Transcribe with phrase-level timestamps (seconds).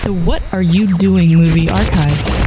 [0.00, 2.40] to What Are You Doing Movie Archives.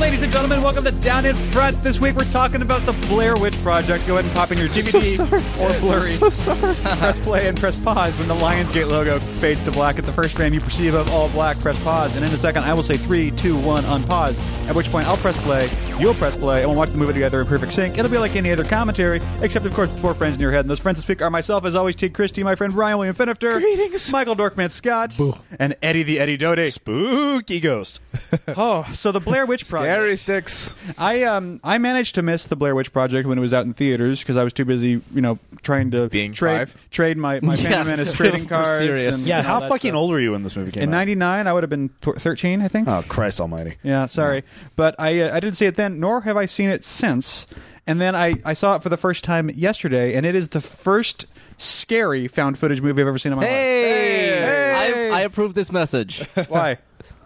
[0.00, 1.80] Ladies and gentlemen, welcome to Down in Front.
[1.84, 4.04] This week we're talking about the Blair Witch Project.
[4.08, 5.20] Go ahead and pop in your DVD
[5.60, 6.00] or Blu-ray.
[6.00, 6.74] So sorry.
[6.82, 9.98] press play and press pause when the Lionsgate logo fades to black.
[10.00, 12.16] At the first frame you perceive of all black, press pause.
[12.16, 14.40] And in a second, I will say three, two, one, unpause.
[14.66, 15.68] At which point I'll press play,
[16.00, 17.98] you'll press play, and we'll watch the movie together in perfect sync.
[17.98, 20.60] It'll be like any other commentary, except of course with four friends in your head.
[20.60, 23.14] And those friends to speak are myself, as always, Teague Chrisman, my friend Ryan William
[23.16, 24.10] Finifter, Greetings.
[24.12, 25.18] Michael Dorkman Scott,
[25.58, 26.70] and Eddie the Eddie Doty.
[26.70, 28.00] Spooky ghost.
[28.56, 29.92] Oh, so the Blair Witch Project.
[29.94, 30.74] Scary sticks.
[30.98, 33.72] I um I managed to miss the Blair Witch Project when it was out in
[33.74, 36.90] theaters because I was too busy, you know, trying to Being trade five?
[36.90, 38.78] trade my my Phantom Menace trading cards.
[38.78, 39.18] serious.
[39.18, 39.98] and- Yeah, and all how that fucking stuff.
[39.98, 40.92] old were you when this movie came In out?
[40.92, 42.88] '99, I would have been tw- 13, I think.
[42.88, 43.76] Oh Christ Almighty!
[43.82, 44.44] Yeah, sorry,
[44.76, 47.46] but I uh, I didn't see it then, nor have I seen it since.
[47.86, 50.60] And then I I saw it for the first time yesterday, and it is the
[50.60, 51.26] first
[51.58, 55.10] scary found footage movie I've ever seen in my Hey, Hey!
[55.10, 56.24] I, I approve this message.
[56.48, 56.78] Why?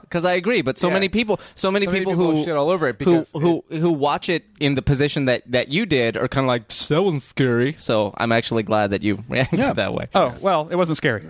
[0.03, 0.63] because I agree.
[0.63, 0.95] But so Yeah.
[0.95, 3.31] many people, so many So many people, people who shit all over it who because
[3.33, 6.69] who who watch it in the position that that you did are kind of like
[6.69, 7.75] that was scary.
[7.79, 9.73] So I'm actually glad that you reacted Yeah.
[9.75, 10.07] that way.
[10.15, 11.23] Oh well, it wasn't scary.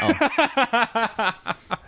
[0.00, 1.32] Oh.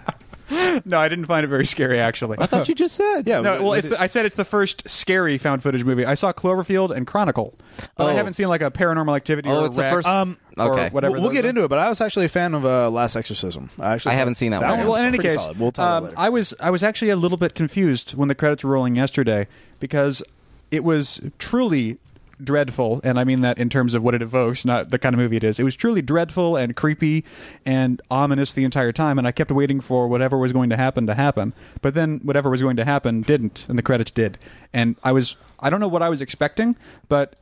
[0.84, 2.38] no, I didn't find it very scary actually.
[2.40, 4.44] I thought you just said Yeah, No, well, it's did- the, I said it's the
[4.44, 6.04] first scary found footage movie.
[6.04, 7.54] I saw Cloverfield and Chronicle,
[7.96, 8.16] but I Oh.
[8.16, 9.48] haven't seen like a Paranormal Activity.
[9.48, 10.88] Oh, or it's the first- um, or Okay.
[10.90, 11.12] whatever.
[11.14, 11.48] we'll, we'll get are.
[11.48, 13.70] into it, but I was actually a fan of uh, Last Exorcism.
[13.78, 14.70] I actually I haven't seen that one.
[14.78, 15.58] one Well, in any case, solid.
[15.58, 16.18] we'll talk um, about it.
[16.18, 19.46] I was I was actually a little bit confused when the credits were rolling yesterday
[19.80, 20.22] because
[20.70, 21.98] it was truly
[22.42, 25.18] dreadful, and I mean that in terms of what it evokes, not the kind of
[25.18, 25.58] movie it is.
[25.58, 27.24] It was truly dreadful and creepy
[27.64, 31.06] and ominous the entire time, and I kept waiting for whatever was going to happen
[31.06, 31.54] to happen.
[31.82, 34.38] But then whatever was going to happen didn't, and the credits did.
[34.72, 36.76] And I was I don't know what I was expecting,
[37.08, 37.36] but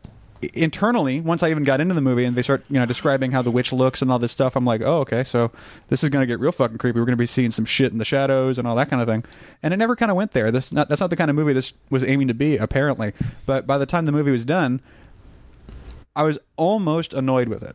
[0.55, 3.43] internally once i even got into the movie and they start you know describing how
[3.43, 5.53] the witch looks and all this stuff i'm like oh okay so
[5.89, 6.99] this is going to get real fucking creepy.
[6.99, 9.09] We're going to be seeing some shit in the shadows and all that kind of
[9.09, 9.25] thing.
[9.63, 10.51] And it never kind of went there.
[10.51, 13.13] This not that's not the kind of movie this was aiming to be apparently.
[13.47, 14.81] But by the time the movie was done
[16.15, 17.75] i was almost annoyed with it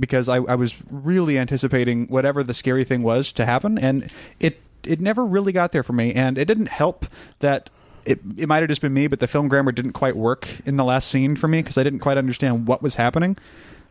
[0.00, 3.78] because I, I was really anticipating whatever the scary thing was to happen.
[3.78, 6.12] And it it never really got there for me.
[6.12, 7.06] And it didn't help
[7.38, 7.70] that
[8.06, 10.76] it, it might have just been me, but the film grammar didn't quite work in
[10.76, 13.36] the last scene for me because I didn't quite understand what was happening.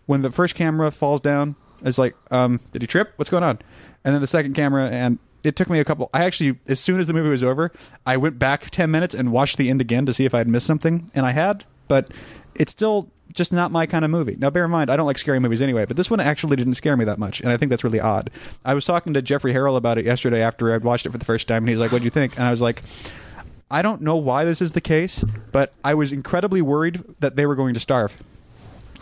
[0.06, 3.14] When the first camera falls down, it's like, um, did he trip?
[3.18, 3.60] What's going on?
[4.04, 6.10] And then the second camera, and it took me a couple.
[6.14, 7.72] I actually, as soon as the movie was over,
[8.06, 10.48] I went back ten minutes and watched the end again to see if I had
[10.48, 12.12] missed something, and I had, but
[12.56, 14.38] it's still just not my kind of movie.
[14.40, 16.76] Now, bear in mind, I don't like scary movies anyway, but this one actually didn't
[16.76, 18.32] scare me that much, and I think that's really odd.
[18.64, 21.26] I was talking to Jeffrey Harrell about it yesterday after I'd watched it for the
[21.26, 22.82] first time, and he's like, "What'd you think?" And I was like.
[23.70, 27.46] I don't know why this is the case, but I was incredibly worried that they
[27.46, 28.16] were going to starve.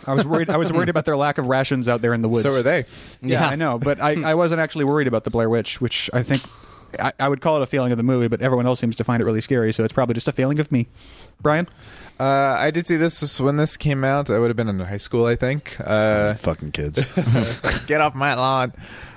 [0.06, 0.50] I was worried.
[0.50, 2.42] I was worried about their lack of rations out there in the woods.
[2.42, 2.84] So are they.
[3.22, 3.48] Yeah, Yeah.
[3.48, 6.42] I know, but I, I wasn't actually worried about the Blair Witch, which I think
[7.00, 9.04] I, I would call it a failing of the movie, but everyone else seems to
[9.04, 10.86] find it really scary, so it's probably just a failing of me.
[11.40, 11.68] Brian,
[12.20, 12.24] Uh,
[12.58, 14.30] I did see this when this came out.
[14.30, 15.76] I would have been in high school, I think.
[15.80, 17.00] Uh, fucking kids.
[17.86, 18.72] get off my lawn.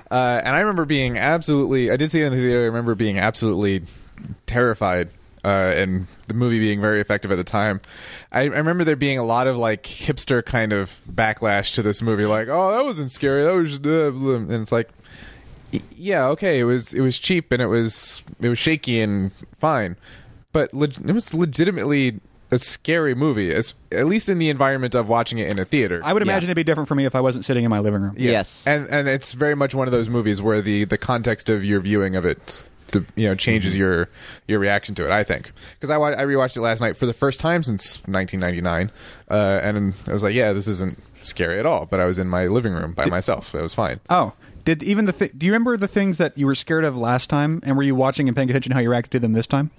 [0.09, 1.91] Uh, and I remember being absolutely.
[1.91, 2.61] I did see it in the theater.
[2.61, 3.83] I remember being absolutely
[4.45, 5.09] terrified,
[5.47, 7.79] uh, and the movie being very effective at the time.
[8.31, 12.01] I, I remember there being a lot of like hipster kind of backlash to this
[12.01, 13.43] movie, like, "Oh, that wasn't scary.
[13.45, 14.89] That was," just, uh, and it's like,
[15.95, 19.95] yeah, okay, it was it was cheap and it was it was shaky and fine,
[20.53, 22.19] but leg- it was legitimately
[22.49, 25.99] a scary movie, as, at least in the environment of watching it in a theater.
[26.01, 26.31] I would Yeah.
[26.31, 28.15] imagine it'd be different for me if I wasn't sitting in my living room.
[28.17, 28.31] Yeah.
[28.31, 28.63] Yes.
[28.65, 31.81] and and it's very much one of those movies where the the context of your
[31.81, 34.09] viewing of it, to, you know, changes your
[34.47, 35.11] your reaction to it.
[35.11, 38.91] I think because I I rewatched it last night for the first time since 1999,
[39.29, 41.85] uh, and I was like, yeah, this isn't scary at all.
[41.85, 43.99] But I was in my living room by myself, so it was fine.
[44.09, 44.33] Oh,
[44.65, 47.29] did even the thi- do you remember the things that you were scared of last
[47.29, 49.71] time, and were you watching and paying attention how you reacted to them this time?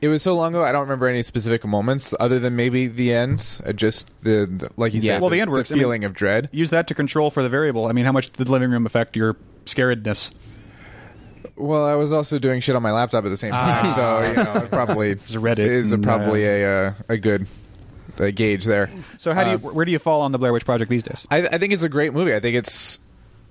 [0.00, 3.12] It was so long ago, I don't remember any specific moments other than maybe the
[3.12, 3.60] end.
[3.64, 5.14] Uh, just the, the like you Yeah.
[5.14, 5.70] said, Well, the end the works.
[5.70, 6.48] I mean- feeling of dread.
[6.52, 7.86] Use that to control for the variable.
[7.86, 9.36] I mean, how much did the living room affect your
[9.66, 10.30] scaredness?
[11.56, 14.34] Well, I was also doing shit on my laptop at the same time, so you
[14.44, 17.46] know, it probably a Reddit is a, and, probably a uh, a good
[18.18, 18.90] uh, gauge there.
[19.18, 21.02] So how do you Uh, where do you fall on the Blair Witch Project these
[21.04, 21.24] days?
[21.30, 22.34] I, I think it's a great movie.
[22.34, 22.98] I think it's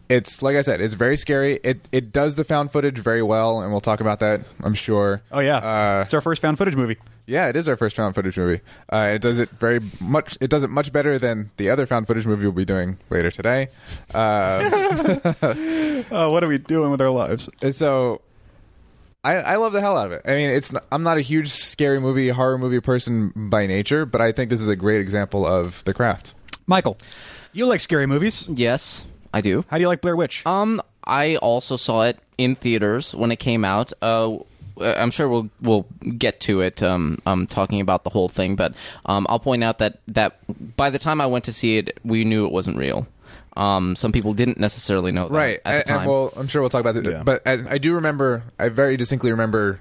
[0.09, 1.59] it's like I said, it's very scary.
[1.63, 4.41] It it does the found footage very well, and we'll talk about that.
[4.61, 5.21] I'm sure.
[5.31, 6.97] Oh yeah, Uh, it's our first found footage movie.
[7.25, 8.61] Yeah, it is our first found footage movie.
[8.91, 10.37] Uh, it does it very much.
[10.41, 13.31] It does it much better than the other found footage movie we'll be doing later
[13.31, 13.67] today.
[14.13, 17.49] Uh, Oh, what are we doing with our lives?
[17.61, 18.21] And so
[19.23, 20.21] I, I love the hell out of it.
[20.25, 24.05] I mean, it's not, I'm not a huge scary movie, horror movie person by nature,
[24.05, 26.33] but I think this is a great example of the craft.
[26.67, 26.97] Michael,
[27.53, 28.45] you like scary movies.
[28.49, 29.05] Yes.
[29.33, 29.65] I do.
[29.69, 30.45] How do you like Blair Witch?
[30.45, 33.91] Um, I also saw it in theaters when it came out.
[34.01, 34.37] Uh,
[34.79, 35.85] I'm sure we'll we'll
[36.17, 36.81] get to it.
[36.83, 38.73] Um, um, talking about the whole thing, but
[39.05, 40.39] um, I'll point out that that
[40.77, 43.07] by the time I went to see it, we knew it wasn't real.
[43.55, 45.99] Um, some people didn't necessarily know that right at and, the time.
[46.01, 47.21] and well i'm sure we'll talk about it Yeah.
[47.21, 49.79] but I, I do remember i very distinctly remember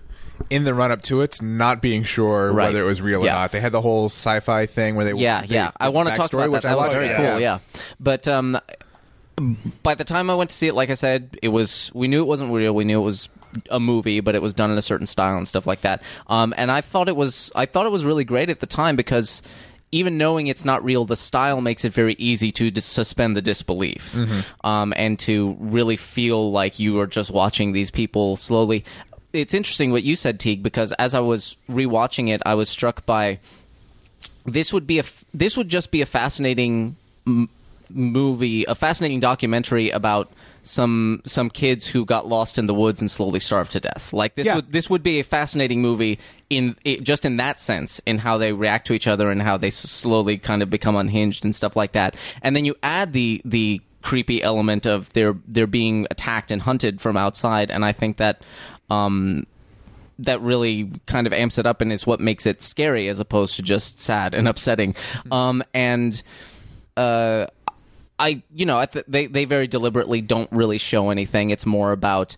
[0.50, 2.66] in the run up to it not being sure Right.
[2.66, 3.30] whether it was real Yeah.
[3.30, 5.70] or not they had the whole sci-fi thing where they yeah, they- yeah.
[5.80, 6.50] I want to talk about that.
[6.50, 6.94] which That I was loved.
[6.96, 7.40] very cool.
[7.40, 7.60] Yeah,
[7.98, 8.58] but um,
[9.82, 12.20] by the time I went to see it, like I said, it was we knew
[12.22, 12.74] it wasn't real.
[12.74, 13.28] We knew it was
[13.70, 16.02] a movie, but it was done in a certain style and stuff like that.
[16.26, 18.96] Um, and I thought it was I thought it was really great at the time
[18.96, 19.42] because.
[19.94, 23.42] Even knowing it's not real, the style makes it very easy to dis- suspend the
[23.42, 24.16] disbelief
[24.64, 28.86] um, and to really feel like you are just watching these people slowly.
[29.34, 33.04] It's interesting what you said, Teague, because as I was rewatching it, I was struck
[33.04, 33.38] by
[34.46, 36.96] this would be a f- this would just be a fascinating
[37.26, 37.50] m-
[37.94, 40.30] movie, a fascinating documentary about
[40.64, 44.12] some some kids who got lost in the woods and slowly starved to death.
[44.12, 44.56] Like this Yeah.
[44.56, 46.18] would this would be a fascinating movie
[46.50, 49.56] in it, just in that sense, in how they react to each other and how
[49.56, 52.14] they s- slowly kind of become unhinged and stuff like that.
[52.42, 57.00] And then you add the the creepy element of they're they're being attacked and hunted
[57.00, 58.42] from outside, and I think that.
[58.90, 59.46] Um,
[60.18, 63.56] that really kind of amps it up and is what makes it scary as opposed
[63.56, 64.94] to just sad and upsetting.
[65.32, 66.22] Um, and
[66.96, 67.46] uh,
[68.18, 71.50] I, you know, at the, they they very deliberately don't really show anything.
[71.50, 72.36] It's more about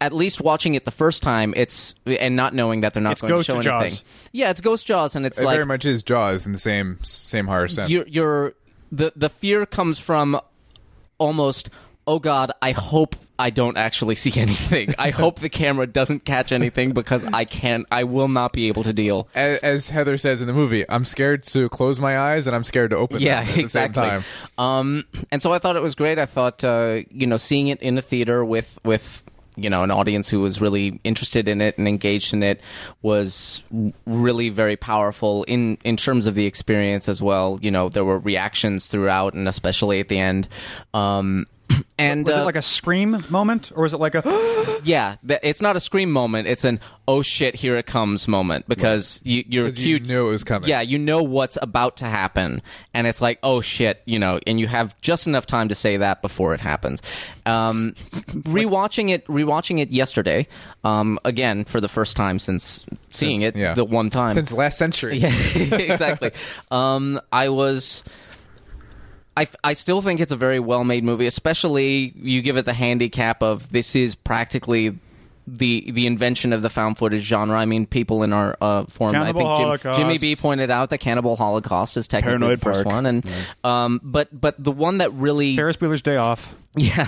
[0.00, 1.54] at least watching it the first time.
[1.56, 3.82] It's and not knowing that they're not It's going Ghost to show Jaws.
[3.82, 4.04] anything.
[4.32, 6.98] Yeah, it's Ghost Jaws, and it's it like very much is jaws in the same
[7.02, 8.54] same horror sense you're, you're
[8.90, 10.38] the the fear comes from
[11.18, 11.70] almost
[12.06, 14.94] oh god i hope i don't actually see anything.
[14.98, 18.82] I hope the camera doesn't catch anything because i can't i will not be able
[18.84, 19.28] to deal.
[19.34, 22.64] As, as Heather says in the movie, I'm scared to close my eyes and I'm
[22.64, 24.22] scared to open yeah them at exactly the same
[24.58, 24.64] time.
[24.64, 26.18] um and so i thought it was great.
[26.18, 29.22] I thought uh you know seeing it in a theater with with
[29.56, 32.60] you know an audience who was really interested in it and engaged in it
[33.02, 33.62] was
[34.06, 37.58] really very powerful in in terms of the experience as well.
[37.60, 40.48] You know there were reactions throughout and especially at the end.
[40.94, 41.46] Um
[41.98, 44.22] and was uh, it like a scream moment, or was it like a?
[44.84, 46.48] yeah, th- it's not a scream moment.
[46.48, 50.08] It's an oh shit, here it comes moment because you, you're 'Cause you cute.
[50.08, 50.68] knew it was coming.
[50.68, 52.62] Yeah, you know what's about to happen,
[52.94, 55.96] and it's like oh shit, you know, and you have just enough time to say
[55.98, 57.02] that before it happens.
[57.46, 57.92] Um,
[58.46, 60.46] rewatching it, rewatching it yesterday,
[60.84, 63.74] um, again for the first time since seeing Since- it yeah.
[63.74, 65.16] the one time Since last century.
[65.18, 66.32] yeah, exactly.
[66.70, 68.02] Um, I was.
[69.36, 72.74] I, I still think it's a very well made movie, especially you give it the
[72.74, 74.98] handicap of this is practically
[75.46, 77.58] the the invention of the found footage genre.
[77.58, 80.90] I mean, people in our uh, forum, Cannibal I think Jim- Jimmy B pointed out
[80.90, 82.94] that Cannibal Holocaust is technically Paranoid the first Park.
[82.94, 83.30] one, and
[83.64, 86.54] um, but but the one that really Ferris Bueller's Day Off.
[86.76, 87.04] yeah,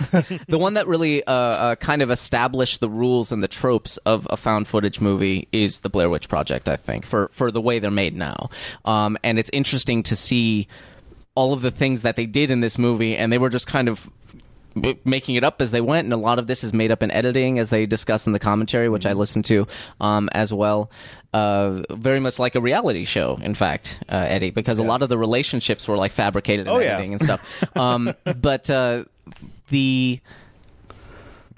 [0.46, 4.26] the one that really uh, uh, kind of established the rules and the tropes of
[4.28, 6.68] a found footage movie is the Blair Witch Project.
[6.68, 8.50] I think for for the way they're made now,
[8.84, 10.68] um, and it's interesting to see
[11.34, 13.88] all of the things that they did in this movie, and they were just kind
[13.88, 14.08] of
[15.04, 17.08] making it up as they went and a lot of this is made up in
[17.12, 19.68] editing as they discuss in the commentary which i listened to
[20.00, 20.90] um, as well.
[21.32, 25.08] Uh, very much like a reality show in fact uh, eddie because a lot of
[25.08, 26.98] the relationships were like fabricated in Oh, yeah.
[26.98, 27.76] and stuff.
[27.76, 29.04] Um, but uh,
[29.68, 30.18] the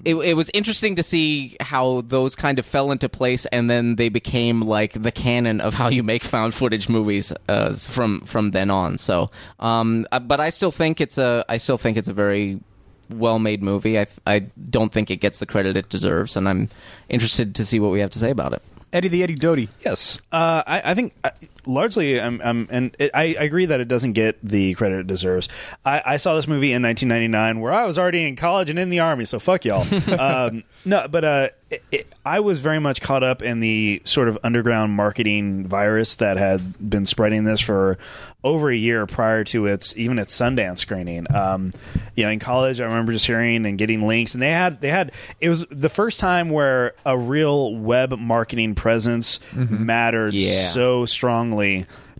[0.07, 3.97] it, it was interesting to see how those kind of fell into place, and then
[3.97, 8.51] they became like the canon of how you make found footage movies uh, from from
[8.51, 8.97] then on.
[8.97, 12.61] So, um, uh, but I still think it's a I still think it's a very
[13.09, 13.99] well made movie.
[13.99, 16.69] I I don't think it gets the credit it deserves, and I'm
[17.09, 18.61] interested to see what we have to say about it.
[18.93, 19.67] Eddie the Eddie Doty.
[19.83, 21.31] Yes, uh, I, I think uh,
[21.67, 25.07] largely, I'm, I'm and it, I, I agree that it doesn't get the credit it
[25.07, 25.49] deserves.
[25.85, 28.89] I, I saw this movie in 1999, where I was already in college and in
[28.89, 29.85] the army, so fuck y'all.
[30.19, 34.29] um, no, but uh, it, it, I was very much caught up in the sort
[34.29, 37.97] of underground marketing virus that had been spreading this for
[38.43, 41.25] over a year prior to its even its Sundance screening.
[41.35, 41.73] Um,
[42.15, 44.89] you know, in college, I remember just hearing and getting links, and they had they
[44.89, 50.69] had it was the first time where a real web marketing presence mattered Yeah.
[50.69, 51.56] so strongly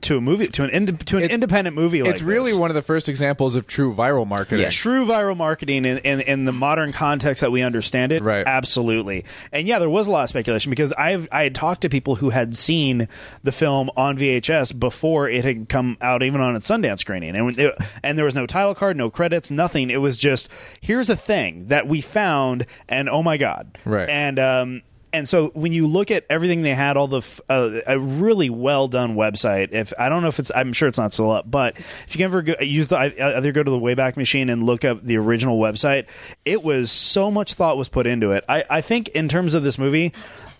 [0.01, 2.59] to a movie to an ind- to an It- independent movie like it's really this.
[2.59, 4.61] one of the first examples of true viral marketing.
[4.61, 4.69] Yeah.
[4.69, 8.45] True viral marketing in, in, in the modern context that we understand it, Right.
[8.45, 11.89] Absolutely, and yeah, there was a lot of speculation because I've I had talked to
[11.89, 13.07] people who had seen
[13.43, 17.57] the film on VHS before it had come out, even on its Sundance screening, and
[17.57, 19.89] it, and there was no title card, no credits, nothing.
[19.89, 20.47] It was just
[20.79, 24.07] here's a thing that we found, and oh my god, Right.
[24.07, 24.81] and um,
[25.13, 28.49] and so when you look at everything they had, all the f- uh, a really
[28.49, 29.71] well done website.
[29.71, 32.17] If I don't know if it's, I'm sure it's not still up, but if you
[32.17, 35.03] can ever go, use the I- either go to the Wayback Machine and look up
[35.05, 36.07] the original website,
[36.45, 38.43] it was so much thought was put into it.
[38.49, 40.13] I, I think in terms of this movie,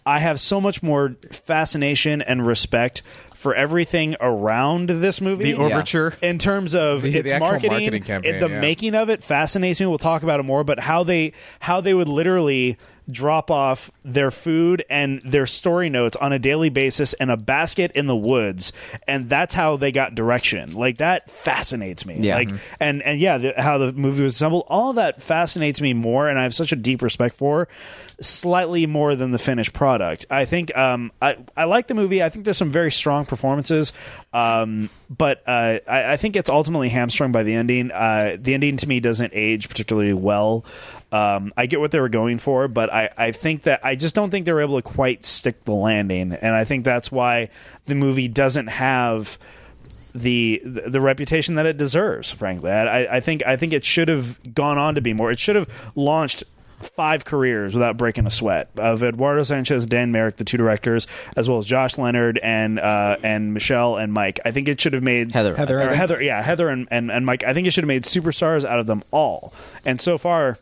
[0.06, 3.02] I have so much more fascination and respect
[3.36, 5.52] for everything around this movie.
[5.52, 6.14] The overture.
[6.22, 8.60] in terms of The- its the marketing, marketing campaign, it- the yeah.
[8.62, 9.86] making of it fascinates me.
[9.86, 12.78] We'll talk about it more, but how they how they would literally
[13.10, 17.92] drop off their food and their story notes on a daily basis in a basket
[17.94, 18.74] in the woods,
[19.08, 20.74] and that's how they got direction.
[20.74, 22.18] Like that fascinates me.
[22.20, 22.36] Yeah.
[22.36, 22.50] Like
[22.80, 26.38] and and yeah, the, how the movie was assembled, all that fascinates me more, and
[26.38, 27.68] I have such a deep respect for.
[28.20, 30.26] Slightly more than the finished product.
[30.32, 32.24] I think um, I I like the movie.
[32.24, 33.94] I think there's some very strong performances,
[34.38, 37.90] um, but uh, I, I think it's ultimately hamstrung by the ending.
[37.90, 40.64] Uh, the ending to me doesn't age particularly well.
[41.12, 44.14] Um, I get what they were going for, but I, I think that I just
[44.14, 47.50] don't think they were able to quite stick the landing, and I think that's why
[47.88, 49.40] the movie doesn't have
[50.14, 52.30] the the reputation that it deserves.
[52.30, 55.32] Frankly, I, I think I think it should have gone on to be more.
[55.32, 56.44] It should have launched
[56.80, 61.50] five careers without breaking a sweat of Eduardo Sanchez, Dan Myrick, the two directors, as
[61.50, 64.40] well as Josh Leonard and uh, and Michelle and Mike.
[64.46, 65.56] I think it should have made Heather.
[65.56, 65.94] Heather, or.
[65.94, 67.44] Heather, yeah, Heather and, and and Mike.
[67.44, 69.54] I think it should have made superstars out of them all.
[69.86, 70.58] And so far.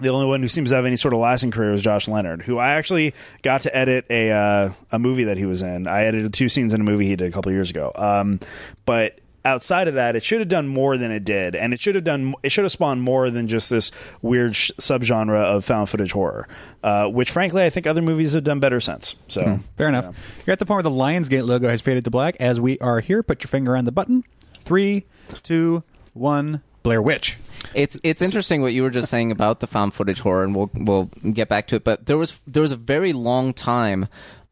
[0.00, 2.42] The only one who seems to have any sort of lasting career is Josh Leonard,
[2.42, 5.88] who I actually got to edit a uh, a movie that he was in.
[5.88, 7.90] I edited two scenes in a movie he did a couple years ago.
[7.96, 8.38] Um,
[8.86, 11.94] but outside of that, it should have done more than it did, and it should
[11.94, 13.90] have done it should have spawned more than just this
[14.22, 16.46] weird sh- subgenre of found footage horror,
[16.82, 19.14] uh, which frankly I think other movies have done better since.
[19.28, 20.16] So Fair enough.
[20.46, 22.36] You're at the point where the Lionsgate logo has faded to black.
[22.38, 24.24] As we are here, put your finger on the button.
[24.62, 25.06] Three,
[25.42, 26.62] two, one.
[26.82, 27.36] Blair Witch.
[27.74, 30.70] It's it's interesting what you were just saying about the found footage horror, and we'll
[30.72, 31.84] we'll get back to it.
[31.84, 34.08] But there was there was a very long time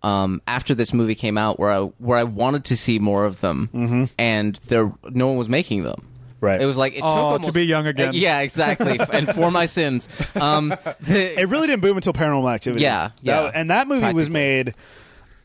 [0.06, 3.40] um, after this movie came out where I where I wanted to see more of
[3.40, 5.96] them, and there no one was making them.
[6.40, 6.60] Right.
[6.60, 8.10] It was like it took Oh, to be young again.
[8.10, 9.00] Uh, yeah, exactly.
[9.12, 10.06] and for my sins.
[10.34, 10.96] Um, the-
[11.40, 12.82] it really didn't boom until Paranormal Activity.
[12.84, 13.40] Yeah, yeah.
[13.42, 14.75] That- and that movie was made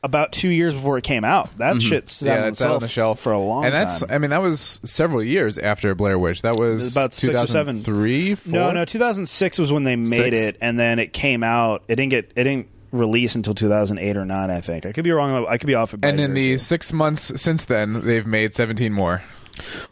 [0.04, 1.58] about two years before it came out.
[1.60, 2.36] That shit sat Mm-hmm.
[2.36, 4.10] Yeah, on it's out on the shelf for a long and that's, time.
[4.12, 6.42] I mean, that was several years after Blair Witch.
[6.42, 7.76] That was About six or seven.
[7.78, 10.38] 2003, No, no, 2006 was when they made Six?
[10.38, 11.84] it, and then it came out.
[11.88, 12.32] It didn't get.
[12.36, 14.50] It didn't release until 2008 or nine.
[14.50, 14.86] I think.
[14.86, 15.46] I could be wrong.
[15.48, 15.94] I could be off.
[16.02, 16.58] And in the two.
[16.58, 19.24] six months since then, they've made 17 more.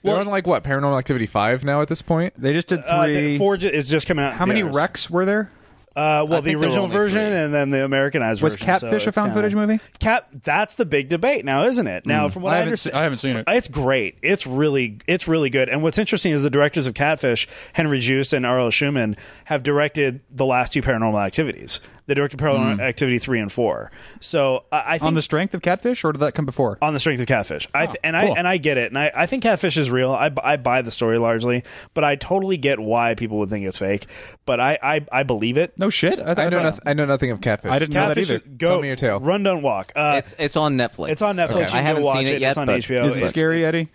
[0.04, 2.34] They're Well- on like what Paranormal Activity five now at this point.
[2.38, 3.38] They just did Uh, three.
[3.38, 4.34] four ju- is just coming out.
[4.34, 4.74] How many yes.
[4.74, 5.52] wrecks were there?
[5.96, 7.40] Uh, well, I the think there were original version three.
[7.40, 8.72] and then the Americanized Was version.
[8.72, 9.84] Was Catfish so a found footage kinda- movie?
[10.00, 10.28] Cat.
[10.44, 12.06] That's the big debate now, isn't it?
[12.06, 13.44] Now, from what I I, haven't understand, se- I haven't seen it.
[13.50, 14.16] It's great.
[14.22, 15.68] It's really, it's really good.
[15.68, 20.22] And what's interesting is the directors of Catfish, Henry Joost and Ariel Schulman, have directed
[20.32, 21.82] the last two Paranormal Activities.
[22.10, 23.92] They directed Paranormal Activity three and four.
[24.20, 26.78] So I, I think On the strength of Catfish, or did that come before?
[26.82, 27.68] on the strength of catfish.
[27.74, 28.34] I th- and cool.
[28.34, 30.12] I and I get it, and I, I think catfish is real.
[30.12, 31.64] I, I buy the story largely,
[31.94, 34.08] but I totally get why people would think it's fake.
[34.46, 35.78] But I I, I believe it.
[35.78, 36.20] no shit.
[36.20, 37.72] I, thought, I know, noth- I know nothing of Catfish.
[37.72, 38.44] I didn't know that Catfish either.
[38.44, 39.20] is- Go Tell me your tale.
[39.20, 39.92] Run, don't walk.
[39.96, 41.10] Uh, it's it's on Netflix.
[41.12, 41.68] it's on Netflix.
[41.68, 41.78] Okay.
[41.78, 42.42] I haven't watch seen it it.
[42.42, 43.06] yet, It's on but- HBO.
[43.06, 43.90] Is it It's- scary, Eddie?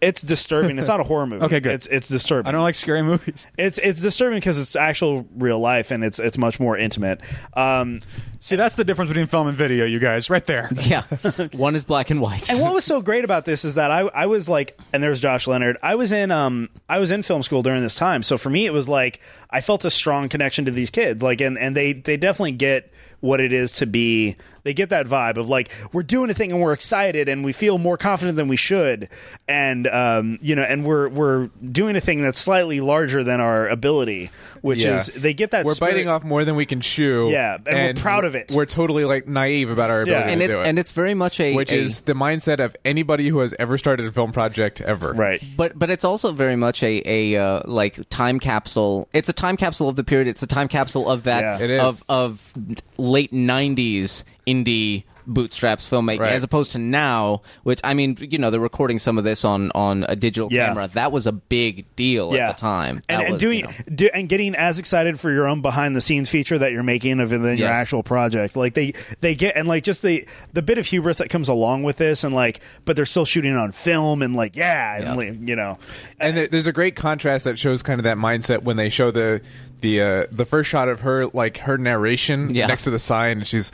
[0.00, 0.78] It's disturbing.
[0.78, 1.44] It's not a horror movie.
[1.50, 1.72] Okay, good.
[1.72, 2.48] It's it's disturbing.
[2.48, 3.46] I don't like scary movies.
[3.58, 7.20] It's it's disturbing because it's actual real life and it's it's much more intimate.
[7.54, 8.00] Um,
[8.42, 10.70] See, that's the difference between film and video, you guys, right there.
[10.86, 11.02] yeah.
[11.52, 12.48] One is black and white.
[12.48, 15.20] And what was so great about this is that I I was like, and there's
[15.20, 15.76] Josh Leonard.
[15.82, 18.64] I was in um I was in film school during this time, so for me
[18.64, 21.92] it was like I felt a strong connection to these kids, like, and and they
[21.92, 22.90] they definitely get
[23.20, 24.36] what it is to be.
[24.62, 27.52] They get that vibe of like we're doing a thing and we're excited and we
[27.52, 29.08] feel more confident than we should,
[29.48, 33.68] and um you know, and we're we're doing a thing that's slightly larger than our
[33.68, 34.30] ability,
[34.62, 34.96] which Yeah.
[34.96, 37.28] is they get that We're spirit- biting off more than we can chew.
[37.30, 38.52] Yeah, and we're proud of it.
[38.54, 40.30] We're totally like naive about our ability Yeah.
[40.32, 42.58] and to it's do it, and it's very much a which a- is the mindset
[42.62, 45.12] of anybody who has ever started a film project ever.
[45.12, 45.42] right.
[45.56, 49.08] but but it's also very much a a uh, like time capsule.
[49.12, 50.28] It's a time capsule of the period.
[50.28, 51.58] It's a time capsule of that Yeah.
[51.64, 51.82] It is.
[51.82, 52.52] of of
[52.98, 56.32] late '90s indie bootstraps filmmaking Right.
[56.32, 59.70] as opposed to now which i mean you know they're recording some of this on
[59.76, 60.68] on a digital Yeah.
[60.68, 62.48] camera that was a big deal yeah.
[62.48, 63.72] at the time and, and was, doing you know.
[63.94, 67.20] do, and getting as excited for your own behind the scenes feature that you're making
[67.20, 68.56] of than your actual project.
[68.56, 71.84] Like they they get and like just the the bit of hubris that comes along
[71.84, 75.14] with this, and like but they're still shooting on film and like yeah, and, Yeah.
[75.14, 75.78] like, you know,
[76.18, 79.10] and there- there's a great contrast that shows kind of that mindset when they show
[79.12, 79.40] the
[79.80, 82.66] the uh, the first shot of her like her narration Yeah.
[82.66, 83.70] next to the sign and she's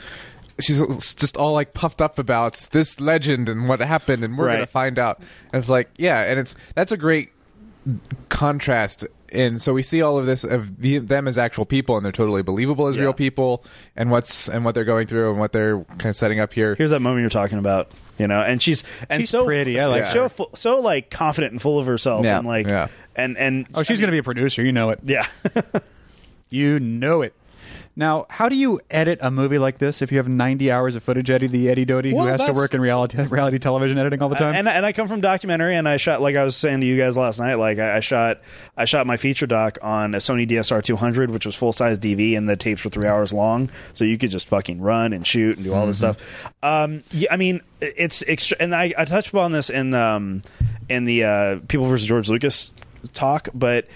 [0.61, 4.55] she's just all like puffed up about this legend and what happened and we're Right.
[4.57, 5.19] gonna find out
[5.53, 7.31] and it's like yeah and it's that's a great
[8.29, 12.05] contrast and so we see all of this of the, them as actual people, and
[12.05, 13.03] they're totally believable as Yeah.
[13.03, 13.65] real people,
[13.97, 16.77] and what's and what they're going through, and what they're kind of setting up here.
[16.77, 19.81] Here's that moment you're talking about, you know, and she's and She's so pretty.
[19.81, 20.29] I like so her.
[20.29, 22.39] fu- so like confident and full of herself, Yeah.
[22.39, 22.87] and like Yeah.
[23.17, 24.65] and and Oh, she's going to be a producer.
[24.65, 25.01] You know it.
[25.05, 25.27] yeah.
[26.49, 27.35] You know it.
[27.99, 31.03] Now, how do you edit a movie like this if you have 90 hours of
[31.03, 34.21] footage, Eddie, the Eddie Doty, Well, who has to work in reality, reality television editing
[34.21, 34.55] all the time?
[34.55, 36.99] and and I come from documentary, and I shot like I was saying to you
[36.99, 37.55] guys last night.
[37.55, 38.43] Like I, I shot
[38.77, 42.37] I shot my feature doc on a Sony DSR 200, which was full size DV,
[42.37, 45.57] and the tapes were three hours long, so you could just fucking run and shoot
[45.57, 46.19] and do all this stuff.
[46.63, 50.43] Um, yeah, I mean, it's extra, and I, I touched upon this in um
[50.91, 52.71] in the uh, People versus George Lucas
[53.15, 53.87] talk, but.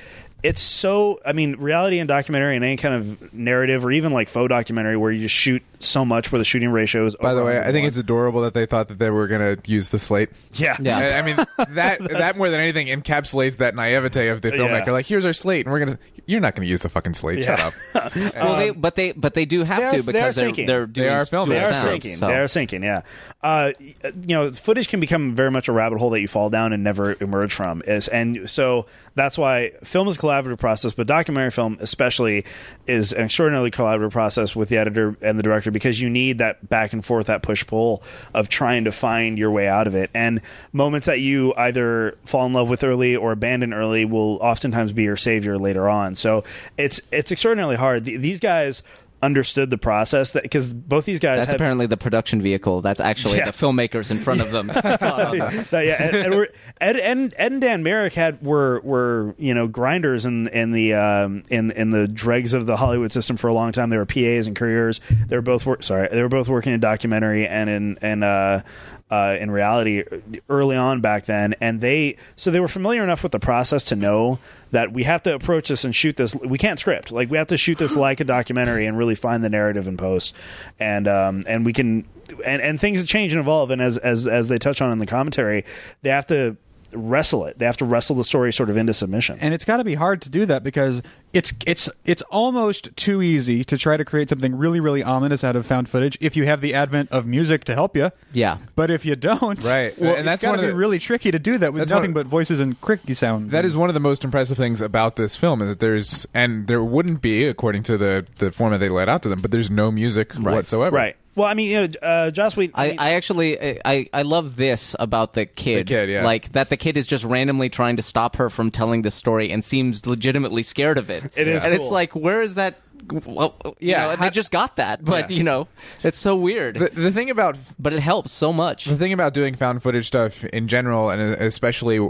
[0.42, 1.20] It's so.
[1.26, 4.96] I mean, reality and documentary and any kind of narrative or even like faux documentary
[4.96, 7.16] where you just shoot so much where the shooting ratio is.
[7.16, 7.72] By the way, I 101.
[7.74, 10.28] think it's adorable that they thought that they were going to use the slate.
[10.54, 10.98] yeah, Yeah.
[10.98, 11.36] I I mean,
[11.74, 14.86] that that more than anything encapsulates that naivete of the filmmaker.
[14.86, 14.92] Yeah.
[14.92, 15.98] Like, here's our slate, and we're gonna.
[16.26, 17.44] You're not going to use the fucking slate.
[17.44, 17.66] Shut Yeah.
[18.04, 18.14] up.
[18.36, 20.52] well, they but they but they do have they are- to they because are they're
[20.52, 20.66] syncing.
[20.66, 21.58] they're doing are filming.
[21.58, 22.16] They are sound, sinking.
[22.16, 22.82] so- They are sinking.
[22.84, 23.02] Yeah.
[23.42, 26.72] Uh, you know, footage can become very much a rabbit hole that you fall down
[26.72, 27.82] and never emerge from.
[27.86, 32.44] Is and so that's why film is a collaborative process, but documentary film especially
[32.86, 36.68] is an extraordinarily collaborative process with the editor and the director because you need that
[36.68, 38.02] back and forth, that push pull
[38.34, 40.10] of trying to find your way out of it.
[40.14, 40.40] And
[40.72, 45.02] moments that you either fall in love with early or abandon early will oftentimes be
[45.02, 46.14] your savior later on.
[46.14, 46.44] So
[46.78, 48.04] it's it's extraordinarily hard.
[48.04, 48.82] These guys
[49.22, 52.80] understood the process that because both these guys That's had, apparently the production vehicle.
[52.80, 53.50] That's actually Yeah.
[53.50, 54.68] the filmmakers in front of them.
[54.74, 56.48] yeah, yeah, Ed,
[56.80, 61.42] Ed, Ed, and Dan Myrick had were were you know grinders in in the um,
[61.50, 63.90] in in the dregs of the Hollywood system for a long time.
[63.90, 65.00] They were PAs and careers.
[65.28, 66.08] They were both wor- sorry.
[66.10, 68.62] They were both working in documentary and in and uh,
[69.10, 70.04] uh, in reality
[70.48, 73.96] early on back then, and they so they were familiar enough with the process to
[73.96, 74.38] know
[74.70, 76.34] that we have to approach this and shoot this.
[76.34, 79.42] We can't script like we have to shoot this like a documentary and really find
[79.42, 80.34] the narrative in post,
[80.78, 82.06] and um, and we can
[82.44, 85.06] and and things change and evolve, and as as as they touch on in the
[85.06, 85.64] commentary,
[86.02, 86.56] they have to
[86.92, 87.58] wrestle it.
[87.58, 89.38] They have to wrestle the story sort of into submission.
[89.40, 93.22] and it's got to be hard to do that because it's it's it's almost too
[93.22, 96.44] easy to try to create something really really ominous out of found footage if you
[96.46, 98.10] have the advent of music to help you.
[98.32, 98.58] Yeah.
[98.74, 99.96] But if you don't, Right.
[99.98, 101.72] Well, And that's it's got one to of be the- really tricky to do that
[101.72, 103.52] with nothing one- but voices and cricky sounds.
[103.52, 106.66] That is one of the most impressive things about this film is that there's and
[106.66, 109.70] there wouldn't be according to the the format they laid out to them, but there's
[109.70, 110.96] no music whatsoever.
[110.96, 111.16] right.
[111.40, 112.74] Well, I mean, you know, uh, Joss Whedon.
[112.76, 115.86] I, mean- I actually I, I love this about the kid.
[115.86, 116.22] The kid, yeah.
[116.22, 119.50] Like that the kid is just randomly trying to stop her from telling the story
[119.50, 121.24] and seems legitimately scared of it.
[121.36, 122.78] It is And it's like, where is that
[123.26, 125.36] well, Yeah, yeah, how- they just got that, but Yeah.
[125.36, 125.68] you know,
[126.02, 126.76] it's so weird.
[126.76, 128.84] The, the thing about but it helps so much.
[128.84, 132.00] the thing about doing found footage stuff in general, and especially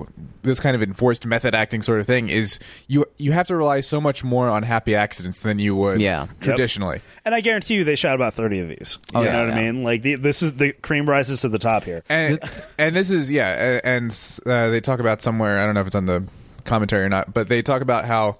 [0.42, 3.80] this kind of enforced method acting sort of thing, is you you have to rely
[3.80, 6.26] so much more on happy accidents than you would Yeah.
[6.40, 7.00] traditionally.
[7.24, 8.98] and I guarantee you, they shot about thirty of these.
[9.14, 9.82] Oh, you yeah, know what I mean?
[9.84, 12.02] Like the, this is the cream rises to the top here.
[12.08, 12.38] and
[12.78, 14.10] and this is yeah, and
[14.46, 16.24] uh, they talk about somewhere I don't know if it's on the
[16.70, 18.36] commentary or not, but they talk about how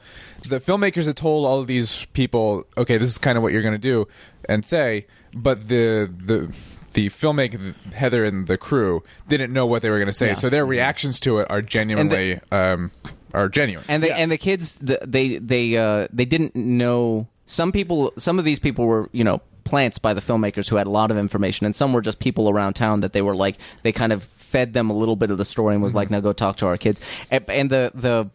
[0.49, 3.63] the filmmakers had told all of these people, okay, this is kind of what you're
[3.69, 4.07] going to do
[4.49, 6.53] and say, but the the
[6.93, 10.35] the filmmaker Heather and the crew didn't know what they were going to say, Yeah.
[10.35, 12.91] so their reactions to it are genuinely um,
[13.35, 13.85] are genuine.
[13.89, 14.17] and they Yeah.
[14.23, 18.59] and the kids the, they they uh they didn't know some people some of these
[18.59, 21.77] people were you know plants by the filmmakers who had a lot of information and
[21.77, 24.91] some were just people around town that they were like they kind of fed them
[24.91, 27.01] a little bit of the story and was like now go talk to our kids
[27.31, 28.29] and, and the the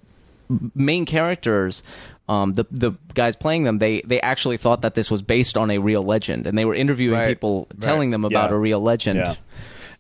[0.74, 1.84] main characters
[2.28, 5.70] um, the the guys playing them, they they actually thought that this was based on
[5.70, 7.28] a real legend, and they were interviewing Right.
[7.28, 7.82] people, Right.
[7.82, 8.56] telling them about Yeah.
[8.56, 9.20] a real legend.
[9.20, 9.36] Yeah.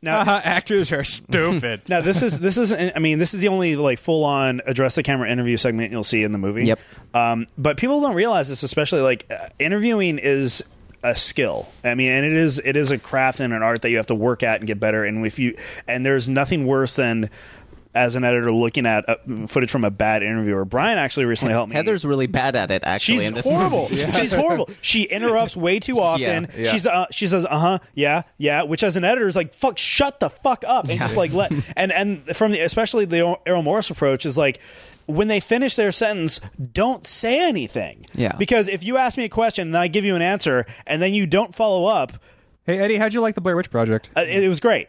[0.01, 1.81] Now, actors are stupid.
[1.87, 4.95] now this is this is I mean this is the only like full on address
[4.95, 6.65] the camera interview segment you'll see in the movie.
[6.65, 6.79] Yep.
[7.13, 10.63] Um, but people don't realize this, especially like uh, interviewing is
[11.05, 11.67] a skill.
[11.83, 14.07] I mean, and it is it is a craft and an art that you have
[14.07, 15.03] to work at and get better.
[15.05, 15.55] And if you
[15.87, 17.29] and there's nothing worse than
[17.93, 19.15] as an editor looking at uh,
[19.47, 20.65] footage from a bad interviewer.
[20.65, 21.77] Brian actually recently helped me.
[21.77, 22.83] Heather's really bad at it.
[22.83, 23.87] Actually, She's in this horrible.
[23.89, 24.11] movie.
[24.19, 24.69] She's horrible.
[24.81, 26.49] She interrupts way too often.
[26.57, 26.71] Yeah.
[26.71, 29.77] She's uh, she says uh huh yeah yeah, which as an editor is like fuck
[29.77, 33.63] shut the fuck up and just like let and and from the especially the Errol
[33.63, 34.59] Morris approach is like
[35.05, 36.39] when they finish their sentence,
[36.73, 38.05] don't say anything.
[38.13, 38.35] Yeah.
[38.37, 41.13] Because if you ask me a question and I give you an answer and then
[41.13, 42.13] you don't follow up,
[42.65, 44.09] hey Eddie, how'd you like the Blair Witch Project?
[44.17, 44.87] uh, it, it was great.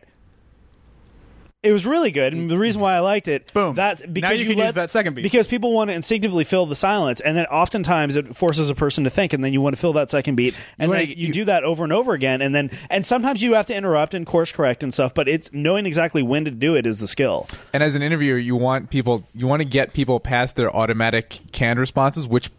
[1.66, 3.74] It was really good, and the reason why I liked it, Boom.
[3.74, 5.22] That's Now because you can use that second beat.
[5.22, 9.04] Because people want to instinctively fill the silence, and then oftentimes it forces a person
[9.04, 11.26] to think, and then you want to fill that second beat, and wanna- then you,
[11.26, 14.14] you- do that over and over again, and then and sometimes you have to interrupt
[14.14, 15.12] and course correct and stuff.
[15.14, 17.48] But it's knowing exactly when to do it is the skill.
[17.72, 21.40] And as an interviewer, you want people, you want to get people past their automatic
[21.52, 22.50] canned responses, which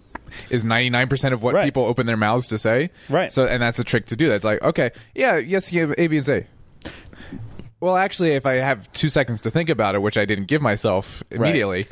[0.49, 1.63] is 99% of what Right.
[1.63, 2.89] people open their mouths to say.
[3.09, 3.31] Right.
[3.31, 4.35] So, and that's a trick to do that.
[4.35, 6.41] It's like, okay, yeah, yes, you have A, B, and C.
[7.79, 10.61] Well, actually, if I have two seconds to think about it, which I didn't give
[10.61, 11.85] myself immediately,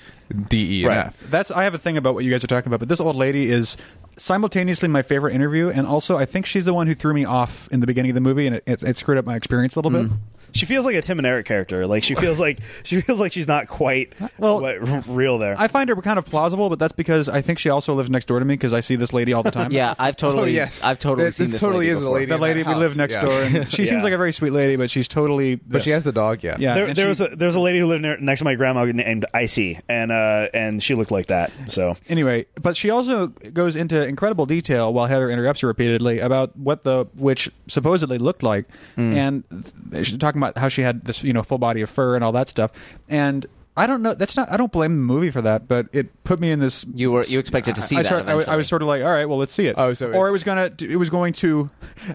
[0.49, 1.19] D, E, and F.
[1.29, 3.15] That's I have a thing about what you guys are talking about, but this old
[3.15, 3.77] lady is
[4.17, 7.67] simultaneously my favorite interview, and also I think she's the one who threw me off
[7.71, 9.79] in the beginning of the movie, and it, it, it screwed up my experience a
[9.79, 10.07] little hmm.
[10.07, 10.17] bit.
[10.55, 11.85] She feels like a Tim and Eric character.
[11.85, 15.55] Like she feels like she feels like she's not quite Well, quite r- real there.
[15.59, 18.25] I find her kind of plausible, but that's because I think she also lives next
[18.25, 19.71] door to me because I see this lady all the time.
[19.71, 20.83] Yeah, I've totally, Oh, yes.
[20.83, 21.61] I've totally This- seen this this.
[21.61, 22.25] totally lady is a lady.
[22.27, 23.21] that in lady that we live next yeah.
[23.21, 23.89] door, and she Yeah.
[23.89, 25.55] seems like a very sweet lady, but she's totally.
[25.55, 26.55] But she has the dog, yeah.
[26.57, 28.45] Yeah, there, there she- was a there was a lady who lived near, next to
[28.45, 31.51] my grandma named Icy, and uh, and she looked like that.
[31.67, 36.55] So Anyway, but she also goes into incredible detail while Heather interrupts her repeatedly about
[36.57, 38.65] what the witch supposedly looked like,
[38.95, 39.43] and
[39.91, 42.23] th- she's talking about how she had this, you know, full body of fur and
[42.23, 42.71] all that stuff.
[43.09, 43.45] And
[43.77, 44.13] I don't know.
[44.13, 44.49] That's not.
[44.49, 46.85] I don't blame the movie for that, but it put me in this.
[46.93, 48.05] You were you expected to see I, that.
[48.07, 49.75] start- I, was- I was sort of like, all right, well, let's see it.
[49.77, 50.71] Oh, so or it was gonna.
[50.79, 51.69] It was going to.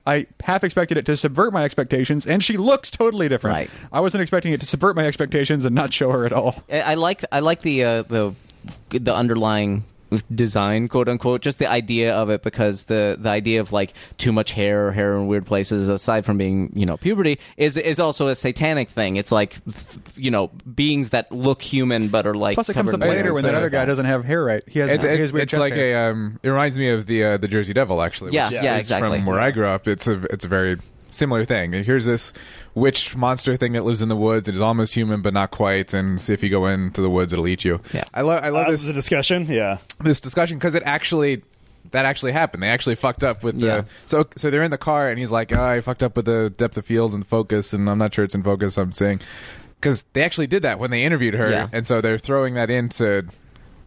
[0.07, 3.55] I half expected it to subvert my expectations, and she looks totally different.
[3.57, 3.71] Right.
[3.93, 6.55] I wasn't expecting it to subvert my expectations and not show her at all.
[6.73, 8.33] I I like I like the uh, the
[8.90, 9.85] the underlying
[10.35, 14.33] design quote unquote just the idea of it because the the idea of like too
[14.33, 18.01] much hair or hair in weird places aside from being you know puberty is is
[18.01, 19.57] also a satanic thing it's like
[20.16, 23.35] you know beings that look human but are like Plus, it comes up later hair.
[23.35, 24.62] when that other guy doesn't have hair right.
[24.66, 24.90] He has.
[24.90, 26.09] It's, he has it's, weird it's chest like hair.
[26.09, 26.12] a.
[26.12, 28.33] Um, it reminds me of the uh, the Jersey Devil, actually.
[28.33, 29.18] Yeah, which yeah, exactly.
[29.18, 30.77] From where I grew up, it's a it's a very
[31.11, 31.73] similar thing.
[31.73, 32.33] Here's this
[32.75, 35.92] witch monster thing that lives in the woods It is almost human but not quite.
[35.94, 37.81] And see if you go into the woods, it'll eat you.
[37.92, 38.05] Yeah.
[38.14, 39.79] I love I love uh, this the discussion, yeah.
[40.01, 41.42] this discussion because it actually
[41.92, 42.62] that actually happened.
[42.62, 43.83] They actually fucked up with the Yeah.
[44.07, 46.51] so so they're in the car and he's like, oh, I fucked up with the
[46.57, 48.77] depth of field and focus, and I'm not sure it's in focus.
[48.79, 49.20] I'm saying
[49.81, 51.68] because they actually did that when they interviewed her, Yeah.
[51.73, 53.25] and so they're throwing that in to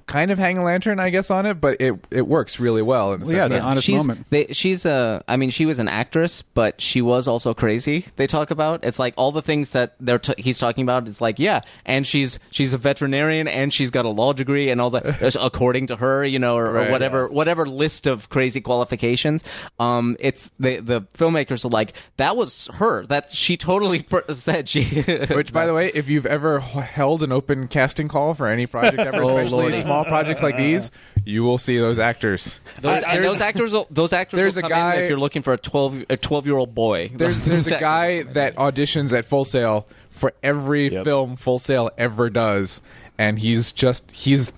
[0.08, 3.14] kind of hang a lantern, I guess, on it, but it it works really well.
[3.14, 4.26] In the Well, yeah, sense it's that- an honest she's, moment.
[4.30, 5.24] They, she's a.
[5.28, 8.06] I mean, she was an actress, but she was also crazy.
[8.16, 11.08] They talk about it's like all the things that they're t- he's talking about.
[11.08, 14.80] It's like yeah, and she's she's a veterinarian and she's got a law degree and
[14.82, 16.92] all that according to her, you know, or, or Right.
[16.92, 19.44] whatever whatever list of crazy qualifications.
[19.80, 24.68] Um, it's the the filmmakers are like that was her that she totally per- said
[24.70, 24.84] she.
[24.84, 29.00] Which, by the way, if you've ever held an open casting call for any project
[29.00, 29.84] ever, Oh, especially Lordy.
[29.94, 30.92] Small projects like these,
[31.26, 32.60] you will see those actors.
[32.82, 34.38] Those, I- those actors, will- those actors.
[34.38, 36.58] there's will a come in guy- if you're looking for a twelve a twelve year
[36.58, 37.12] old boy.
[37.14, 41.04] There's there's a guy that auditions at Full Sail for every Yep.
[41.06, 42.82] film Full Sail ever does,
[43.18, 44.52] and he's just he's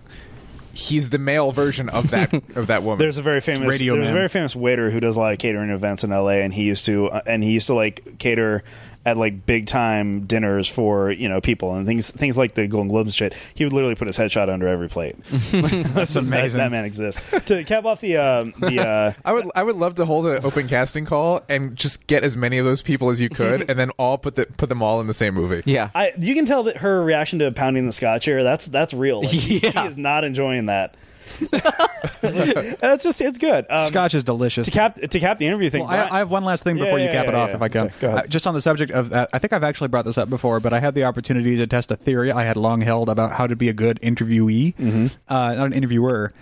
[0.73, 2.99] he's the male version of that of that woman.
[2.99, 4.11] There's a very famous Radio there's Man.
[4.13, 6.63] a very famous waiter who does a lot of catering events in LA, and he
[6.63, 8.63] used to uh, and he used to like cater
[9.05, 12.87] at like big time dinners for you know people and things things like the Golden
[12.87, 13.35] Globes shit.
[13.53, 15.15] He would literally put his headshot under every plate.
[15.51, 16.57] That's amazing.
[16.57, 17.21] That, man exists.
[17.45, 20.43] to cap off the um, the uh, I would I would love to hold an
[20.43, 23.79] open casting call and just get as many of those people as you could, and
[23.79, 25.61] then all put the, put them all in the same movie.
[25.65, 25.89] Yeah.
[25.93, 29.21] I, you can tell that her reaction to pounding the scotch here that's that's real.
[29.21, 30.95] Like, she, she is not enjoying that.
[32.21, 33.65] that's just it's good.
[33.69, 34.65] Um, Scotch is delicious.
[34.65, 35.81] to cap to cap the interview thing.
[35.81, 37.41] Well, I, Brian- I have one last thing before Yeah, you yeah, cap it yeah,
[37.41, 37.55] off, yeah.
[37.55, 37.81] if I can.
[37.87, 38.19] Okay, go ahead.
[38.19, 40.59] Uh, just on the subject of that, I think I've actually brought this up before,
[40.59, 43.47] but I had the opportunity to test a theory I had long held about how
[43.47, 45.07] to be a good interviewee, Mm-hmm.
[45.31, 46.33] uh, not an interviewer.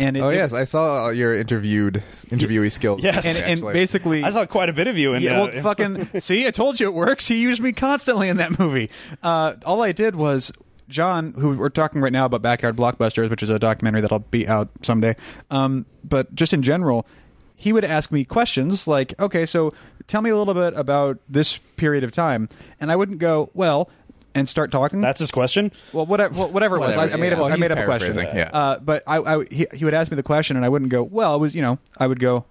[0.00, 3.02] And it, Oh it- yes, I saw your interviewed interviewee skills.
[3.02, 3.26] Yes.
[3.26, 3.72] and, and actually.
[3.72, 5.22] basically, I saw quite a bit of you in.
[5.22, 7.26] yeah, uh, well, fucking see, I told you it works.
[7.26, 8.90] He used me constantly in that movie.
[9.24, 10.52] Uh, all I did was
[10.88, 14.48] John, who we're talking right now about Backyard Blockbusters, which is a documentary that'll be
[14.48, 15.16] out someday.
[15.50, 17.06] Um, but just in general,
[17.54, 19.74] he would ask me questions like, "Okay, so
[20.06, 22.48] tell me a little bit about this period of time,"
[22.80, 23.90] and I wouldn't go, "Well."
[24.34, 25.00] And start talking.
[25.00, 25.72] That's his question.
[25.92, 26.96] well, whatever, well, whatever it was.
[26.96, 27.32] I, I made yeah.
[27.32, 27.38] up.
[27.40, 28.14] Well, I made up a question.
[28.14, 28.50] yeah.
[28.52, 31.02] Uh, but I, I he, he would ask me the question, and I wouldn't go.
[31.02, 31.78] Well, it was you know.
[31.96, 32.44] I would go,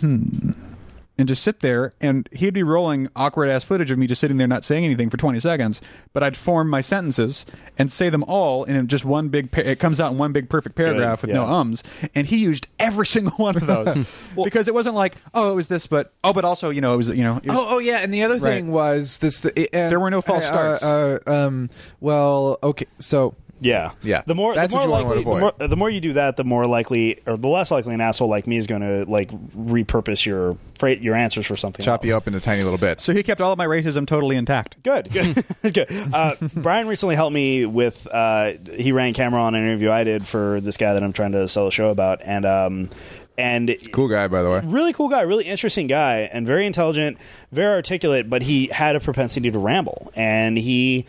[0.00, 0.50] hmm,
[1.16, 4.36] and just sit there, and he'd be rolling awkward ass footage of me just sitting
[4.36, 5.80] there not saying anything for twenty seconds.
[6.12, 7.46] But I'd form my sentences
[7.78, 9.52] and say them all in just one big.
[9.52, 12.66] Pa- it comes out in one big perfect paragraph with no ums, and he used
[12.78, 14.06] every single one of those
[14.44, 16.96] because it wasn't like, oh, it was this, but oh, but also you know it
[16.96, 17.34] was you know.
[17.34, 19.40] Was, Oh, oh yeah, and the other thing was this.
[19.40, 20.82] The, it- and, There were no false uh, starts.
[20.82, 24.22] Uh, um, well, okay, so Yeah, Yeah.
[24.26, 25.36] The more That's the what more you wanna avoid.
[25.36, 28.00] The more, the more you do that, the more likely, or the less likely, an
[28.00, 31.82] asshole like me is going to like repurpose your freight your answers for something.
[31.84, 32.08] Chop else.
[32.08, 33.02] you up into tiny little bits.
[33.02, 34.82] So he kept all of my racism totally intact.
[34.82, 35.86] Good, good, good.
[36.12, 38.06] Uh, Brian recently helped me with.
[38.06, 41.32] Uh, he ran camera on an interview I did for this guy that I'm trying
[41.32, 42.90] to sell a show about, and um,
[43.38, 44.60] and cool guy, by the way.
[44.64, 47.18] really cool guy, really interesting guy, and very intelligent,
[47.50, 48.28] very articulate.
[48.28, 51.06] But he had a propensity to ramble, and he.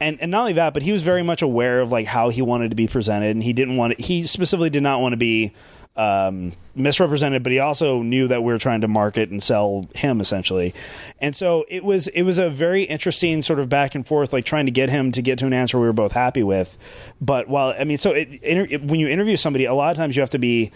[0.00, 2.42] And, and not only that, but he was very much aware of like how he
[2.42, 5.16] wanted to be presented, and he didn't want to, he specifically did not want to
[5.16, 5.54] be
[5.96, 10.20] um, misrepresented, but he also knew that we were trying to market and sell him
[10.20, 10.74] essentially.
[11.20, 14.44] And so it was it was a very interesting sort of back and forth, like
[14.44, 16.76] trying to get him to get to an answer we were both happy with.
[17.20, 20.16] But while I mean, so it, it, when you interview somebody, a lot of times
[20.16, 20.72] you have to be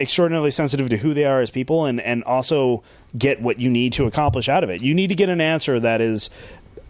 [0.00, 2.82] extraordinarily sensitive to who they are as people and and also
[3.16, 4.80] get what you need to accomplish out of it.
[4.80, 6.30] You need to get an answer that is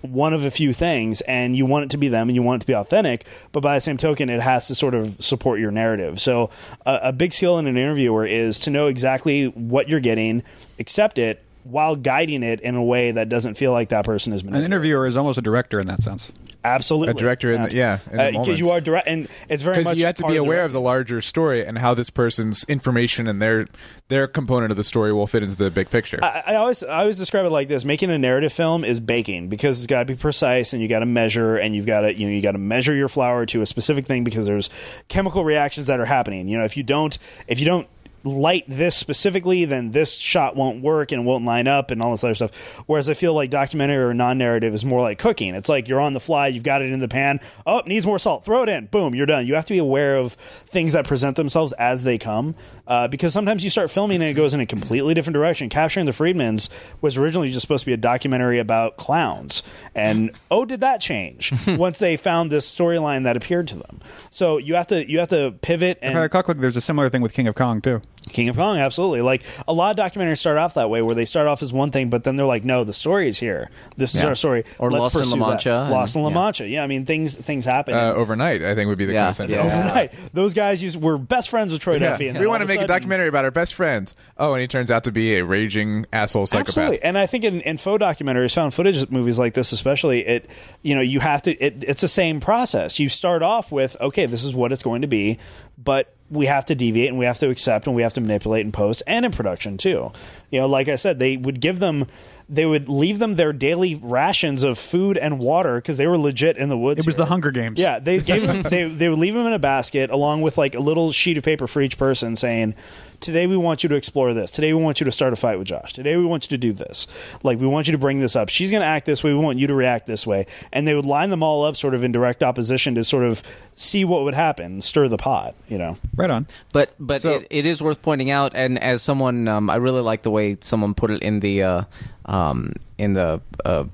[0.05, 2.61] one of a few things and you want it to be them and you want
[2.61, 5.59] it to be authentic but by the same token it has to sort of support
[5.59, 6.51] your narrative so
[6.85, 10.43] a, a big skill in an interviewer is to know exactly what you're getting
[10.79, 14.43] accept it while guiding it in a way that doesn't feel like that person is
[14.43, 16.31] An interviewer is almost a director in that sense.
[16.65, 17.11] Absolutely.
[17.13, 19.99] A director in the- yeah, because uh, you are direct and it's very because much
[19.99, 22.65] you have to be of the aware of the larger story and how this person's
[22.65, 23.67] information and their
[24.09, 26.19] their component of the story will fit into the big picture.
[26.23, 29.49] I, I always I always describe it like this: making a narrative film is baking
[29.49, 32.15] because it's got to be precise and you got to measure and you've got to
[32.15, 34.71] you know you got to measure your flour to a specific thing because there's
[35.09, 36.49] chemical reactions that are happening.
[36.49, 37.87] You know, if you don't if you don't
[38.25, 42.25] light this specifically, then this shot won't work and won't line up and all this
[42.25, 42.53] other stuff.
[42.87, 45.55] Whereas I feel like documentary or non-narrative is more like cooking.
[45.55, 47.41] It's like you're on the fly, you've got it in the pan.
[47.67, 48.45] Oh, it needs more salt.
[48.45, 48.87] Throw it in.
[48.87, 49.47] Boom, you're done.
[49.47, 52.55] You have to be aware of things that present themselves as they come,
[52.87, 55.69] uh, because sometimes you start filming and it goes in a completely different direction.
[55.69, 56.69] Capturing the Friedmans
[57.01, 59.63] was originally just supposed to be a documentary about clowns,
[59.95, 64.01] and oh, did that change once they found this storyline that appeared to them?
[64.31, 66.81] So you have to you have to pivot If I and recall quickly, there's a
[66.81, 68.01] similar thing with King of Kong too.
[68.33, 69.21] King of Kong, absolutely.
[69.21, 71.91] Like a lot of documentaries start off that way, where they start off as one
[71.91, 73.71] thing, but then they're like, "No, the story is here.
[73.97, 74.29] This is Yeah.
[74.29, 76.35] our story." Or Let's Lost in La pursue that." Mancha and- Lost in La yeah.
[76.35, 76.67] Mancha.
[76.69, 77.95] Yeah, I mean things things happen.
[77.95, 79.59] uh, overnight, I think would be the Yeah, quintessential.
[79.59, 79.79] yeah.
[79.79, 82.11] Overnight, those guys used, were best friends with Troy Yeah.
[82.11, 82.29] Duffy.
[82.29, 84.15] And We want to all of make a documentary about our best friends.
[84.39, 86.69] Oh, and he turns out to be a raging asshole psychopath.
[86.79, 90.49] Absolutely, and I think in, in faux documentaries, found footage movies like this, especially, it
[90.83, 91.53] you know you have to.
[91.53, 92.99] It, it's the same process.
[92.99, 95.39] You start off with okay, this is what it's going to be,
[95.77, 98.67] but we have to deviate and we have to accept and we have to manipulate
[98.67, 100.13] in post and in production too.
[100.51, 102.07] You know, like I said, they would give them.
[102.49, 106.57] They would leave them their daily rations of food and water because they were legit
[106.59, 107.01] in the woods.
[107.01, 107.25] It was here.
[107.25, 107.81] the Hunger Games.
[107.81, 110.75] Yeah, they gave them, they they would leave them in a basket along with like
[110.75, 112.75] a little sheet of paper for each person saying,
[113.21, 114.51] "Today we want you to explore this.
[114.51, 115.95] Today we want you to start a fight with Josh.
[115.95, 117.07] Today we want you to do this.
[117.43, 118.51] Like we want you to bring this up.
[118.51, 119.33] She's going to act this way.
[119.33, 121.95] We want you to react this way." And they would line them all up sort
[121.95, 123.43] of in direct opposition to sort of
[123.75, 125.97] see what would happen, stir the pot, you know.
[126.15, 126.47] Right on.
[126.73, 130.03] But but So- it, it is worth pointing out, and as someone, um, I really
[130.03, 131.83] like the way someone put it in the uh,
[132.27, 133.85] um, in the uh,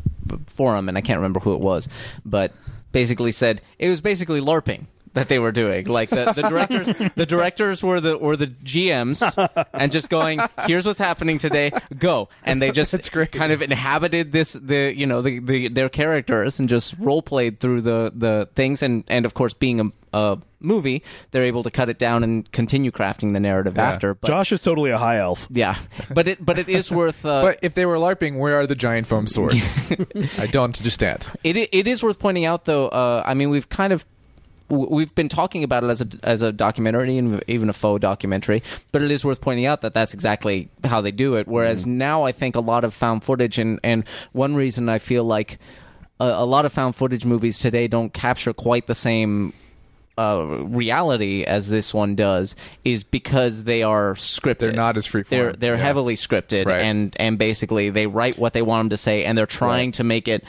[0.46, 1.88] forum, and I can't remember who it was,
[2.24, 2.52] but
[2.92, 5.87] basically said it was basically LARPing that they were doing.
[5.87, 9.20] Like the, the directors, the directors were the were the GMs,
[9.73, 11.73] and just going, "Here's what's happening today.
[11.99, 13.33] Go!" And they just great.
[13.33, 17.61] kind of inhabited this the you know the, the their characters and just role played
[17.61, 21.70] through the the things, and and of course being a, a movie, they're able to
[21.70, 23.88] cut it down and continue crafting the narrative Yeah.
[23.90, 24.14] after.
[24.14, 25.49] But, Josh is totally a high elf.
[25.51, 25.77] yeah,
[26.12, 27.25] but it but it is worth.
[27.25, 29.75] Uh, But if they were LARPing, where are the giant foam swords?
[30.38, 31.27] I don't understand.
[31.42, 32.88] It it is worth pointing out, though.
[32.88, 34.19] Uh, I mean, we've kind of w-
[34.70, 38.62] we've been talking about it as a as a documentary and even a faux documentary,
[38.92, 41.48] but it is worth pointing out that that's exactly how they do it.
[41.48, 41.98] Whereas mm-hmm.
[41.98, 45.59] now, I think a lot of found footage and and one reason I feel like
[46.18, 49.52] a, a lot of found footage movies today don't capture quite the same
[50.20, 52.54] uh, reality as this one does
[52.85, 54.59] is because they are scripted.
[54.59, 55.28] They're not as freeform.
[55.28, 55.83] They're they're Yeah.
[55.83, 56.83] heavily scripted, Right.
[56.83, 59.94] and and basically they write what they want them to say, and they're trying Right.
[59.94, 60.44] to make it.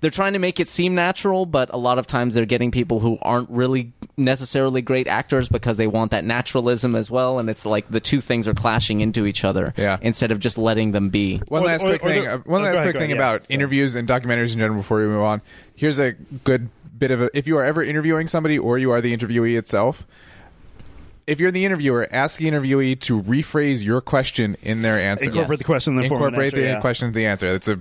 [0.00, 3.00] They're trying to make it seem natural, but a lot of times they're getting people
[3.00, 7.64] who aren't really necessarily great actors because they want that naturalism as well, and it's
[7.64, 9.72] like the two things are clashing into each other.
[9.76, 9.98] Yeah.
[10.00, 11.40] Instead of just letting them be.
[11.48, 12.24] One Or- last or- quick or thing.
[12.24, 13.30] the- uh, one oh, last ahead, quick go thing ahead, yeah.
[13.34, 15.40] about interviews and documentaries in general before we move on.
[15.76, 17.30] Here's a good bit of a.
[17.36, 20.06] If you are ever interviewing somebody or you are the interviewee itself,
[21.26, 25.26] if you're the interviewer, ask the interviewee to rephrase your question in their answer.
[25.26, 26.80] Incorporate the question in the form of an Incorporate answer, the yeah.
[26.80, 27.48] question to the answer.
[27.48, 27.80] It's a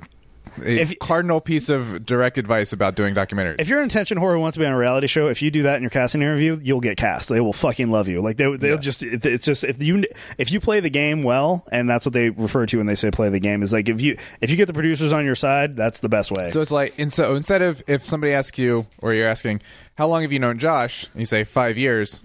[0.63, 3.55] a If- cardinal piece of direct advice about doing documentaries.
[3.59, 5.51] If you're an attention whore who wants to be on a reality show, if you
[5.51, 7.29] do that in your casting interview, you'll get cast.
[7.29, 8.21] They will fucking love you.
[8.21, 9.03] Like they, they'll just.
[9.03, 10.03] It's just if you
[10.37, 13.11] if you play the game well, and that's what they refer to when they say
[13.11, 13.61] play the game.
[13.63, 16.31] Is like if you if you get the producers on your side, that's the best
[16.31, 16.49] way.
[16.49, 19.61] So it's like, and so instead of if somebody asks you or you're asking,
[19.97, 21.05] how long have you known Josh?
[21.13, 22.21] And you say five years.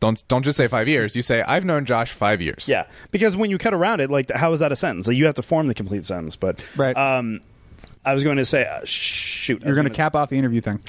[0.00, 1.16] Don't don't just say five years.
[1.16, 2.68] You say I've known Josh five years.
[2.68, 5.06] yeah, because when you cut around it, like how is that a sentence?
[5.06, 6.36] Like you have to form the complete sentence.
[6.36, 6.94] But Right.
[6.94, 7.40] Um,
[8.06, 10.36] I was going to say, uh, shoot, I You're was going to cap off the
[10.36, 10.80] interview thing.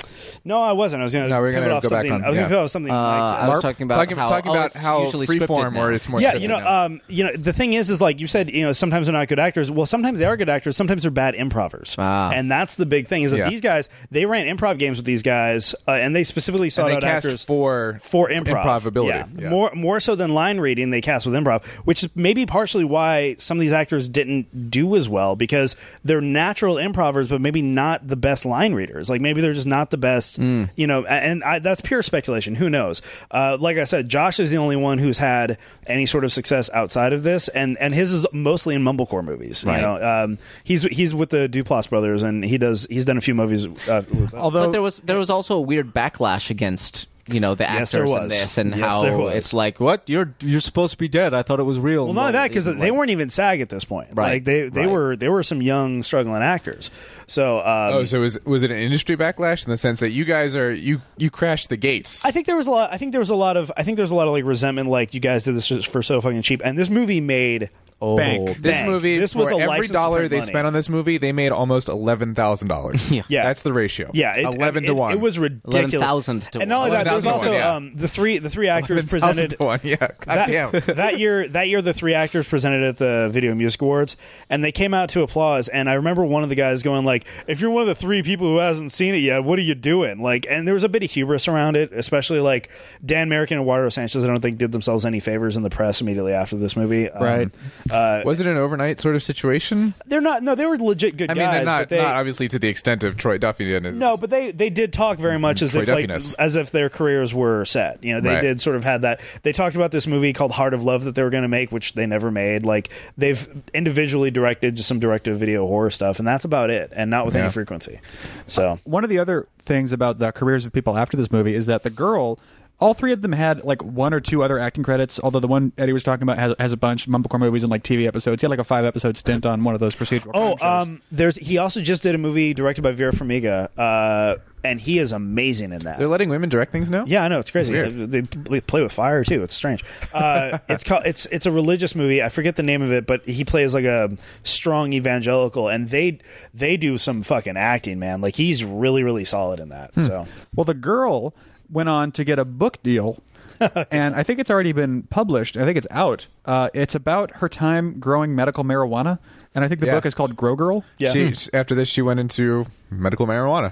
[0.43, 1.01] No, I wasn't.
[1.01, 1.29] I was going to.
[1.29, 2.11] No, we're gonna off go back something.
[2.11, 2.41] on- I was yeah.
[2.41, 2.91] going to pivot off something.
[2.91, 3.35] Uh, Mike said.
[3.35, 5.83] I was talking about talking, how, talking oh, about it's how usually scripted freeform now.
[5.83, 6.85] or it's more yeah, scripted you know, now.
[6.85, 9.29] um, you know, the thing is, is like you said, you know, sometimes they're not
[9.29, 9.71] good actors.
[9.71, 10.75] Well, sometimes they are good actors.
[10.75, 12.31] Sometimes they're bad improvers, Ah.
[12.31, 13.23] and that's the big thing.
[13.23, 13.49] Is that Yeah.
[13.49, 16.97] these guys they ran improv games with these guys, uh, and they specifically sought and
[16.97, 19.17] out cast actors for for improv, improv ability.
[19.17, 19.25] Yeah.
[19.43, 19.49] Yeah.
[19.49, 20.89] more more so than line reading.
[20.89, 24.95] They cast with improv, which is maybe partially why some of these actors didn't do
[24.97, 26.75] as well because their natural natural
[27.09, 29.09] improvers, but maybe not the best line readers.
[29.09, 30.69] Like maybe they're just not the best, Mm.
[30.75, 31.05] you know.
[31.05, 32.55] And I, that's pure speculation.
[32.55, 33.01] Who knows?
[33.31, 36.69] Uh, like I said, Josh is the only one who's had any sort of success
[36.73, 39.63] outside of this, and and his is mostly in mumblecore movies.
[39.65, 39.77] Right.
[39.77, 43.21] You know, um, he's he's with the Duplass brothers, and he does he's done a
[43.21, 43.65] few movies.
[43.65, 47.55] Uh, with, Although But there was there was also a weird backlash against you know
[47.55, 48.31] the Yes, there actors in was.
[48.31, 49.33] this and Yes, there how was.
[49.33, 51.33] it's like what you're you're supposed to be dead.
[51.33, 52.05] I thought it was real.
[52.05, 54.09] Well, not that because they weren't even SAG at this point.
[54.13, 54.89] Right, Like they they right.
[54.89, 56.91] were they were some young struggling actors.
[57.27, 60.23] So um, Oh, so was was it an industry backlash in the sense that you
[60.25, 62.23] guys are you you crashed the gates?
[62.23, 62.93] I think there was a lot.
[62.93, 63.71] I think there was a lot of.
[63.75, 64.89] I think there was a lot of like resentment.
[64.89, 66.61] Like you guys did this for so fucking cheap.
[66.63, 67.69] And this movie made
[68.01, 68.61] oh, Bank.
[68.61, 68.87] this Bank.
[68.87, 70.47] movie, This was for a every dollar they money.
[70.51, 73.11] spent on this movie, they made almost eleven thousand dollars.
[73.11, 73.23] Yeah.
[73.29, 73.43] Yeah.
[73.45, 74.11] that's the ratio.
[74.13, 75.13] Yeah, it, eleven it, to one.
[75.13, 75.93] It was ridiculous.
[75.93, 77.75] 11,000 to and not only that, there was also one, yeah.
[77.75, 79.59] um, the three the three actors 11,000 presented.
[79.59, 79.79] to one.
[79.83, 80.71] Yeah, that, goddamn.
[80.95, 84.17] that year that year the three actors presented at the Video Music Awards
[84.49, 87.25] and they came out to applause and I remember one of the guys going like
[87.47, 89.75] if you're one of the three people who hasn't seen it yet what are you
[89.75, 92.69] doing like and there was a bit of hubris around it especially like
[93.05, 96.01] Dan Myrick and Eduardo Sanchez I don't think did themselves any favors in the press
[96.01, 97.49] immediately after this movie Um, Right.
[97.91, 99.93] Uh, was it an overnight sort of situation?
[100.07, 101.37] they're not no they were legit good guys.
[101.37, 103.65] I mean, guys they're not but they, not obviously to the extent of Troy Duffy
[103.65, 103.85] did.
[103.85, 106.71] It's- No, but they they did talk very much as Troy if like as if
[106.71, 108.03] their careers were set.
[108.03, 108.41] You know, they Right.
[108.41, 109.21] did sort of had that.
[109.43, 111.71] They talked about this movie called Heart of Love that they were going to make,
[111.71, 112.65] which they never made.
[112.65, 116.91] Like they've individually directed just some direct to video horror stuff, and that's about it,
[116.95, 117.41] and not with Yeah.
[117.43, 117.99] any frequency.
[118.47, 121.65] So one of the other things about the careers of people after this movie is
[121.65, 122.39] that the girl
[122.79, 125.71] all three of them had like one or two other acting credits although the one
[125.77, 128.45] eddie was talking about has, has a bunch mumblecore movies and like tv episodes he
[128.45, 130.87] had like a five episode stint on one of those procedural Oh, crime shows.
[130.87, 134.97] um, there's he also just did a movie directed by Vera Farmiga, uh, and he
[134.99, 135.99] is amazing in that.
[135.99, 137.05] they're letting women direct things now.
[137.07, 137.71] Yeah, I know it's crazy.
[137.71, 138.09] Weird.
[138.11, 139.43] They, they play with fire too.
[139.43, 139.83] It's strange.
[140.11, 142.23] Uh, it's called it's it's a religious movie.
[142.23, 146.17] I forget the name of it, but he plays like a strong evangelical, and they
[146.53, 148.21] they do some fucking acting, man.
[148.21, 149.91] Like he's really really solid in that.
[150.01, 151.35] So well the girl
[151.75, 153.21] went on to get a book deal
[153.91, 157.47] and i think it's already been published i think it's out uh, it's about her
[157.49, 159.19] time growing medical marijuana
[159.53, 159.93] and i think the Yeah.
[159.95, 163.71] book is called grow girl yeah, She, after this, she went into medical marijuana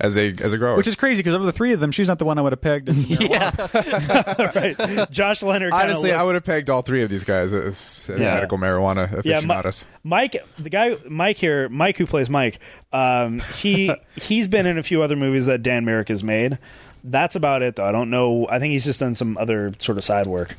[0.00, 0.76] as a as a grower.
[0.76, 2.52] which is crazy because of the three of them she's not the one i would
[2.52, 4.88] have pegged in marijuana.
[4.88, 5.04] yeah.
[5.10, 5.72] Josh Leonard.
[5.72, 8.34] honestly, I would have pegged all three of these guys as, as Yeah.
[8.34, 9.86] medical marijuana Yeah, Mi- aficionados.
[10.02, 12.58] Mike, the guy Mike here, Mike who plays Mike,
[12.92, 16.58] um, he he's been in a few other movies that Dan Myrick has made.
[17.04, 17.84] That's about it, though.
[17.84, 18.46] I don't know.
[18.48, 20.56] I think he's just done some other sort of side work.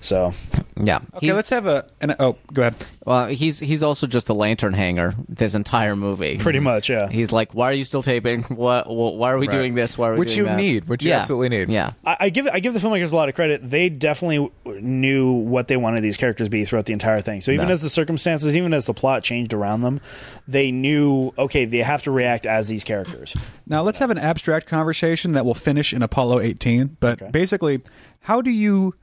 [0.00, 0.32] So
[0.76, 0.96] Yeah.
[1.14, 4.34] okay He's- let's have a an, oh go ahead Well, he's he's also just a
[4.34, 6.36] lantern hanger this entire movie.
[6.38, 6.64] pretty mm-hmm.
[6.64, 7.08] much, yeah.
[7.08, 8.42] He's like, why are you still taping?
[8.44, 8.84] What?
[8.86, 9.56] wh- Why are we Right.
[9.56, 9.96] doing this?
[9.96, 10.56] Why are we Which doing you that?
[10.56, 11.20] need, which you Yeah.
[11.20, 11.70] absolutely need.
[11.70, 11.92] Yeah.
[12.04, 13.68] I, I give I give the filmmakers a lot of credit.
[13.68, 17.40] They definitely knew what they wanted these characters to be throughout the entire thing.
[17.40, 17.72] So even Yeah.
[17.72, 20.00] as the circumstances, even as the plot changed around them,
[20.46, 23.36] they knew okay, they have to react as these characters.
[23.66, 26.96] Now let's have an abstract conversation that will finish in Apollo 18.
[27.00, 27.30] But Okay.
[27.30, 27.80] basically,
[28.20, 28.94] how do you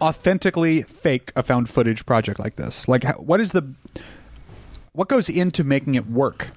[0.00, 2.86] authentically fake a found footage project like this?
[2.88, 3.74] Like, what is the
[4.92, 6.48] what goes into making it work?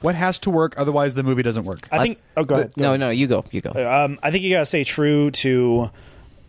[0.00, 0.74] What has to work?
[0.76, 1.86] Otherwise, the movie doesn't work.
[1.92, 2.18] I think.
[2.36, 2.72] Oh, go ahead.
[2.74, 3.00] Go No, ahead.
[3.00, 3.44] no, you go.
[3.50, 3.70] You go.
[3.70, 5.90] Um, I think you gotta stay true to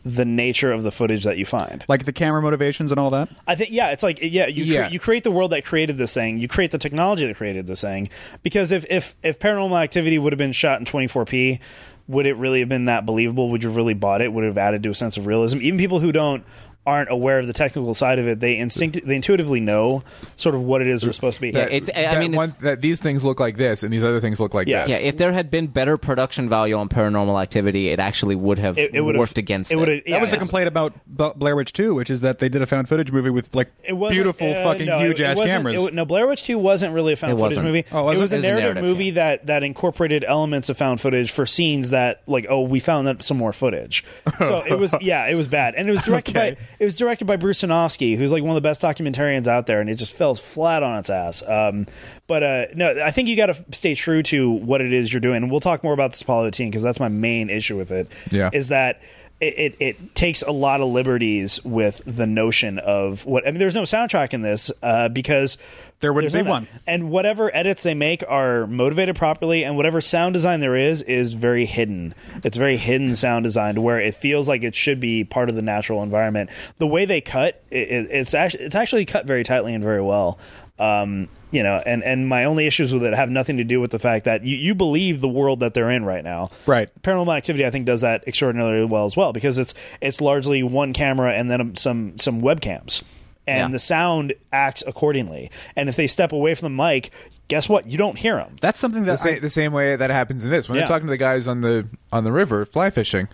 [0.06, 1.86] the nature of the footage that you find.
[1.88, 3.30] Like the camera motivations and all that.
[3.48, 4.88] I think yeah, it's like yeah, you Yeah.
[4.88, 7.68] Cre- you create the world that created this thing, you create the technology that created
[7.68, 8.10] this thing.
[8.42, 11.60] Because if if if Paranormal Activity would have been shot in 24p,
[12.08, 13.50] would it really have been that believable?
[13.50, 14.34] Would you have really bought it?
[14.34, 15.60] Would it have added to a sense of realism?
[15.62, 16.44] Even people who don't
[16.86, 18.40] aren't aware of the technical side of it.
[18.42, 20.04] They instinct they intuitively know
[20.36, 21.50] sort of what it is they're supposed to be.
[21.50, 24.04] Yeah, it's- I that mean, one, it's- that these things look like this and these
[24.04, 24.90] other things look like Yes.
[24.90, 25.02] this.
[25.02, 28.78] Yeah, if there had been better production value on Paranormal Activity, it actually would have
[28.78, 29.80] It- it would've- worked against it.
[29.80, 32.62] it yeah, that was a complaint about Blair Witch 2, which is that they did
[32.62, 35.56] a found footage movie with like It beautiful, uh, fucking no, huge it ass wasn't-
[35.64, 35.84] cameras.
[35.88, 37.66] it no, Blair Witch 2 wasn't really a found It footage wasn't.
[37.68, 37.86] movie.
[37.94, 38.22] Oh, was it it?
[38.22, 39.12] was a It was a narrative, narrative, movie yeah.
[39.14, 43.38] that, that incorporated elements of found footage for scenes that, like, oh, we found some
[43.38, 44.04] more footage.
[44.40, 46.52] So it was, yeah, it was bad, and it was directed Okay.
[46.52, 49.68] by it was directed by Bruce Sinofsky, who's like one of the best documentarians out
[49.68, 51.42] there, and it just fell flat on its ass.
[51.48, 51.88] Um,
[52.28, 55.22] but uh, no, I think you got to stay true to what it is you're
[55.22, 57.92] doing, and we'll talk more about this Apollo 18 because that's my main issue with
[57.92, 58.12] it.
[58.32, 58.50] Yeah.
[58.52, 59.02] is that
[59.48, 63.60] it, it, takes a lot of liberties with the notion of what I mean.
[63.60, 65.58] There's no soundtrack in this uh, because
[66.00, 66.68] There wouldn't be no- one.
[66.86, 71.34] and whatever edits they make are motivated properly, and whatever sound design there is is
[71.34, 72.14] very hidden.
[72.44, 75.56] It's very hidden sound design to where it feels like it should be part of
[75.56, 76.50] the natural environment.
[76.78, 80.40] The way they cut, it, it's actually it's actually cut very tightly and very well.
[80.80, 83.92] Um, you know, and and my only issues with it have nothing to do with
[83.92, 86.50] the fact that you, you believe the world that they're in right now.
[86.66, 86.90] Right.
[87.04, 90.92] Paranormal Activity, I think, does that extraordinarily well as well because it's it's largely one
[90.94, 93.04] camera and then some some webcams,
[93.48, 93.74] and Yeah.
[93.74, 95.52] the sound acts accordingly.
[95.76, 97.12] And if they step away from the mic,
[97.48, 97.86] guess what?
[97.88, 98.56] You don't hear them.
[98.60, 100.82] That's something the, that sa- I, the same way that happens in this when Yeah.
[100.82, 103.28] they're talking to the guys on the on the river fly fishing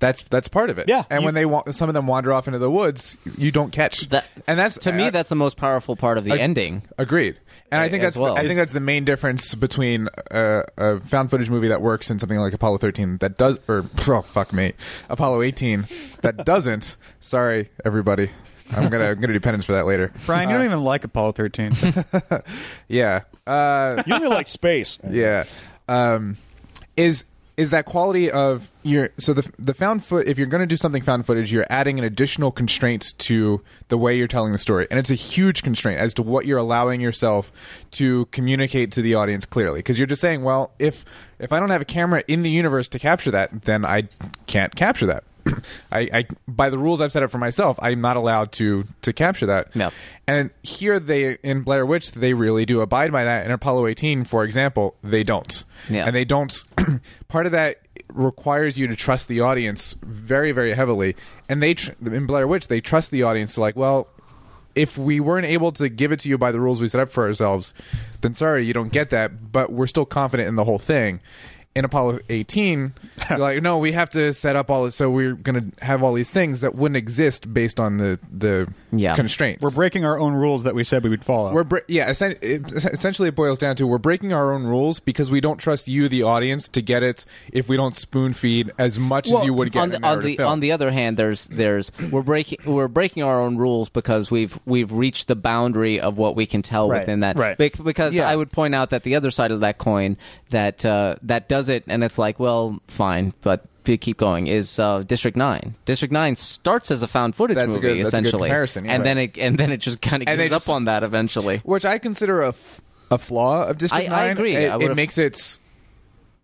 [0.00, 2.32] that's that's part of it Yeah, and you- when they wa- some of them wander
[2.32, 5.36] off into the woods you don't catch That- and that's to me, uh, that's the
[5.36, 6.82] most powerful part of the Ag- ending.
[6.98, 7.36] Agreed,
[7.74, 8.34] and I think that's well.
[8.34, 12.10] the, I think that's the main difference between uh, a found footage movie that works
[12.10, 14.72] and something like Apollo 13 that does, or oh fuck me,
[15.08, 15.86] Apollo 18
[16.22, 16.96] that doesn't.
[17.20, 18.30] Sorry, everybody.
[18.72, 20.10] I'm gonna I'm gonna do penance for that later.
[20.24, 21.74] Brian, you don't even like Apollo 13.
[22.88, 24.98] Yeah, uh, You only like space.
[25.08, 25.44] yeah.
[25.88, 26.36] Um,
[26.96, 27.24] is
[27.56, 30.76] is that quality of your so the the found foot if you're going to do
[30.76, 34.86] something found footage you're adding an additional constraint to the way you're telling the story.
[34.90, 37.52] And it's a huge constraint as to what you're allowing yourself
[37.92, 39.78] to communicate to the audience clearly.
[39.78, 41.04] Because you're just saying well if
[41.38, 44.08] if I don't have a camera in the universe to capture that then I
[44.46, 45.24] can't capture that
[45.92, 49.12] I, I by the rules I've set up for myself I'm not allowed to to
[49.12, 49.92] capture that Yep.
[50.26, 53.44] and here they in Blair Witch they really do abide by that.
[53.44, 55.64] In Apollo 18, for example, they don't.
[55.90, 56.06] Yeah.
[56.06, 56.52] And they don't.
[57.28, 57.80] part of that
[58.12, 61.16] requires you to trust the audience very very heavily.
[61.48, 64.08] And they tr- in Blair Witch they trust the audience to like well.
[64.74, 67.10] If we weren't able to give it to you by the rules we set up
[67.10, 67.72] for ourselves,
[68.22, 69.52] then sorry, you don't get that.
[69.52, 71.20] But we're still confident in the whole thing.
[71.74, 72.92] In Apollo 18,
[73.28, 76.04] they're like, no, we have to set up all this, so we're going to have
[76.04, 79.16] all these things that wouldn't exist based on the the Yeah.
[79.16, 79.60] constraints.
[79.64, 81.52] We're breaking our own rules that we said we would follow.
[81.52, 82.04] We're bre- yeah.
[82.06, 85.56] essen- it- essentially, it boils down to we're breaking our own rules because we don't
[85.58, 89.42] trust you, the audience, to get it if we don't spoon feed as much as
[89.44, 90.52] you would get on in the, a on narrative the film.
[90.52, 94.60] on the other hand, there's there's we're breaking we're breaking our own rules because we've
[94.64, 97.34] we've reached the boundary of what we can tell Right, within that.
[97.36, 97.58] right.
[97.58, 98.28] Bec- because Yeah.
[98.28, 100.16] I would point out that the other side of that coin
[100.50, 104.78] that uh, that does it, and it's like, well, fine, but to keep going is
[104.78, 105.74] uh, District Nine.
[105.84, 108.48] District Nine starts as a found footage That's a movie, good- that's a good essentially,
[108.48, 108.92] comparison, yeah.
[108.94, 111.02] and then it and then it just kind of And gives they up on that
[111.02, 111.58] eventually.
[111.58, 114.56] which I consider a, f- a flaw of District I- I agree.
[114.56, 115.58] It, I it makes it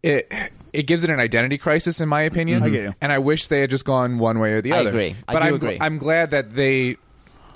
[0.02, 0.30] it
[0.72, 2.62] it gives it an identity crisis, in my opinion.
[2.62, 2.94] I get you.
[3.00, 4.90] And I wish they had just gone one way or the I other.
[4.90, 5.16] agree.
[5.26, 5.78] I but do am agree.
[5.80, 6.96] I'm glad that they.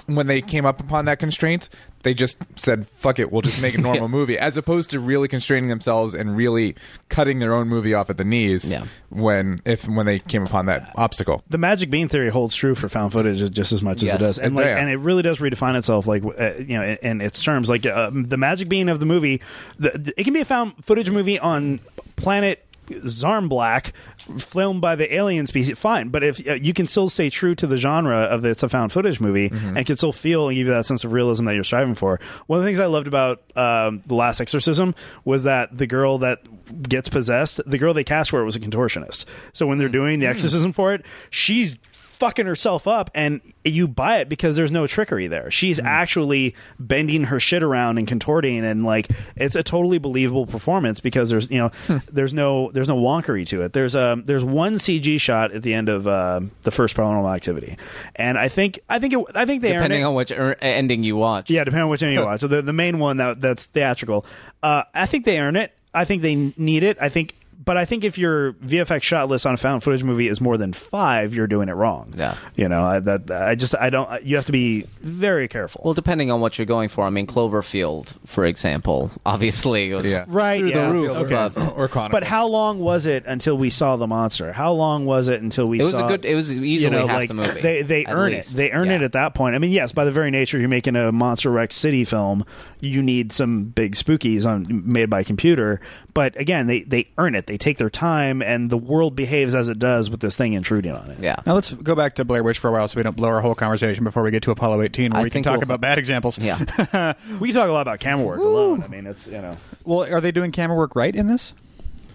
[0.07, 1.71] When they came up upon that constraint,
[2.03, 5.29] they just said, "Fuck it, we'll just make a normal movie," as opposed to really
[5.29, 6.77] constraining themselves and really
[7.09, 8.71] cutting their own movie off at the knees.
[8.71, 8.85] Yeah.
[9.09, 11.43] When if when they came upon that obstacle.
[11.49, 14.39] the magic bean theory holds true for found footage just as much as it does,
[14.39, 14.77] and It- like, yeah.
[14.79, 17.71] and it really does redefine itself, like uh, you know, in, in its terms.
[17.71, 19.41] Like uh, the magic bean of the movie,
[19.79, 21.81] the, the- it can be a found footage movie on
[22.17, 23.93] planet Zarmblack,
[24.39, 25.79] filmed by the alien species.
[25.79, 28.63] Fine, but if uh, you can still stay true to the genre of the, it's
[28.63, 31.45] a found footage movie, and can still feel and give you that sense of realism
[31.47, 32.21] that you're striving for.
[32.47, 36.19] One of the things I loved about um, the Last Exorcism was that the girl
[36.19, 36.41] that
[36.89, 39.25] gets possessed, the girl they cast for it was a contortionist.
[39.53, 41.77] So when they're doing the exorcism for it, she's
[42.25, 45.51] fucking herself up and you buy it because there's no trickery there.
[45.51, 51.01] She's actually bending her shit around and contorting and like it's a totally believable performance
[51.01, 53.75] because there's you know there's no there's no wonkery to it.
[53.75, 57.77] There's um there's one CG shot at the end of uh, the first paranormal activity.
[58.17, 61.17] And I think I think it, I think they Depending on which er- ending you
[61.17, 62.41] watch, Yeah, depending on which ending you watch.
[62.41, 64.25] So the the main one that that's theatrical.
[64.63, 65.73] Uh, I think they earn it.
[65.93, 66.97] I think they need it.
[67.03, 67.35] I think
[67.65, 70.57] but I think if your VFX shot list on a found footage movie is more
[70.57, 72.13] than five, you're doing it wrong.
[72.17, 72.37] Yeah.
[72.55, 74.23] you know I, that I just I don't.
[74.23, 75.83] You have to be very careful.
[75.85, 77.05] Well, depending on what you're going for.
[77.05, 80.25] I mean, Cloverfield, for example, obviously was Yeah.
[80.29, 80.87] right, Through yeah.
[80.87, 81.11] the roof.
[81.19, 81.51] Okay.
[81.55, 82.17] But or Chronicle.
[82.17, 84.53] But how long was it until we saw the monster?
[84.53, 86.25] How long was it until we saw It was saw a good.
[86.25, 87.61] It was easily you know, half like, the movie.
[87.61, 88.53] They they earn least.
[88.53, 88.57] it.
[88.57, 89.55] They earn it at that point.
[89.55, 92.45] I mean, yes, by the very nature you're making a Monster Wreck City film,
[92.81, 95.81] you need some big spookies on made by computer.
[96.15, 97.47] But again, they they earn it.
[97.49, 100.93] They take their time, and the world behaves as it does with this thing intruding
[100.93, 101.19] on it.
[101.21, 101.37] Yeah.
[101.45, 103.41] Now let's go back to Blair Witch for a while, so we don't blow our
[103.41, 105.81] whole conversation before we get to Apollo 18, where I we can talk we'll- about
[105.81, 106.39] bad examples.
[106.39, 106.59] Yeah.
[107.41, 108.83] We can talk a lot about camera work alone.
[108.85, 109.57] I mean, it's you know.
[109.85, 111.53] Well, are they doing camera work right in this?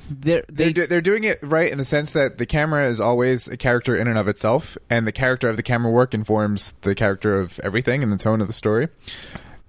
[0.09, 3.47] They're, They're, do, they're doing it right in the sense that the camera is always
[3.47, 6.95] a character in and of itself, and the character of the camera work informs the
[6.95, 8.87] character of everything and the tone of the story.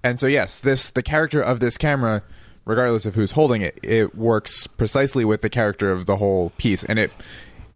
[0.03, 2.23] And so, yes, this the character of this camera,
[2.65, 6.83] regardless of who's holding it, it works precisely with the character of the whole piece,
[6.83, 7.11] and it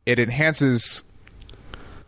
[0.06, 1.04] it enhances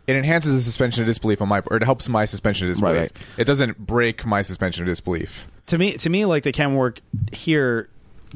[0.06, 2.96] it enhances the suspension of disbelief on my or it helps my suspension of disbelief.
[2.96, 3.12] right.
[3.36, 5.46] It doesn't break my suspension of disbelief.
[5.66, 7.00] to me to me like the camera work
[7.32, 7.88] here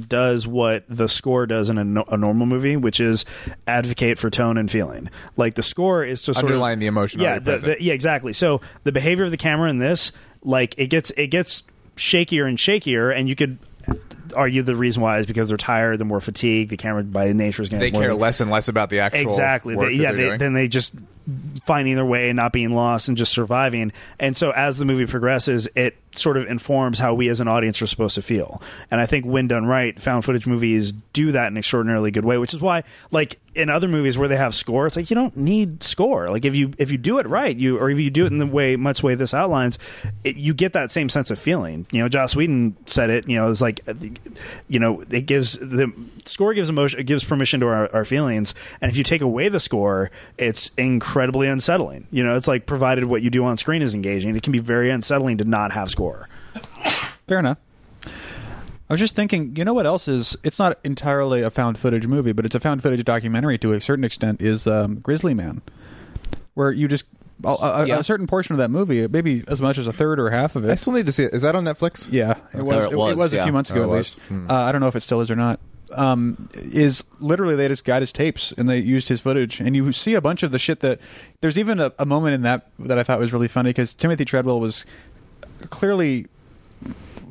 [0.09, 3.24] does what the score does in a, no- a normal movie which is
[3.66, 7.20] advocate for tone and feeling like the score is to sort Underline of the emotion
[7.20, 10.11] yeah the, the- yeah exactly so the behavior of the camera in this
[10.43, 11.62] like it gets it gets
[11.97, 13.59] shakier and shakier and you could
[14.33, 15.18] argue the reason why?
[15.18, 17.91] Is because they're tired they're more fatigued the camera by nature is going to.
[17.91, 19.76] They care less and less about the actual exactly.
[19.76, 20.95] They- yeah they, then they just
[21.64, 23.93] finding their way and not being lost and just surviving.
[24.18, 27.80] And so as the movie progresses it sort of informs how we as an audience
[27.80, 28.61] are supposed to feel.
[28.91, 32.24] And i think when done right found footage movies do that in an extraordinarily good
[32.24, 35.14] way which is why like in other movies where they have score it's like you
[35.14, 36.28] don't need score.
[36.28, 38.39] Like if you if you do it right you or if you do it in
[38.39, 39.78] the way much way this outlines
[40.24, 41.87] it, you get that same sense of feeling.
[41.93, 43.80] You know joss whedon said it you know it's like
[44.68, 45.92] you know it gives the
[46.24, 49.48] score gives emotion it gives permission to our, our feelings and if you take away
[49.48, 53.82] the score it's incredibly unsettling you know it's like provided what you do on screen
[53.82, 56.28] is engaging it can be very unsettling to not have score
[57.28, 57.58] Fair enough.
[58.04, 60.36] I was just thinking, you know what else is?
[60.44, 63.80] It's not entirely a found footage movie, but it's a found footage documentary to a
[63.80, 64.42] certain extent.
[64.42, 65.62] Is um, Grizzly Man,
[66.54, 67.04] where you just
[67.45, 67.49] a,
[67.82, 67.99] a, Yeah.
[67.99, 70.64] a certain portion of that movie, maybe as much as a third or half of
[70.64, 70.70] it.
[70.70, 71.34] I still need to see it.
[71.34, 72.09] Is that on Netflix?
[72.11, 72.86] Yeah, it was.
[72.86, 74.18] it It, was, was a few months ago Oh, at least.
[74.28, 74.51] Hmm.
[74.51, 75.61] Uh, I don't know if it still is or not.
[75.95, 79.93] Um, is literally they just got his tapes and they used his footage, and you
[79.93, 80.99] see a bunch of the shit that.
[81.43, 84.24] There's even a, a moment in that that I thought was really funny because Timothy
[84.24, 84.86] Treadwell was
[85.68, 86.26] clearly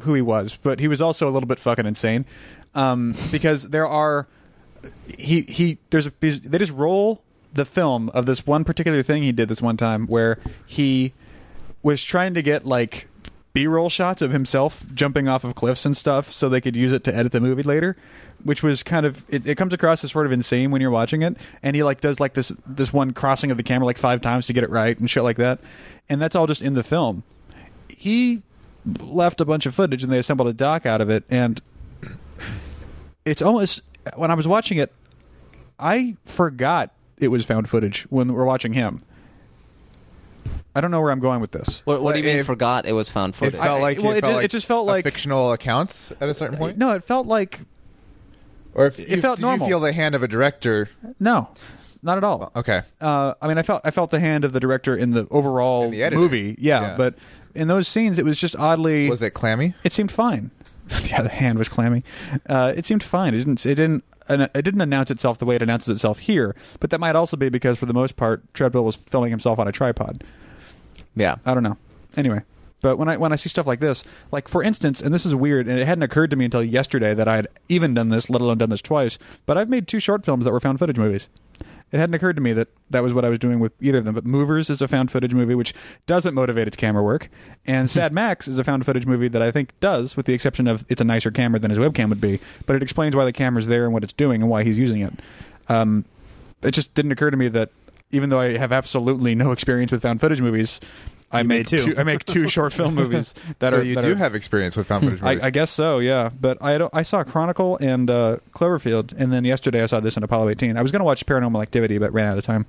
[0.01, 2.25] who he was, but he was also a little bit fucking insane.
[2.75, 4.27] Um, because there are
[5.17, 7.23] he he there's a they just roll
[7.53, 11.13] the film of this one particular thing he did this one time where he
[11.83, 13.07] was trying to get like
[13.53, 17.03] b-roll shots of himself jumping off of cliffs and stuff so they could use it
[17.03, 17.97] to edit the movie later
[18.43, 21.21] which was kind of it, it comes across as sort of insane when you're watching
[21.21, 21.37] it.
[21.61, 24.47] And he like does like this this one crossing of the camera like five times
[24.47, 25.59] to get it right and shit like that.
[26.09, 27.23] And that's all just in the film.
[27.87, 28.41] He
[28.99, 31.23] left a bunch of footage and they assembled a doc out of it.
[31.29, 31.61] And
[33.25, 33.81] it's almost
[34.15, 34.91] when i was watching it
[35.79, 36.91] i forgot
[37.21, 39.01] it was found footage when we're watching him
[40.75, 42.37] i don't know where i'm going with this What, what do you mean?
[42.37, 43.59] if- forgot it was found It footage.
[43.59, 46.11] felt I- like well, it, it felt just- like it just felt like- fictional accounts
[46.19, 46.77] at a certain point.
[46.77, 47.61] no it felt like
[48.73, 49.67] or if it you, felt did normal.
[49.67, 50.89] you feel the hand of a director?
[51.19, 51.49] no
[52.03, 54.59] not at all Okay, uh, I mean, I felt I felt the hand of the
[54.59, 56.55] director in the overall In the movie.
[56.57, 56.97] Yeah, Yeah.
[56.97, 57.13] but
[57.53, 59.07] in those scenes, it was just oddly.
[59.07, 59.75] was it clammy?
[59.83, 60.49] It seemed fine.
[61.05, 62.03] yeah, other hand was clammy.
[62.47, 63.33] Uh, it seemed fine.
[63.33, 63.65] It didn't.
[63.65, 64.03] It didn't.
[64.29, 66.55] It didn't announce itself the way it announces itself here.
[66.79, 69.67] But that might also be because, for the most part, Treadwell was filming himself on
[69.67, 70.23] a tripod.
[71.15, 71.37] yeah.
[71.45, 71.77] I don't know.
[72.15, 72.41] Anyway,
[72.81, 75.35] but when I when I see stuff like this, like for instance, and this is
[75.35, 78.29] weird, and it hadn't occurred to me until yesterday that I had even done this,
[78.29, 79.17] let alone done this twice.
[79.45, 81.29] But I've made two short films that were found footage movies.
[81.91, 84.05] It hadn't occurred to me that that was what I was doing with either of
[84.05, 84.15] them.
[84.15, 85.73] But Movers is a found footage movie which
[86.07, 87.29] doesn't motivate its camera work,
[87.65, 90.67] and Sad Max is a found footage movie that I think does, with the exception
[90.67, 92.39] of it's a nicer camera than his webcam would be.
[92.65, 95.01] But it explains why the camera's there and what it's doing and why he's using
[95.01, 95.13] it.
[95.67, 96.05] Um,
[96.63, 97.69] it just didn't occur to me that
[98.11, 100.79] even though I have absolutely no experience with found footage movies,
[101.31, 101.95] I You make made two.
[101.97, 103.83] I make two short film movies that are so are.
[103.83, 105.43] you that do are- have experience with found footage I, movies.
[105.43, 106.29] I guess so, yeah.
[106.39, 110.17] But I don't, I saw Chronicle and uh, Cloverfield, and then yesterday I saw this
[110.17, 110.77] in Apollo 18.
[110.77, 112.65] I was going to watch Paranormal Activity, but ran out of time.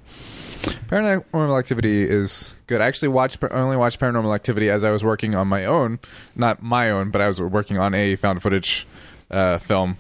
[0.89, 2.81] Paranormal Activity is good.
[2.81, 5.99] I actually watched I only watched Paranormal Activity as I was working on my own,
[6.37, 8.87] not my own, but I was working on a found footage
[9.31, 9.97] uh, film.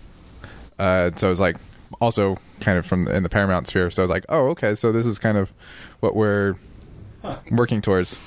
[0.78, 1.56] Uh, so it was like
[2.00, 3.90] also kind of from the, in the Paramount sphere.
[3.90, 5.52] So I was like, oh, okay, so this is kind of
[6.00, 6.54] what we're
[7.50, 8.18] working towards.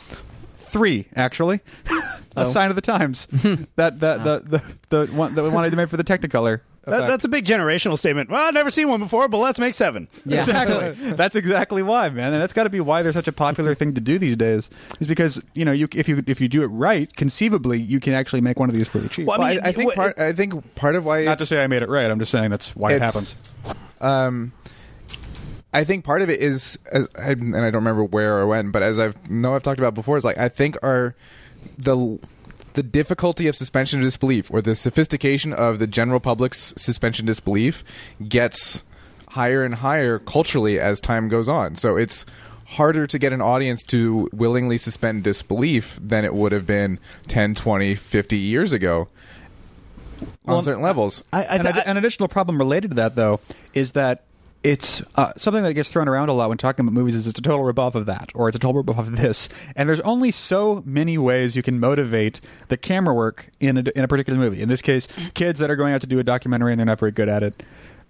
[0.76, 1.62] Three, actually.
[2.36, 3.28] a sign of the times.
[3.78, 4.42] that that the
[4.90, 6.60] the the one the one they made for the Technicolor.
[6.84, 7.08] That, effect.
[7.08, 8.30] that's a big generational statement.
[8.30, 10.10] Well, I've never seen one before, but let's make seven.
[10.26, 10.40] Yeah.
[10.40, 11.12] Exactly.
[11.14, 13.94] That's exactly why, man, and that's got to be why there's such a popular thing
[13.94, 14.70] to do these days.
[15.00, 18.12] Is because you know, you if you if you do it right, conceivably, you can
[18.14, 19.28] actually make one of these pretty cheap.
[19.28, 20.20] Well, Well, I, mean, I think what- part.
[20.20, 22.12] I think part of why Not to say I made it right.
[22.12, 23.36] I'm just saying that's why it It's- happens.
[24.02, 24.52] um,
[25.76, 28.82] I think part of it is, as, and I don't remember where or when, but
[28.82, 31.16] as I know I've talked about before, is like I think our
[31.78, 32.18] the
[32.76, 37.84] the difficulty of suspension of disbelief or the sophistication of the general public's suspension disbelief
[38.28, 38.84] gets
[39.30, 41.76] higher and higher culturally as time goes on.
[41.76, 42.26] So it's
[42.66, 47.54] harder to get an audience to willingly suspend disbelief than it would have been 10,
[47.54, 49.10] 20, 50 years ago
[50.22, 51.22] on Well, certain levels.
[51.34, 53.40] I, I, an, th- ad- an additional problem related to that, though,
[53.74, 54.24] is that
[54.66, 57.14] it's uh, something that gets thrown around a lot when talking about movies.
[57.14, 59.88] Is it's a total ripoff of that, or it's a total ripoff of this, and
[59.88, 64.08] there's only so many ways you can motivate the camera work in a, in a
[64.08, 64.64] particular movie.
[64.64, 67.00] In this case, kids that are going out to do a documentary and they're not
[67.00, 67.62] very good at it.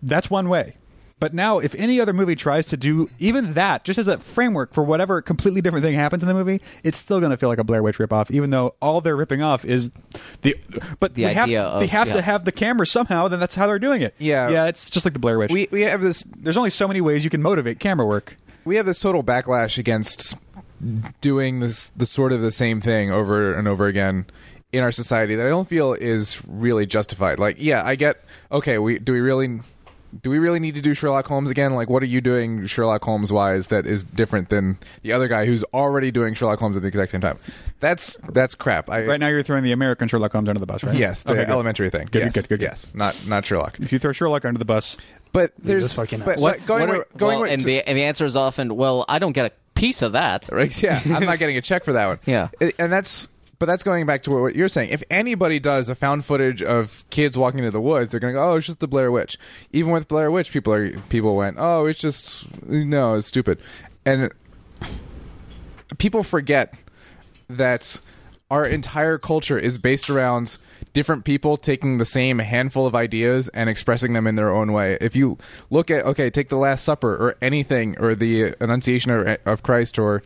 [0.01, 0.78] That's one way.
[1.18, 4.74] But now, if any other movie tries to do even that, just as a framework
[4.74, 7.57] for whatever completely different thing happens in the movie, it's still going to feel like
[7.57, 9.91] a Blair Witch ripoff, even though all they're ripping off is
[10.41, 10.57] the.
[10.99, 13.30] But The we have, idea of- they have to have the camera somehow.
[13.30, 14.13] Then that's how they're doing it.
[14.20, 14.49] Yeah.
[14.49, 14.66] yeah.
[14.68, 15.51] It's just like the Blair Witch.
[15.51, 18.36] We we have this There's only so many ways you can motivate camera work.
[18.66, 20.36] we have this total backlash against
[21.22, 24.26] doing this the sort of the same thing over and over again
[24.74, 27.39] in our society that I don't feel is really justified.
[27.39, 29.61] Like, yeah, I get okay, we do we really
[30.22, 31.74] do we really need to do Sherlock Holmes again?
[31.74, 35.45] Like, what are you doing Sherlock Holmes wise that is different than the other guy
[35.45, 37.38] who's already doing Sherlock Holmes at the exact same time?
[37.80, 38.89] That's that's crap.
[38.89, 40.95] I, Right now, you're throwing the American Sherlock Holmes under the bus, right?
[40.95, 41.49] Yes, the Okay, good.
[41.49, 42.07] elementary thing.
[42.11, 42.66] Good, yes, good, good, good.
[42.66, 43.80] Yes, not not Sherlock.
[43.80, 44.97] If you throw Sherlock under the bus,
[45.32, 46.41] But there's this fucking but, house.
[46.41, 48.36] but going What way- are- going well, way and to- the and the answer is
[48.36, 50.47] often, well, I don't get a piece of that.
[50.51, 50.82] right?
[50.82, 52.20] Yeah, I'm not getting a check for that one.
[52.26, 52.47] Yeah.
[52.61, 53.28] I- and that's
[53.60, 54.89] but that's going back to what you're saying.
[54.89, 58.39] If anybody does a found footage of kids walking into the woods, they're going to
[58.39, 59.38] go, "Oh, it's just the Blair Witch."
[59.72, 63.60] Even with Blair Witch, people are people went, "Oh, it's just no, it's stupid,"
[64.06, 64.32] and
[65.97, 66.74] people forget
[67.47, 67.99] that
[68.51, 70.58] our entire culture is based around
[70.93, 74.97] different people taking the same handful of ideas and expressing them in their own way.
[75.01, 75.38] If you
[75.70, 79.99] look at okay, take the Last Supper or anything or the Annunciation of, of Christ
[79.99, 80.22] or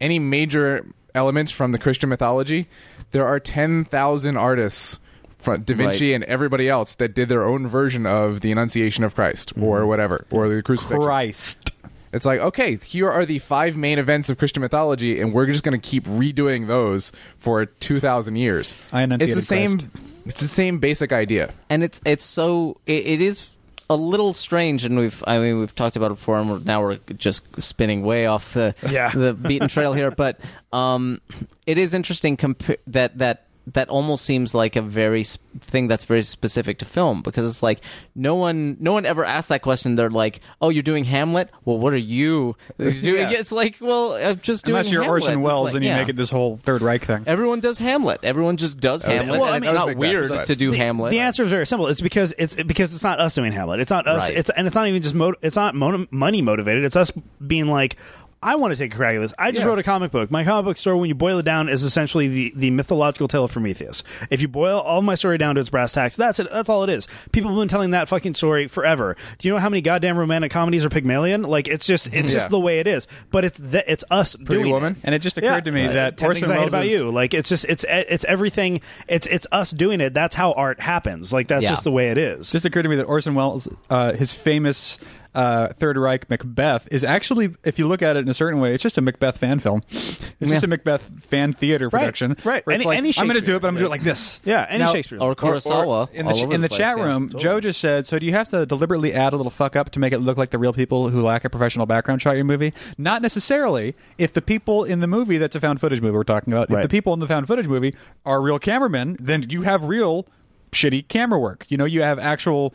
[0.00, 2.68] any major elements from the Christian mythology,
[3.12, 4.98] there are 10,000 artists
[5.38, 6.14] from Da Vinci Right.
[6.14, 9.88] and everybody else that did their own version of the Annunciation of Christ or mm-hmm.
[9.88, 11.02] whatever or the crucifixion.
[11.02, 11.72] Christ.
[12.12, 15.64] It's like, okay, here are the five main events of Christian mythology, and we're just
[15.64, 18.76] going to keep redoing those for 2,000 years.
[18.92, 19.90] I enunciated It's the same.
[20.26, 21.52] It's the same basic idea.
[21.68, 23.56] and it's it's so it, it is
[23.92, 26.80] a little strange and we've i mean we've talked about it before and we're, now
[26.80, 29.10] we're just spinning way off the Yeah.
[29.10, 30.40] the beaten trail here but
[30.72, 31.20] um
[31.66, 36.04] it is interesting compa- that that that almost seems like a very s- thing that's
[36.04, 37.80] very specific to film because it's like
[38.14, 41.78] no one no one ever asked that question they're like oh you're doing hamlet well
[41.78, 43.30] what are you doing Yeah.
[43.32, 45.22] it's like well i'm just doing Unless you're Hamlet.
[45.22, 45.98] Orson Welles like, and you yeah.
[45.98, 47.22] make it this whole Third Reich thing.
[47.26, 48.20] Everyone does Hamlet.
[48.24, 50.56] Everyone just does Hamlet, well, and I it's not That was Macbeth, weird but- to
[50.56, 51.10] do the, Hamlet.
[51.10, 51.86] The answer is very simple.
[51.86, 53.80] It's because it's because it's not us doing Hamlet.
[53.80, 54.22] It's not us.
[54.28, 54.36] Right.
[54.38, 56.84] It's and it's not even just mo- it's not mon- money motivated.
[56.84, 57.10] It's us
[57.46, 57.96] being like.
[58.42, 59.32] I want to take a crack at this.
[59.38, 59.68] I just Yeah.
[59.68, 60.30] wrote a comic book.
[60.30, 63.44] My comic book story, when you boil it down, is essentially the, the mythological tale
[63.44, 64.02] of Prometheus.
[64.30, 66.48] If you boil all my story down to its brass tacks, that's it.
[66.50, 67.06] That's all it is.
[67.30, 69.16] People have been telling that fucking story forever.
[69.38, 71.42] Do you know how many goddamn romantic comedies are Pygmalion?
[71.42, 72.38] Like it's just it's Yeah.
[72.40, 73.06] just the way it is.
[73.30, 74.92] But it's the, it's us Pretty doing Woman?
[74.94, 74.98] it.
[75.04, 76.86] And it just occurred to me Uh, that 10 Orson things I hate Welles about
[76.86, 77.10] is- you.
[77.10, 78.80] Like it's just it's it's everything.
[79.08, 80.14] It's it's us doing it.
[80.14, 81.32] That's how art happens.
[81.32, 81.70] Like that's Yeah.
[81.70, 82.50] just the way it is.
[82.50, 84.98] just occurred to me that Orson Welles, uh, his famous
[85.34, 88.74] uh, Third Reich Macbeth, is actually, if you look at it in a certain way,
[88.74, 89.82] it's just a Macbeth fan film.
[89.90, 92.36] It's just a Macbeth fan theater production.
[92.44, 92.66] right.
[92.66, 93.86] Where it's Any- like, any I'm going to do it, but I'm going to do
[93.86, 94.40] it like this.
[94.44, 95.18] yeah, any Now- Shakespeare.
[95.20, 96.10] or Kurosawa.
[96.12, 97.04] in the, ch- in the, place, chat yeah.
[97.04, 99.90] room, Joe just said, "So do you have to deliberately add a little fuck up
[99.90, 102.44] to make it look like the real people who lack a professional background shot your
[102.44, 102.72] movie?
[102.98, 103.94] Not necessarily.
[104.18, 106.82] If the people in the movie that's a found footage movie we're talking about, if
[106.82, 107.94] the people in the found footage movie
[108.26, 110.26] are real cameramen, then you have real
[110.72, 111.64] shitty camera work.
[111.68, 112.74] You know, you have actual."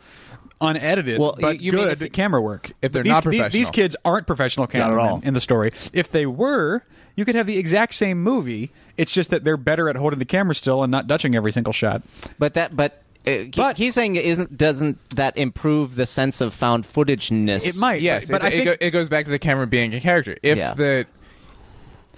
[0.60, 2.72] Unedited, Well, but you- you mean good if- camera work.
[2.82, 5.20] If they're these, not these- These kids aren't professional at cameramen all.
[5.24, 5.72] in the story.
[5.92, 6.82] If they were,
[7.14, 8.70] you could have the exact same movie.
[8.96, 11.72] It's just that they're better at holding the camera still and not dutching every single
[11.72, 12.02] shot.
[12.38, 13.02] But that, but.
[13.26, 17.66] Uh, he- But- he's saying isn't doesn't that improve the sense of found footageness?
[17.66, 18.00] It might.
[18.00, 20.00] Yes, but, but it, I it, think it goes back to the camera being a
[20.00, 20.36] character.
[20.42, 20.72] If Yeah.
[20.74, 21.06] the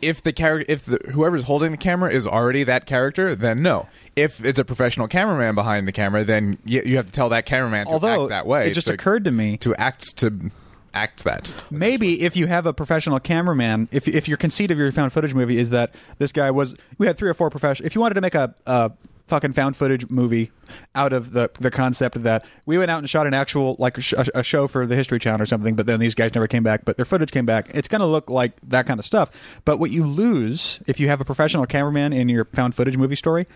[0.03, 3.89] if the character if the whoever's holding the camera is already that character, then no.
[4.17, 7.47] If it's a professional cameraman behind the camera, then you, you have to tell that
[7.47, 8.69] cameraman to although act that way.
[8.69, 10.51] it just to, occurred to me to act to
[10.95, 11.55] act that.
[11.71, 15.35] Maybe if you have a professional cameraman, if if your conceit of your found footage
[15.35, 17.87] movie is that this guy was, we had three or four professional.
[17.87, 18.93] If you wanted to make a, a
[19.31, 20.51] fucking found footage movie
[20.95, 23.97] out of the the concept of that, we went out and shot an actual like
[23.97, 25.77] a, sh- a show for the History Channel or something.
[25.77, 26.85] But then these guys never came back.
[26.85, 27.71] But their footage came back.
[27.73, 29.61] It's going to look like that kind of stuff.
[29.65, 33.17] But what you lose if you have a professional cameraman in your found footage movie
[33.17, 33.47] story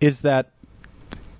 [0.00, 0.50] is that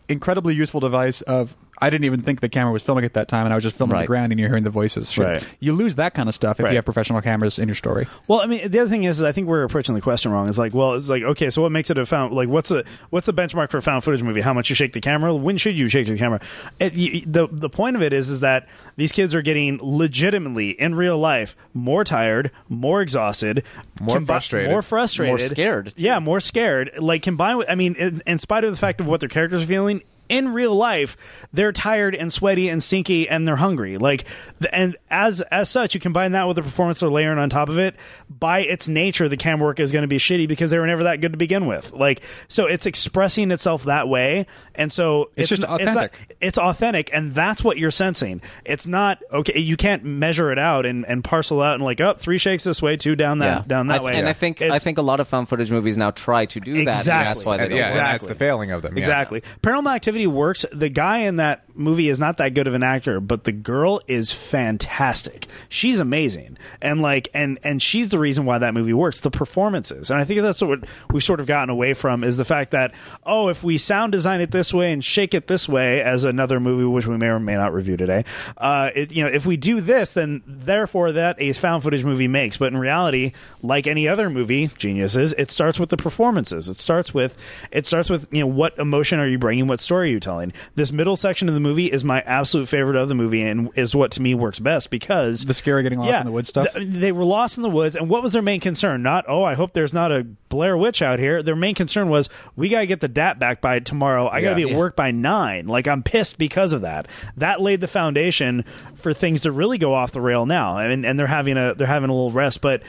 [0.09, 3.45] incredibly useful device of I didn't even think the camera was filming at that time,
[3.47, 5.13] and I was just filming the ground, and you're hearing the voices.
[5.13, 5.25] Shit.
[5.25, 5.45] Right.
[5.61, 6.71] You lose that kind of stuff if Right.
[6.71, 8.07] you have professional cameras in your story.
[8.29, 10.49] Well, I mean, the other thing is, is I think we're approaching the question wrong.
[10.49, 12.33] It's like, well, it's like, okay, so what makes it a found?
[12.33, 14.41] Like, what's a what's the benchmark for a found footage movie?
[14.41, 15.35] How much you shake the camera?
[15.35, 16.41] When should you shake the camera?
[16.79, 20.71] It, you, the the point of it is, is that these kids are getting legitimately
[20.71, 23.65] in real life more tired, more exhausted,
[24.01, 24.71] More frustrated.
[24.71, 25.93] more frustrated, More scared.
[25.97, 26.93] Yeah, more scared.
[26.99, 29.65] Like combined with, I mean, in, in spite of the fact of what their characters
[29.65, 30.03] are feeling.
[30.29, 31.17] In real life,
[31.53, 33.99] they're tired and sweaty and stinky, and they're hungry.
[33.99, 34.25] Like,
[34.73, 37.79] and as as such, you combine that with the performance they're layering on top of
[37.79, 37.97] it.
[38.31, 41.05] By its nature, the cam work is going to be shitty because they were never
[41.05, 41.93] that good to begin with.
[41.93, 46.15] Like, so it's expressing itself that way, and so It's just authentic.
[46.31, 48.41] It's, it's authentic, and that's what you're sensing.
[48.65, 49.59] It's not okay.
[49.59, 52.81] You can't measure it out and, and parcel out and like, oh, three shakes this
[52.81, 54.17] way, two down that down that I, way.
[54.19, 56.73] And I think I think a lot of found footage movies now try to do
[56.73, 56.79] that.
[56.79, 57.25] and Exactly.
[57.35, 57.91] that's why they don't yeah, work.
[57.91, 58.29] and that's Exactly.
[58.29, 58.95] the failing of them.
[58.95, 58.99] yeah.
[59.01, 59.41] Exactly.
[59.63, 60.65] Paranormal Activity works.
[60.73, 64.01] The guy in that movie is not that good of an actor, but the girl
[64.07, 65.47] is fantastic.
[65.69, 69.21] She's amazing, and like, and and she's the reason why that movie works.
[69.21, 72.45] The performances, and I think that's what we've sort of gotten away from is the
[72.45, 72.95] fact that
[73.25, 76.61] oh, if we sound design it this way and shake it this way, as another
[76.61, 78.25] movie which we may or may not review today,
[78.59, 82.29] uh, it, you know, if we do this, then therefore that a found footage movie
[82.29, 82.57] makes.
[82.57, 86.69] But in reality, like any other movie, geniuses, it starts with the performances.
[86.69, 87.37] It starts with
[87.71, 90.53] it starts with you know what emotion are you bringing, what story are you telling.
[90.75, 93.95] This middle section of the movie is my absolute favorite of the movie, and is
[93.97, 96.73] what to me works best because The scary getting lost yeah, in the woods stuff.
[96.73, 99.03] th- they were lost in the woods, and what was their main concern?
[99.03, 101.43] Not oh, I hope there's not a Blair Witch out here.
[101.43, 104.29] Their main concern was we gotta get the DAT back by tomorrow.
[104.29, 104.55] I gotta Yeah.
[104.55, 104.77] be at Yeah.
[104.79, 105.67] work by nine.
[105.67, 107.09] Like I'm pissed because of that.
[107.37, 111.19] That laid the foundation for things to really go off the rail now, and and
[111.19, 112.83] they're having a they're having a little rest, but.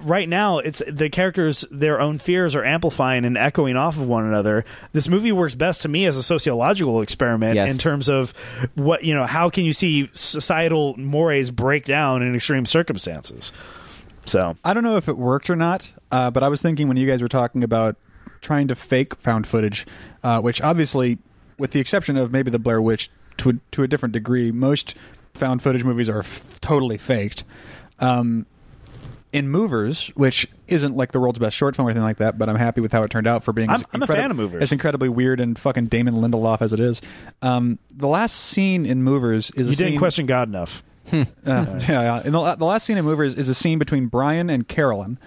[0.00, 1.64] Right now, it's the characters.
[1.70, 4.64] Their own fears are amplifying and echoing off of one another.
[4.92, 7.70] This movie works best to me as a sociological experiment Yes.
[7.70, 8.30] in terms of
[8.74, 9.26] what you know.
[9.26, 13.52] How can you see societal mores break down in extreme circumstances?
[14.24, 16.96] So I don't know if it worked or not, uh, but I was thinking when
[16.96, 17.96] you guys were talking about
[18.40, 19.86] trying to fake found footage,
[20.24, 21.18] uh, which obviously,
[21.58, 24.94] with the exception of maybe the Blair Witch to a, to a different degree, most
[25.34, 27.44] found footage movies are f- totally faked.
[27.98, 28.46] Um,
[29.32, 32.48] in Movers, which isn't like the world's best short film or anything like that, but
[32.48, 33.70] I'm happy with how it turned out for being.
[33.70, 34.62] I'm- as I'm a fan of Movers.
[34.62, 37.00] It's incredibly weird and fucking Damon Lindelof as it is.
[37.40, 40.82] Um, the last scene in Movers is a you didn't scene- question God enough.
[41.12, 42.22] uh, yeah, yeah.
[42.24, 45.18] And the, the last scene in Movers is a scene between Brian and Carolyn,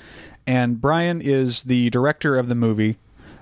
[0.48, 2.98] and Brian is the director of the movie.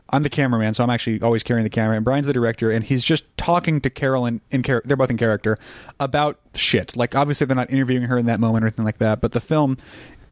[0.09, 1.95] I'm the cameraman, so I'm actually always carrying the camera.
[1.95, 5.17] And Brian's the director, and he's just talking to Carolyn in char- they're both in
[5.17, 5.57] character
[5.99, 6.95] about shit.
[6.95, 9.39] Like obviously they're not interviewing her in that moment or anything like that, but the
[9.41, 9.77] film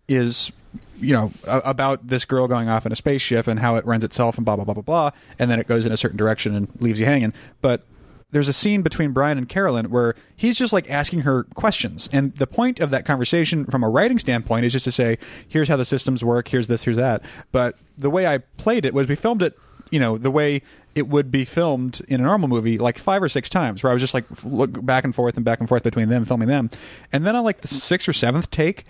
[0.07, 0.51] is
[0.99, 4.37] you know about this girl going off in a spaceship and how it runs itself
[4.37, 6.69] and blah blah blah blah blah, and then it goes in a certain direction and
[6.81, 7.33] leaves you hanging.
[7.61, 7.83] But
[8.31, 12.09] there's a scene between Brian and Carolyn where he's just like asking her questions.
[12.11, 15.67] And the point of that conversation from a writing standpoint is just to say, here's
[15.67, 17.23] how the systems work, here's this, here's that.
[17.51, 19.57] But the way I played it was we filmed it,
[19.91, 20.61] you know, the way
[20.95, 23.93] it would be filmed in a normal movie like five or six times where I
[23.93, 26.69] was just like look back and forth and back and forth between them filming them.
[27.11, 28.85] And then on like the sixth or seventh take,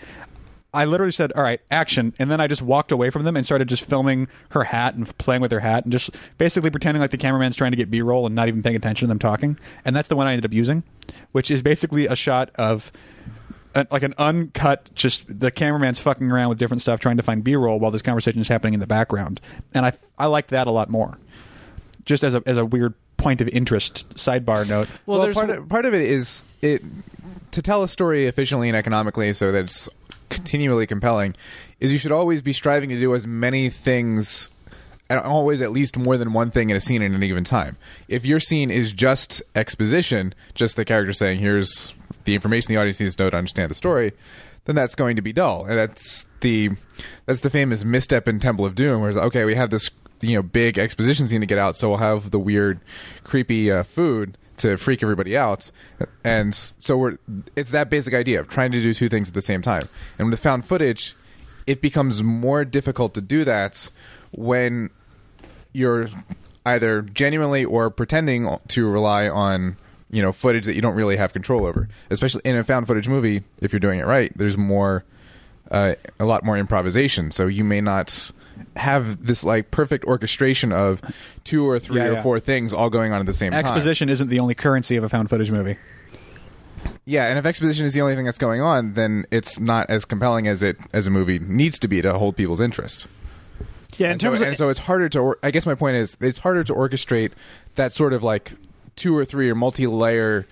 [0.74, 3.46] I literally said, "All right, action," and then I just walked away from them and
[3.46, 7.12] started just filming her hat and playing with her hat and just basically pretending like
[7.12, 9.60] the cameraman's trying to get B-roll and not even paying attention to them talking.
[9.84, 10.84] And that's the one I ended up using,
[11.34, 12.92] which is basically a shot of
[13.76, 17.44] a, like an uncut, just the cameraman's fucking around with different stuff trying to find
[17.44, 19.42] B-roll while this conversation is happening in the background.
[19.74, 21.18] And I I liked that a lot more,
[22.06, 24.88] just as a as a weird point of interest sidebar note.
[25.06, 26.82] Well, Well, part of, part of it is it
[27.52, 29.90] to tell a story efficiently and economically so that it's
[30.32, 31.36] continually compelling.
[31.80, 34.50] Is you should always be striving to do as many things
[35.10, 37.76] and always at least more than one thing in a scene at any given time.
[38.08, 43.00] If your scene is just exposition, just the character saying, "Here's the information the audience
[43.00, 44.14] needs to know to understand the story,"
[44.66, 45.66] then that's going to be dull.
[45.66, 46.70] And that's the
[47.26, 50.38] that's the famous misstep in Temple of Doom, where it's okay, we have this you
[50.38, 52.80] know big exposition scene to get out, so we'll have the weird,
[53.26, 55.72] creepy uh, food to freak everybody out,
[56.24, 57.18] and so we're
[57.56, 59.84] it's that basic idea of trying to do two things at the same time.
[60.18, 61.16] And with found footage,
[61.68, 63.90] it becomes more difficult to do that
[64.34, 64.90] when
[65.74, 66.10] you're
[66.66, 69.78] either genuinely or pretending to rely on
[70.12, 71.88] you know footage that you don't really have control over.
[72.10, 75.04] Especially in a found footage movie, if you're doing it right, there's more
[75.72, 77.32] uh, a lot more improvisation.
[77.32, 78.32] So you may not
[78.76, 81.02] have this like perfect orchestration of
[81.44, 82.24] two or three Yeah, or yeah.
[82.24, 83.60] four things all going on at the same time.
[83.60, 85.78] Exposition isn't the only currency of a found footage movie.
[87.06, 90.06] Yeah, and if exposition is the only thing that's going on, then it's not as
[90.06, 93.08] compelling as it as a movie needs to be to hold people's interest.
[93.98, 95.20] Yeah, in and, so, terms of and so it's harder to.
[95.20, 97.32] Or, I guess my point is, it's harder to orchestrate
[97.76, 98.54] that sort of like
[98.96, 100.48] two or three or multi-layer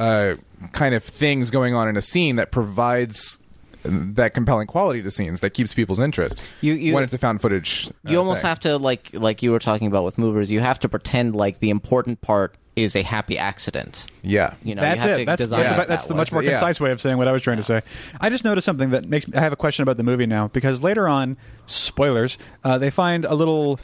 [0.00, 0.34] uh,
[0.72, 3.38] kind of things going on in a scene that provides
[3.84, 6.42] that compelling quality to scenes that keeps people's interest.
[6.60, 8.48] You- you- when it's a found footage, uh, you almost thing.
[8.48, 10.50] have to like like you were talking about with movers.
[10.50, 14.04] You have to pretend like the important part is a happy accident.
[14.22, 15.22] Yeah, You know, that's you have it.
[15.22, 16.18] to That's, design that's, it about- that's that the way.
[16.18, 16.50] much more Yeah.
[16.52, 17.82] concise way of saying what I was trying to say.
[18.20, 19.36] I just noticed something that makes me.
[19.36, 23.24] I have a question about the movie now because later on, spoilers, uh, they find
[23.24, 23.78] a little.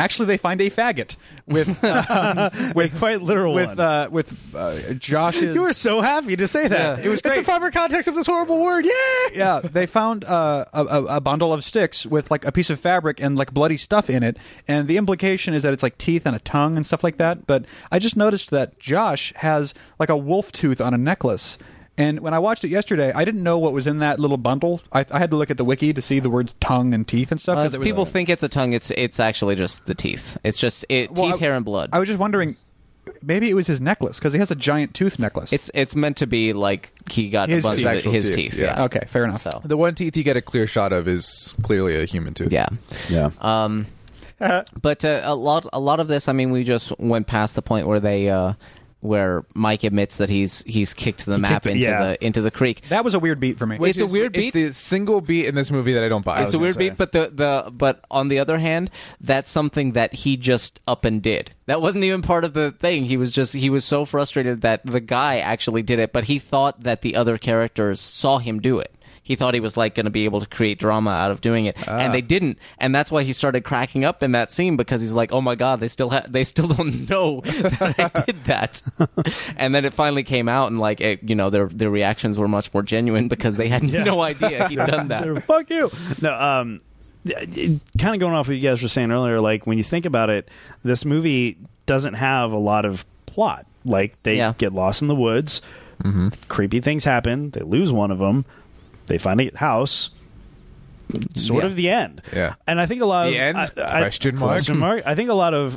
[0.00, 3.80] Actually, they find a faggot with um, with quite literal with one.
[3.80, 5.54] uh, with uh, Josh's.
[5.54, 6.98] you were so happy to say that.
[6.98, 7.04] Yeah.
[7.04, 7.44] It was It's the great.
[7.44, 8.84] proper context of this horrible word.
[8.86, 8.92] Yeah.
[9.34, 12.80] yeah, they found uh, a, a, a bundle of sticks with like a piece of
[12.80, 14.36] fabric and like bloody stuff in it,
[14.66, 17.46] and the implication is that it's like teeth and a tongue and stuff like that.
[17.46, 21.58] But I just noticed that Josh has like a wolf tooth on a necklace.
[22.00, 24.80] And when I watched it yesterday, I didn't know what was in that little bundle.
[24.92, 27.30] I, I had to look at the wiki to see the words tongue and teeth
[27.30, 27.58] and stuff.
[27.58, 28.72] Uh, 'cause it was- people think it's a tongue.
[28.72, 30.36] It's it's actually just the teeth.
[30.44, 31.90] It's just it, Well, teeth, I- hair, and blood.
[31.92, 32.56] I was just wondering,
[33.22, 35.52] maybe it was his necklace because he has a giant tooth necklace.
[35.52, 37.86] it's it's meant to be like he got His a bunch teeth.
[37.86, 38.54] of it- his teeth, teeth.
[38.58, 38.64] yeah.
[38.78, 38.84] Yeah.
[38.84, 39.42] okay, fair enough.
[39.42, 42.52] So the one teeth you get a clear shot of is clearly a human tooth.
[42.52, 42.68] yeah.
[43.08, 43.30] Yeah.
[43.40, 43.86] Um,
[44.80, 46.26] but uh, a lot, a lot of this.
[46.28, 48.54] I mean, we just went past the point where they, uh,
[49.00, 52.02] where Mike admits that he's he's kicked the map kicked it, into yeah.
[52.02, 52.82] the into the creek.
[52.88, 53.78] That was a weird beat for me.
[53.80, 56.42] It's a is- weird It's the single beat in this movie that I don't buy.
[56.42, 56.90] It's a weird say.
[56.90, 58.90] beat, but the, the but on the other hand,
[59.20, 61.52] that's something that he just up and did.
[61.66, 63.04] That wasn't even part of the thing.
[63.04, 66.38] He was just he was so frustrated that the guy actually did it, but he
[66.38, 68.94] thought that the other characters saw him do it.
[69.30, 71.66] He thought he was like going to be able to create drama out of doing
[71.66, 72.58] it, and they didn't.
[72.78, 75.54] And that's why he started cracking up in that scene because he's like, "Oh my
[75.54, 78.82] god, they still ha- they still don't know that I did that."
[79.56, 82.48] and then it finally came out, and like it, you know, their their reactions were
[82.48, 85.22] much more genuine because they had no idea he'd done that.
[85.22, 85.92] They're, Fuck you.
[86.20, 86.80] No, um,
[87.24, 87.80] kind
[88.14, 90.48] of going off what you guys were saying earlier, like when you think about it,
[90.82, 91.56] this movie
[91.86, 93.64] doesn't have a lot of plot.
[93.84, 94.54] Like they Yeah.
[94.58, 95.62] get lost in the woods,
[96.48, 98.44] creepy things happen, they lose one of them,
[99.10, 100.08] they find a house.
[101.34, 101.68] Sort Yeah.
[101.70, 102.22] of the end.
[102.32, 102.54] Yeah.
[102.68, 103.58] And I think a lot of The end?
[103.58, 104.50] I- I- Question mark?
[104.52, 105.02] question mark.
[105.04, 105.76] I think a lot of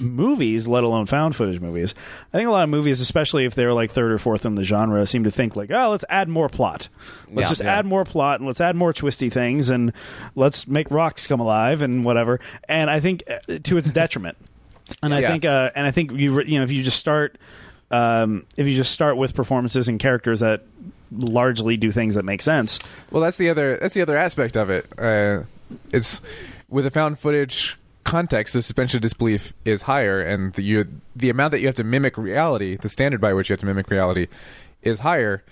[0.00, 1.94] movies, let alone found footage movies,
[2.32, 4.64] I think a lot of movies, especially if they're like third or fourth in the
[4.64, 6.88] genre, seem to think like, oh, let's add more plot.
[7.30, 7.48] Let's Yeah.
[7.50, 7.74] just Yeah.
[7.78, 9.92] add more plot and let's add more twisty things and
[10.34, 12.40] let's make rocks come alive and whatever.
[12.66, 14.38] And I think uh, to its detriment.
[15.02, 15.30] And I Yeah.
[15.30, 17.36] think, uh, and I think you you know if you just start,
[17.90, 20.62] um, if you just start with performances and characters that
[21.16, 22.78] largely do things that make sense.
[23.10, 24.86] Well, that's the other that's the other aspect of it.
[24.98, 25.44] Uh,
[25.92, 26.20] it's
[26.68, 31.30] with a found footage context, the suspension of disbelief is higher, and the you, the
[31.30, 33.90] amount that you have to mimic reality, the standard by which you have to mimic
[33.90, 34.26] reality,
[34.82, 35.44] is higher.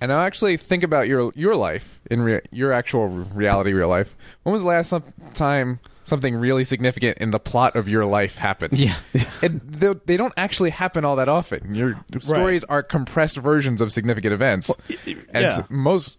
[0.00, 4.16] And I actually think about your your life in your actual reality, real life.
[4.42, 4.92] When was the last
[5.34, 8.80] time something really significant in the plot of your life happens.
[8.80, 8.96] Yeah.
[9.42, 11.74] and they, they don't actually happen all that often.
[11.74, 14.74] Your stories are compressed versions of significant events,
[15.06, 15.40] and yeah.
[15.40, 16.16] s- most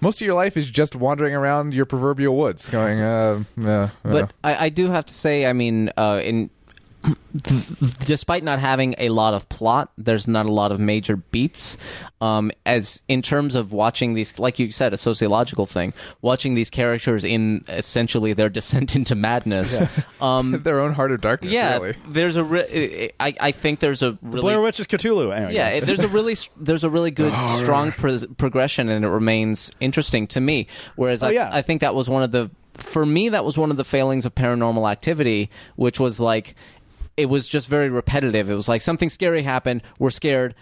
[0.00, 3.88] most of your life is just wandering around your proverbial woods, going, uh, uh, uh.
[4.02, 6.50] But I, I do have to say, I mean, uh, in
[8.00, 11.76] despite not having a lot of plot, there's not a lot of major beats.
[12.20, 16.70] Um, as in terms of watching these, like you said, a sociological thing, watching these
[16.70, 19.78] characters in essentially their descent into madness.
[20.20, 21.52] Um, their own heart of darkness.
[21.52, 21.96] yeah, really.
[22.06, 22.44] there's a.
[22.44, 25.34] Re- I, I think there's a really Blair Witch is Cthulhu.
[25.34, 29.72] Anyway, yeah, there's a really there's a really good strong pro- progression, and it remains
[29.80, 30.68] interesting to me.
[30.94, 31.50] Whereas I, yeah.
[31.52, 34.24] I think that was one of the for me that was one of the failings
[34.26, 36.54] of Paranormal Activity, which was like
[37.16, 38.50] it was just very repetitive.
[38.50, 40.54] It was like something scary happened, we're scared.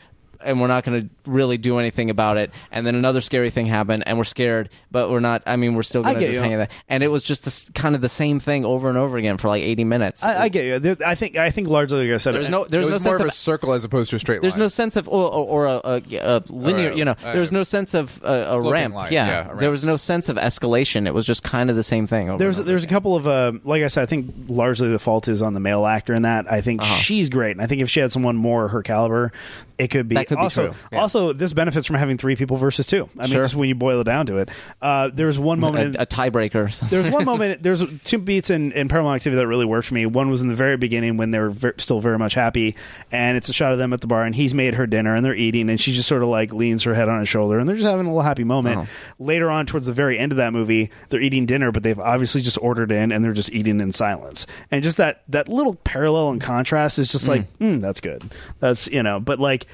[0.42, 2.50] And we're not going to really do anything about it.
[2.72, 5.42] And then another scary thing happened, and we're scared, but we're not.
[5.46, 6.42] I mean, we're still going to just you.
[6.42, 6.68] hang in there.
[6.88, 9.48] And it was just this, kind of the same thing over and over again for
[9.48, 10.22] like eighty minutes.
[10.24, 10.78] I, I get you.
[10.78, 13.00] There- I think I think largely, like I said, there's no there's it no more
[13.00, 14.42] sense of of a circle as opposed to a straight line.
[14.42, 14.60] there's line.
[14.60, 16.02] no sense of or, or, or a, a,
[16.36, 17.12] a linear, Or a- you know.
[17.22, 18.94] uh, There's no sense of uh, a ramp.
[18.94, 19.12] line.
[19.12, 21.06] Yeah, Yeah, a there was no sense of escalation.
[21.06, 22.28] It was just kind of the same thing.
[22.30, 24.88] Over There's and over there's a couple of uh, like I said, I think largely
[24.90, 26.50] the fault is on the male actor in that.
[26.50, 26.94] I think Uh-huh.
[26.96, 29.32] she's great, and I think if she had someone more her caliber,
[29.78, 30.76] it could be Could be also, true.
[30.92, 31.00] Yeah.
[31.00, 33.08] also, this benefits from having three people versus two.
[33.18, 33.42] I mean, Sure.
[33.42, 34.48] just when you boil it down to it,
[34.80, 35.96] uh, there was one moment.
[35.96, 36.78] a, a tiebreaker.
[36.90, 37.62] there was one moment.
[37.62, 40.06] There's two beats in, in Paranormal Activity that really worked for me.
[40.06, 42.76] One was in the very beginning when they were ver- still very much happy,
[43.10, 45.24] and it's a shot of them at the bar, and he's made her dinner, and
[45.24, 47.68] they're eating, and she just sort of like leans her head on his shoulder, and
[47.68, 48.78] they're just having a little happy moment.
[48.78, 48.86] Oh.
[49.24, 52.40] Later on, towards the very end of that movie, they're eating dinner, but they've obviously
[52.40, 56.30] just ordered in, and they're just eating in silence, and just that that little parallel
[56.30, 58.22] and contrast is just like, mm, that's good.
[58.60, 59.66] That's you know, but like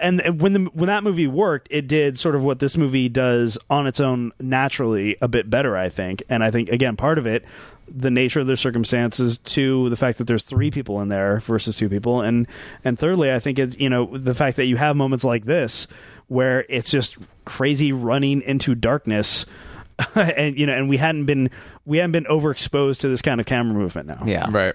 [0.00, 3.58] and when the when that movie worked, it did sort of what this movie does
[3.68, 6.22] on its own naturally a bit better, I think.
[6.28, 7.44] And I think again, part of it,
[7.86, 11.76] the nature of their circumstances, to the fact that there's three people in there versus
[11.76, 12.46] two people, and
[12.84, 15.86] and thirdly, I think it's you know the fact that you have moments like this
[16.28, 19.44] where it's just crazy running into darkness.
[20.14, 21.50] and you know, and we hadn't been
[21.84, 24.22] we hadn't been overexposed to this kind of camera movement now.
[24.24, 24.74] yeah, Right.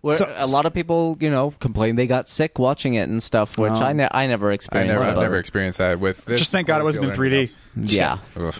[0.00, 3.22] Where So- a lot of people, you know, complain they got sick watching it and
[3.22, 3.76] stuff, which Oh.
[3.82, 5.02] I, ne- I never I experienced.
[5.02, 6.40] never, I've never experienced that with this.
[6.40, 7.36] Just thank God it wasn't in 3D.
[7.36, 8.18] anything Yeah.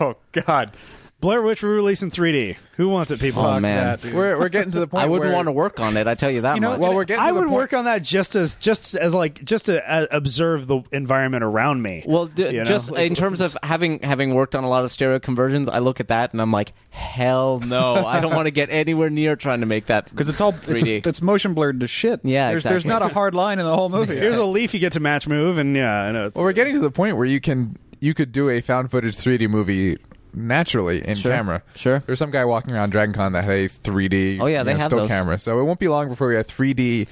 [0.00, 0.72] Oh God.
[1.20, 2.56] Blair Witch re-release in 3D.
[2.76, 3.40] Who wants it, people?
[3.42, 3.84] Oh, Fuck man.
[3.84, 4.14] that, dude.
[4.14, 5.02] We're we're getting to the point.
[5.02, 6.06] I wouldn't where, want to work on it.
[6.06, 6.78] I tell you that You know, much.
[6.78, 7.24] Well, we're getting.
[7.24, 9.82] I to the would point- work on that just as just as like just to
[9.92, 12.04] uh, observe the environment around me.
[12.06, 12.64] Well, d- You know?
[12.64, 15.98] just in terms of having having worked on a lot of stereo conversions, I look
[15.98, 19.58] at that and I'm like, hell no, I don't want to get anywhere near trying
[19.60, 21.04] to make that because it's all 3D.
[21.04, 22.20] it's motion blurred to shit.
[22.22, 24.16] Yeah, there's there's not a hard line in the whole movie.
[24.18, 26.26] Here's a leaf you get to match move, and yeah, I know.
[26.26, 28.92] It's, Well, we're getting to the point where you can you could do a found
[28.92, 29.96] footage 3D movie
[30.38, 31.32] naturally in Sure.
[31.32, 31.62] camera.
[31.74, 32.02] Sure.
[32.06, 34.72] There's some guy walking around Dragon Con that had a 3D Oh, yeah, you they
[34.72, 35.08] know, have still those.
[35.08, 35.38] camera.
[35.38, 37.06] So it won't be long before we have 3D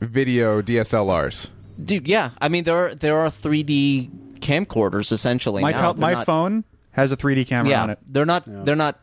[0.00, 1.48] video DSLRs.
[1.82, 2.08] dude.
[2.08, 4.10] Yeah, I mean there are there are 3D
[4.40, 5.62] camcorders essentially.
[5.62, 5.78] my now.
[5.78, 7.98] tel- They're my not- phone has a 3D camera yeah, on it.
[8.06, 8.98] they're not they're not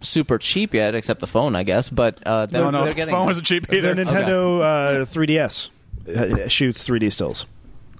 [0.00, 1.88] super cheap yet, except the phone, I guess.
[1.88, 3.94] But uh, they're, No, no, they're getting phone wasn't cheap the either.
[3.94, 4.60] Nintendo
[5.02, 5.70] uh, 3DS
[6.08, 7.46] uh, shoots 3D stills.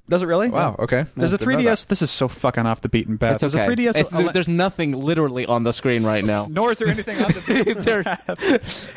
[0.08, 0.48] Does it really?
[0.50, 0.76] Wow.
[0.78, 1.06] Okay.
[1.16, 1.86] There's a Didn't know 3DS.
[1.86, 3.34] This is so fucking off the beaten path.
[3.34, 3.64] It's There's okay.
[3.64, 3.96] a 3DS.
[3.96, 6.48] It's- ele- there's nothing literally on the screen right now.
[6.50, 7.74] nor is there anything on the.
[7.78, 8.18] They're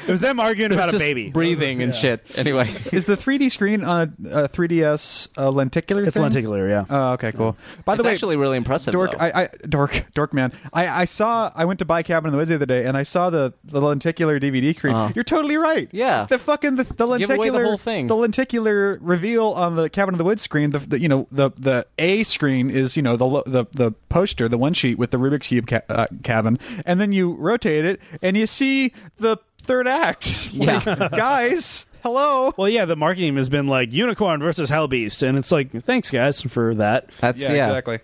[0.07, 1.29] It was them arguing about a just baby.
[1.29, 2.25] breathing and shit.
[2.37, 6.03] Anyway, is the 3D screen on a 3DS a lenticular?
[6.03, 6.23] It's thing?
[6.23, 6.85] lenticular, yeah.
[6.89, 7.55] Oh, okay, cool.
[7.85, 8.91] By the it's way, actually really impressive.
[8.91, 9.17] dork, though.
[9.19, 10.51] I, I dork, dork man.
[10.73, 11.51] I, I saw.
[11.55, 13.53] I went to buy Cabin in the Woods the other day, and I saw the
[13.63, 14.95] the lenticular DVD screen.
[14.95, 15.13] Uh-huh.
[15.15, 15.87] You're totally right.
[15.91, 16.25] Yeah.
[16.29, 18.07] the fucking the, the Give away the lenticular whole thing.
[18.07, 20.71] The lenticular reveal on the Cabin in the Woods screen.
[20.71, 24.47] The, the you know the the A screen is you know the the the poster,
[24.47, 27.99] the one sheet with the Rubik's cube ca- uh, cabin, and then you rotate it
[28.21, 30.41] and you see the third act.
[30.55, 30.81] Yeah.
[30.85, 32.53] Like, guys, hello.
[32.55, 36.41] Well, yeah, the marketing has been like unicorn versus hellbeast, and it's like, thanks guys
[36.41, 37.09] for that.
[37.19, 37.67] That's yeah, yeah.
[37.67, 37.99] exactly.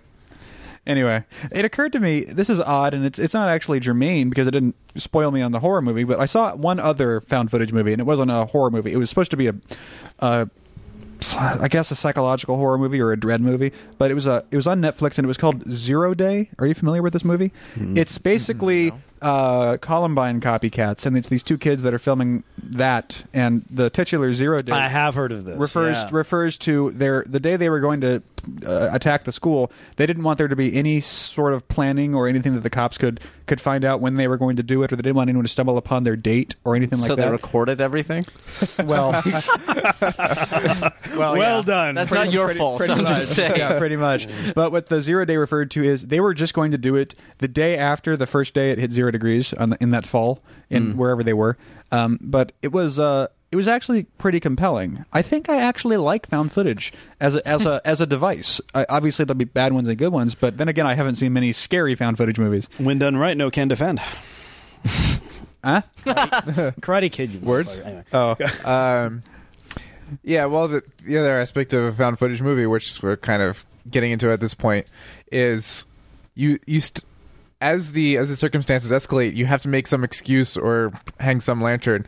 [0.86, 4.48] Anyway, it occurred to me this is odd, and it's it's not actually germane because
[4.48, 6.04] it didn't spoil me on the horror movie.
[6.04, 8.92] But I saw one other found footage movie, and it wasn't a horror movie.
[8.92, 9.54] It was supposed to be a,
[10.20, 10.48] uh,
[11.38, 13.72] I guess a psychological horror movie or a dread movie.
[13.98, 16.50] But it was a it was on Netflix, and it was called Zero Day.
[16.60, 17.52] Are you familiar with this movie?
[17.98, 18.92] It's basically
[19.22, 24.34] uh, Columbine copycats, and it's these two kids that are filming that, and the titular
[24.34, 25.58] Zero Day I have heard of this.
[25.62, 26.10] refers yeah.
[26.12, 28.24] refers to their the day they were going to
[28.66, 29.72] uh, attack the school.
[29.96, 32.98] They didn't want there to be any sort of planning or anything that the cops
[32.98, 35.30] could could find out when they were going to do it, or they didn't want
[35.30, 38.26] anyone to stumble upon their date or anything so like they recorded everything.
[38.86, 39.12] well,
[40.02, 41.62] well, well yeah.
[41.64, 41.96] done.
[41.96, 42.78] That's Pretty- not your pretty- fault.
[42.78, 43.16] pretty I'm much.
[43.16, 43.56] just saying.
[43.58, 44.28] Yeah, pretty much.
[44.56, 47.16] But what the zero day referred to is they were just going to do it
[47.40, 50.44] the day after the first day it hit zero degrees on the, in that fall
[50.70, 51.58] in wherever they were.
[51.92, 55.06] Um, but it was uh, it was actually pretty compelling.
[55.12, 58.62] I think I actually like found footage as a, as a as a device.
[58.74, 61.34] I, obviously, there'll be bad ones and good ones, but then again, I haven't seen
[61.34, 62.70] many scary found footage movies.
[62.78, 64.00] when done right, no can defend.
[65.64, 65.84] Huh?
[66.06, 67.44] Karate Kid.
[67.44, 67.78] Words?
[67.78, 68.04] Anyway.
[68.12, 68.36] Oh,
[68.66, 69.22] Um,
[70.24, 73.64] yeah, well, the, the other aspect of a found footage movie, which we're kind of
[73.90, 74.88] getting into at this point,
[75.32, 75.86] is
[76.34, 77.06] you you st-
[77.62, 81.62] as the as the circumstances escalate, you have to make some excuse or hang some
[81.62, 82.08] lantern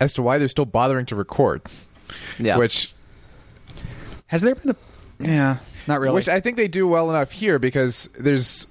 [0.00, 1.62] as to why they're still bothering to record.
[2.38, 2.56] Yeah.
[2.56, 2.92] Which
[4.28, 4.76] has there been a?
[5.24, 6.14] Yeah, not really.
[6.14, 8.66] which I think they do well enough here because there's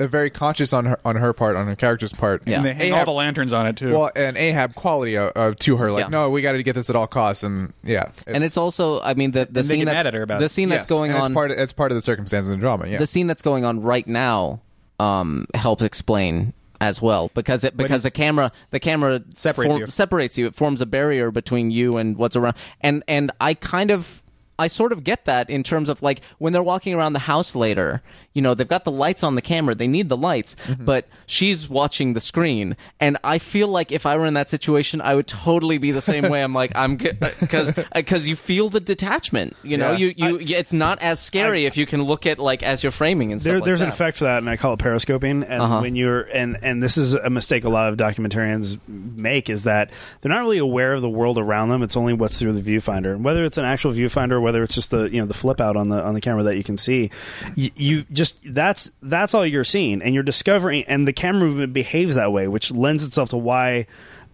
[0.00, 2.42] a very conscious on her on her part, on her character's part.
[2.46, 2.58] Yeah.
[2.58, 3.92] and they hang all Ahab- the lanterns on it too.
[3.92, 6.08] Well, and Ahab quality of, uh, to her, like, Yeah.
[6.08, 9.14] no, we got to get this at all costs, and yeah, and it's also, I
[9.14, 10.50] mean, the the And they scene get that's mad at her about the it.
[10.50, 11.30] scene that's yes, going and on.
[11.32, 11.50] It's part.
[11.50, 12.86] Of, it's part of the circumstances and drama.
[12.86, 14.60] Yeah, the scene that's going on right now
[15.00, 19.86] um, helps explain as well because it because the camera the camera Separates you.
[19.88, 20.46] separates you.
[20.46, 22.56] It forms a barrier between you and what's around.
[22.80, 24.22] And and I kind of
[24.58, 27.54] I sort of get that in terms of like when they're walking around the house
[27.54, 28.02] later,
[28.34, 30.84] you know, they've got the lights on the camera, they need the lights, Mm-hmm.
[30.84, 32.76] but she's watching the screen.
[33.00, 36.00] And I feel like if I were in that situation, I would totally be the
[36.00, 36.42] same way.
[36.42, 39.96] I'm like, I'm because because you feel the detachment, you know, Yeah.
[39.98, 42.92] you you yeah, it's not as scary if you can look at like as you're
[42.92, 43.50] framing and stuff.
[43.50, 43.94] There, like there's an that.
[43.94, 45.44] effect for that, and I call it periscoping.
[45.48, 45.80] And Uh-huh.
[45.80, 49.90] when you're and and this is a mistake a lot of documentarians make is that
[50.20, 51.82] they're not really aware of the world around them.
[51.82, 54.74] It's only what's through the viewfinder, and whether it's an actual viewfinder, or whether it's
[54.74, 56.76] just the you know the flip out on the on the camera that you can
[56.78, 57.10] see,
[57.54, 61.74] you, you just that's that's all you're seeing, and you're discovering, and the camera movement
[61.74, 63.86] behaves that way, which lends itself to why.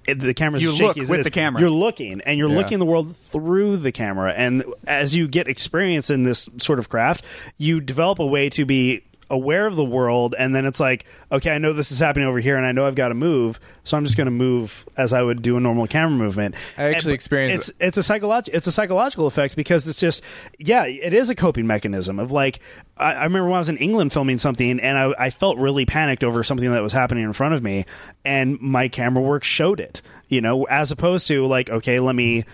[0.07, 1.25] The camera's You shaky look as with is.
[1.25, 1.61] the camera.
[1.63, 2.57] You're looking, and you're Yeah.
[2.59, 4.35] looking the world through the camera.
[4.37, 7.25] And as you get experience in this sort of craft,
[7.57, 9.01] you develop a way to be
[9.31, 10.35] aware of the world.
[10.39, 12.87] And then it's like, okay, I know this is happening over here, and I know
[12.87, 15.61] I've got to move, so I'm just going to move as I would do a
[15.61, 16.55] normal camera movement.
[16.79, 20.23] I actually And- experienced- it's it's a psychological it's a psychological effect because it's just
[20.59, 22.61] yeah, it is a coping mechanism of like.
[22.97, 25.85] I, I remember when I was in England filming something, and I, I felt really
[25.87, 27.87] panicked over something that was happening in front of me,
[28.25, 30.01] and my camera work showed it.
[30.29, 32.45] You know, as opposed to like, okay, let me.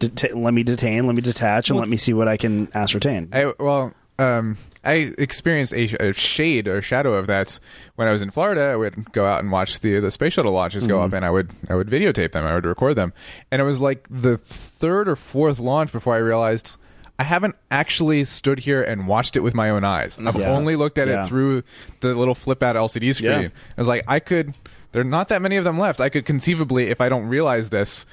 [0.00, 3.30] Det- let me detain, let me detach, and let me see what I can ascertain.
[3.32, 7.58] I well, um, I experienced a, a shade or shadow of that
[7.96, 8.62] when I was in Florida.
[8.62, 11.16] I would go out and watch the the space shuttle launches go up, mm-hmm.
[11.16, 12.46] and I would I would videotape them.
[12.46, 13.12] I would record them,
[13.50, 16.76] and it was like the third or fourth launch before I realized.
[17.20, 20.16] I haven't actually stood here and watched it with my own eyes.
[20.24, 20.50] I've Yeah.
[20.50, 21.24] only looked at Yeah.
[21.24, 21.64] it through
[21.98, 23.30] the little flip out LCD screen.
[23.42, 23.48] Yeah.
[23.48, 24.54] I was like, I could.
[24.92, 26.00] There are not that many of them left.
[26.00, 28.06] I could conceivably, if I don't realize this,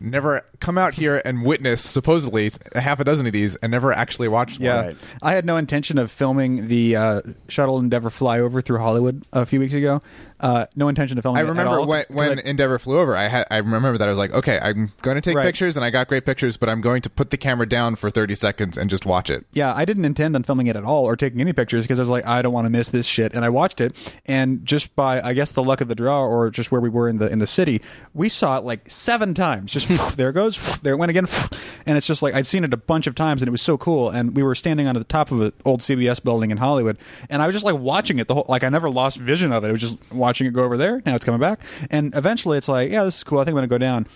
[0.00, 3.92] never come out here and witness supposedly a half a dozen of these and never
[3.92, 4.64] actually watch one.
[4.64, 4.96] Yeah, Right.
[5.22, 9.60] I had no intention of filming the uh, shuttle Endeavour flyover through Hollywood a few
[9.60, 10.00] weeks ago.
[10.40, 11.38] Uh, no intention of filming.
[11.38, 13.16] I it at remember all, when, when I- Endeavor flew over.
[13.16, 15.44] I had I remember that I was like, okay, I'm going to take Right.
[15.44, 18.08] pictures, and I got great pictures, but I'm going to put the camera down for
[18.10, 19.46] 30 seconds and just watch it.
[19.52, 22.02] yeah, I didn't intend on filming it at all or taking any pictures because I
[22.02, 23.34] was like, I don't want to miss this shit.
[23.34, 26.50] And I watched it, and just by I guess the luck of the draw or
[26.50, 27.82] just where we were in the in the city,
[28.14, 29.72] we saw it like seven times.
[29.72, 31.26] Just there it goes, there it went again,
[31.86, 33.76] and it's just like I'd seen it a bunch of times, and it was so
[33.76, 34.08] cool.
[34.10, 36.96] And we were standing on the top of an old CBS building in Hollywood,
[37.28, 39.64] and I was just like watching it the whole like I never lost vision of
[39.64, 39.68] it.
[39.68, 39.96] It was just
[40.28, 41.02] watching it go over there.
[41.06, 41.60] Now it's coming back,
[41.90, 43.38] and eventually it's like, yeah, this is cool.
[43.38, 44.06] I think I'm going to go down.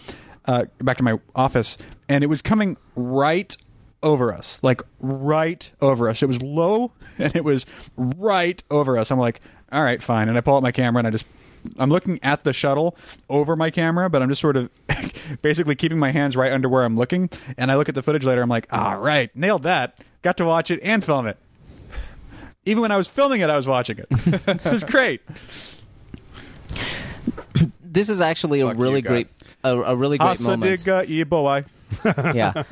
[0.45, 3.57] Uh, back to my office, and it was coming right
[4.03, 6.23] over us, like right over us.
[6.23, 7.65] It was low and it was
[7.97, 9.11] right over us.
[9.11, 9.41] I'm like,
[9.71, 10.29] all right, fine.
[10.29, 11.25] And I pull out my camera and I just,
[11.79, 12.97] I'm looking at the shuttle
[13.29, 14.71] over my camera, but I'm just sort of
[15.43, 17.31] basically keeping my hands right under where I'm looking.
[17.57, 18.43] And I look at the footage later.
[18.43, 19.99] I'm like, all right, nailed that.
[20.23, 21.39] Got to watch it and film it.
[22.65, 24.09] Even when I was filming it, I was watching it.
[24.63, 25.21] this is great.
[27.85, 29.09] This is actually a Fuck you, really God.
[29.11, 29.29] great
[29.65, 30.81] a, a really great Asa moment.
[30.81, 31.65] digga ye boy.
[32.07, 32.63] yeah,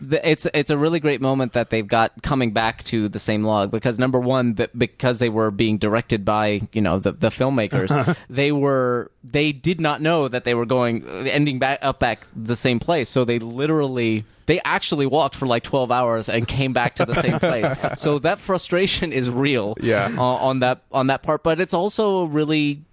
[0.00, 3.42] The- it's it's a really great moment that they've got coming back to the same
[3.42, 7.30] log because number one, that because they were being directed by you know the the
[7.30, 12.24] filmmakers, they were they did not know that they were going ending back up back
[12.36, 16.72] the same place, so they literally they actually walked for like twelve hours and came
[16.72, 17.66] back to the same place.
[18.00, 20.14] So that frustration is real, Yeah.
[20.16, 22.84] uh, on that on that part, but it's also a really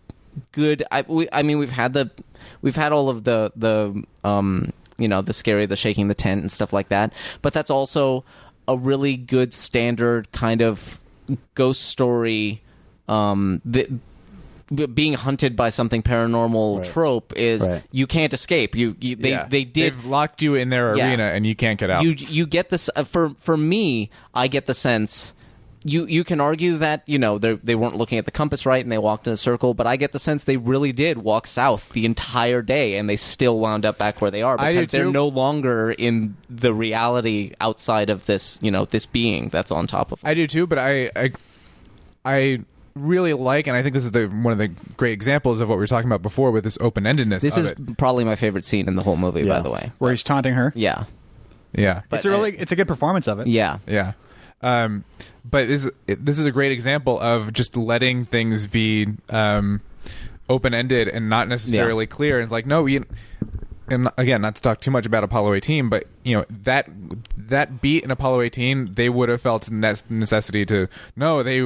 [0.52, 0.84] good.
[0.92, 2.10] I we, I mean we've had the
[2.62, 6.42] we've had all of the the um you know the scary the shaking the tent
[6.42, 8.24] and stuff like that, but that's also
[8.68, 11.00] a really good standard kind of
[11.54, 12.62] ghost story.
[13.08, 13.88] Um, the,
[14.88, 16.86] being hunted by something paranormal Right.
[16.88, 17.84] trope is Right.
[17.92, 18.76] you can't escape.
[18.76, 19.46] You, you they Yeah.
[19.48, 21.10] they did They've locked you in their Yeah.
[21.10, 22.04] arena and you can't get out.
[22.04, 25.34] you you get this uh, for for me i get the sense
[25.88, 28.84] you you can argue that you know they they weren't looking at the compass right
[28.84, 31.46] and they walked in a circle but i get the sense they really did walk
[31.46, 35.12] south the entire day and they still wound up back where they are because they're
[35.12, 40.12] no longer in the reality outside of this you know this being that's on top
[40.12, 40.30] of them.
[40.32, 41.32] I do too, but I, I,
[42.26, 42.60] I
[42.96, 45.76] really like, and I think this is the one of the great examples of what
[45.76, 47.42] we were talking about before with this open endedness.
[47.42, 47.98] this of is it.
[47.98, 50.74] probably my favorite scene in the whole movie by the way Where he's taunting her.
[50.76, 51.06] yeah
[51.78, 53.48] yeah, But- It's a really, uh, it's a good performance of it.
[53.48, 54.14] yeah yeah.
[54.62, 55.04] Um,
[55.44, 59.82] but this this is a great example of just letting things be um,
[60.50, 62.38] open ended and not necessarily clear.
[62.38, 63.02] And it's like no, we.
[63.88, 66.90] And again, not to talk too much about Apollo 18, but you know that
[67.38, 71.62] that beat in Apollo 18, they would have felt ne- necessity to no, they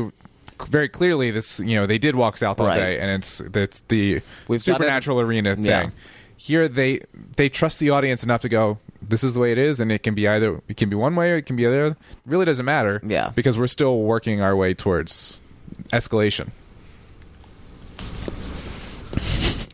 [0.68, 2.76] very clearly this you know they did walk south all Right.
[2.76, 4.20] day, and it's it's the
[4.50, 5.64] We've supernatural arena thing.
[5.64, 5.90] Yeah.
[6.36, 7.00] Here they
[7.38, 8.80] they trust the audience enough to go.
[9.02, 11.16] This is the way it is, and it can be either it can be one
[11.16, 11.97] way or it can be the other.
[12.26, 13.02] Really doesn't matter.
[13.06, 13.30] Yeah.
[13.34, 15.39] because we're still working our way towards
[15.89, 16.50] escalation.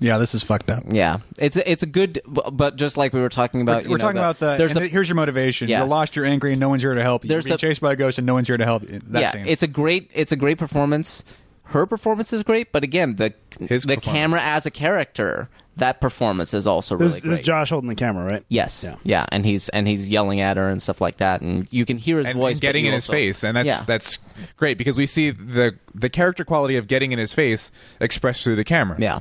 [0.01, 0.83] Yeah, this is fucked up.
[0.91, 3.89] Yeah, it's a, it's a good, but just like we were talking about, We're, you
[3.91, 5.69] we're know, talking about the, there's and the here's your motivation.
[5.69, 5.79] Yeah.
[5.79, 7.29] You're lost, you're angry, and no one's here to help you.
[7.29, 8.99] There's you're being the- chased by a ghost, and no one's here to help you.
[9.07, 9.47] That yeah, scene.
[9.47, 11.23] it's a great it's a great performance.
[11.69, 16.53] Her performance is great, but again, the His the camera as a character, that performance
[16.53, 17.45] is also This, really this is great.
[17.45, 18.45] Josh holding the camera, right?
[18.47, 18.95] Yes, Yeah.
[19.03, 19.25] yeah.
[19.29, 22.17] and he's and he's yelling at her and stuff like that, and you can hear
[22.19, 23.83] his and, voice and getting but you in his face, and that's yeah.
[23.85, 24.17] that's
[24.57, 28.55] great because we see the the character quality of getting in his face expressed through
[28.55, 28.97] the camera.
[28.99, 29.19] yeah.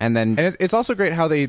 [0.00, 1.48] And then and it's, it's also great how they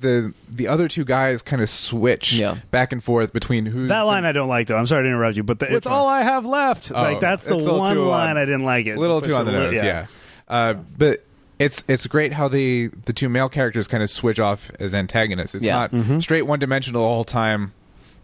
[0.00, 2.56] the the other two guys kind of switch Yeah.
[2.70, 4.76] back and forth between who's That the- line I don't like though.
[4.76, 6.90] I'm sorry to interrupt you, but the, it's all I have left.
[6.90, 8.86] Oh, like that's the it's a little one too, uh, line I didn't like.
[8.86, 10.06] It a little too on the it a li- nose, yeah.
[10.48, 11.24] Uh, but
[11.58, 15.54] it's it's great how they the two male characters kind of switch off as antagonists.
[15.54, 15.74] It's Yeah.
[15.74, 16.18] not Mm-hmm.
[16.20, 17.72] straight one dimensional the whole time.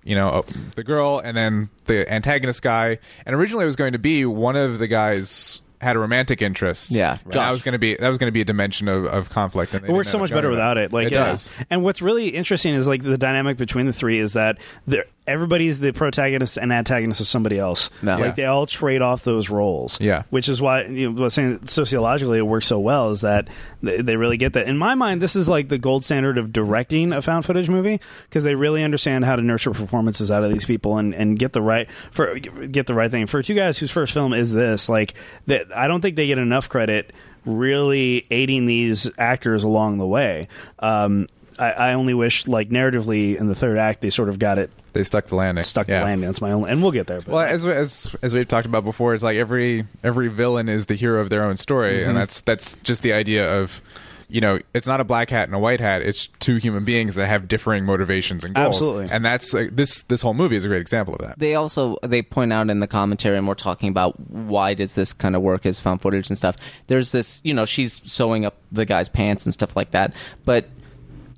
[0.04, 0.42] You know, uh,
[0.74, 2.98] the girl and then the antagonist guy.
[3.24, 6.90] And originally, it was going to be one of the guys had a romantic interest.
[6.92, 7.52] Yeah, And that Josh.
[7.52, 9.74] was going to be that was going to be a dimension of, of conflict.
[9.74, 10.84] And they It works didn't so end much up better going with without that.
[10.84, 10.92] it.
[10.92, 11.24] Like it yeah.
[11.26, 11.50] does.
[11.70, 15.78] And what's really interesting is like the dynamic between the three is that they're- everybody's
[15.78, 17.90] the protagonist and antagonist of somebody else.
[18.02, 18.16] No.
[18.16, 18.32] Like Yeah.
[18.32, 20.00] they all trade off those roles.
[20.00, 20.22] Yeah.
[20.30, 23.48] Which is why you know, saying sociologically it works so well is that
[23.82, 24.66] they, they really get that.
[24.66, 28.00] In my mind, this is like the gold standard of directing a found footage movie
[28.24, 31.52] because they really understand how to nurture performances out of these people and, and get
[31.52, 33.26] the right for get the right thing.
[33.26, 35.14] For two guys whose first film is this, like
[35.46, 37.12] that, I don't think they get enough credit
[37.44, 40.48] really aiding these actors along the way.
[40.78, 41.26] Um,
[41.58, 44.70] I, I only wish, like narratively, in the third act, they sort of got it
[44.92, 45.64] They stuck the landing.
[45.64, 46.00] stuck Yeah.
[46.00, 46.28] the landing.
[46.28, 47.20] That's my only, and we'll get there.
[47.20, 50.86] But Well, as as as we've talked about before, it's like every every villain is
[50.86, 52.08] the hero of their own story, Mm-hmm.
[52.10, 53.80] and that's that's just the idea of,
[54.28, 56.00] you know, it's not a black hat and a white hat.
[56.00, 58.76] It's two human beings that have differing motivations and goals.
[58.76, 59.08] Absolutely.
[59.10, 61.38] and that's uh, this this whole movie is a great example of that.
[61.38, 65.12] they also they point out in the commentary and we're talking about why does this
[65.12, 66.56] kind of work as found footage and stuff
[66.86, 70.14] there's this you know she's sewing up the guy's pants and stuff like that
[70.46, 70.64] but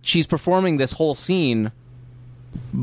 [0.06, 1.72] she's performing this whole scene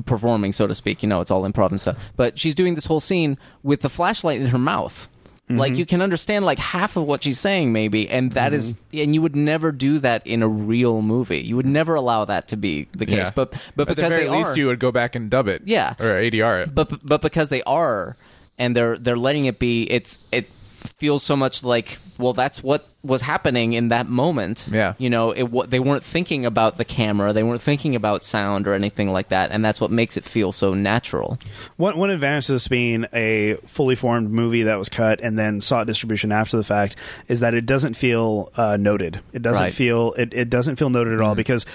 [0.06, 2.86] performing so to speak you know it's all improv and stuff but she's doing this
[2.86, 5.08] whole scene with the flashlight in her mouth
[5.50, 5.80] like mm-hmm.
[5.80, 9.00] you can understand like half of what she's saying maybe and that is mm-hmm.
[9.00, 12.48] and you would never do that in a real movie you would never allow that
[12.50, 13.32] to be the case Yeah.
[13.36, 15.48] but but At the because very they least, are, you would go back and dub
[15.48, 15.96] it, Yeah.
[16.00, 16.76] or ADR it.
[16.76, 18.16] but but because they are
[18.58, 20.50] and they're they're letting it be it's it
[20.98, 24.94] feels so much like well that's what was happening in that moment Yeah.
[25.00, 28.68] you know it wa- they weren't thinking about the camera they weren't thinking about sound
[28.68, 31.40] or anything like that and that's what makes it feel so natural
[31.78, 35.62] One, one advantage to this being a fully formed movie that was cut and then
[35.62, 36.96] sought distribution after the fact
[37.28, 39.20] is that it doesn't feel uh, noted.
[39.34, 39.74] It doesn't Right.
[39.74, 41.66] feel it, it doesn't feel noted at all because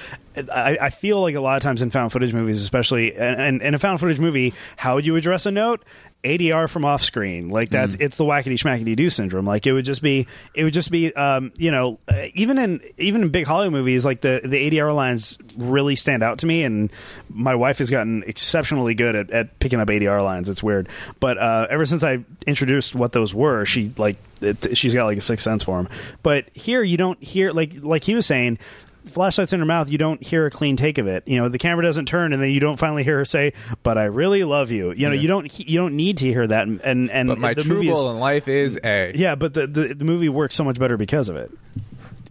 [0.52, 3.62] I, I feel like a lot of times in found footage movies, especially and, and
[3.62, 5.82] in a found footage movie, how would you address a note?
[6.26, 9.46] ADR from off screen, like that's it's the wackety schmackety do syndrome.
[9.46, 12.80] Like it would just be, it would just be, um, you know, uh, even in
[12.98, 16.64] even in big Hollywood movies, like the the ADR lines really stand out to me,
[16.64, 16.90] and
[17.28, 20.48] my wife has gotten exceptionally good at, at picking up ADR lines.
[20.48, 20.88] It's weird,
[21.20, 25.18] but uh, ever since I introduced what those were, she like it, she's got like
[25.18, 25.88] a sixth sense for them.
[26.22, 28.58] But here, you don't hear like like he was saying.
[29.06, 31.26] Flashlights in her mouth, you don't hear a clean take of it.
[31.26, 33.52] You know, the camera doesn't turn, and then you don't finally hear her say,
[33.82, 36.66] "But I really love you." You know, you don't you don't need to hear that.
[36.66, 39.12] And and, and But my the true movie is- goal in life is A.
[39.14, 41.50] yeah, but the, the the movie works so much better because of it.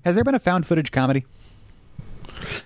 [0.04, 1.26] Has there been a found footage comedy?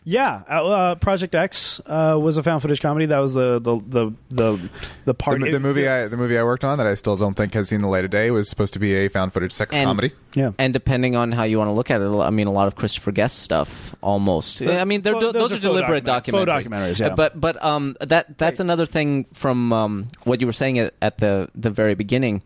[0.03, 3.05] Yeah, uh, uh, Project X uh, was a found footage comedy.
[3.07, 4.69] That was the the the the, the
[5.05, 5.39] The, part.
[5.41, 7.81] the movie I the movie I worked on that I still don't think has seen
[7.81, 10.11] the light of day was supposed to be a found footage sex And- comedy.
[10.35, 10.51] yeah.
[10.57, 12.75] and depending on how you want to look at it i mean a lot of
[12.75, 16.65] christopher guest stuff almost i mean they're, Well, those, those are, are deliberate document- documentaries
[16.69, 17.07] documentaries, yeah.
[17.07, 20.93] Uh, but but um that that's another thing from um, what you were saying at,
[21.01, 22.41] at the the very beginning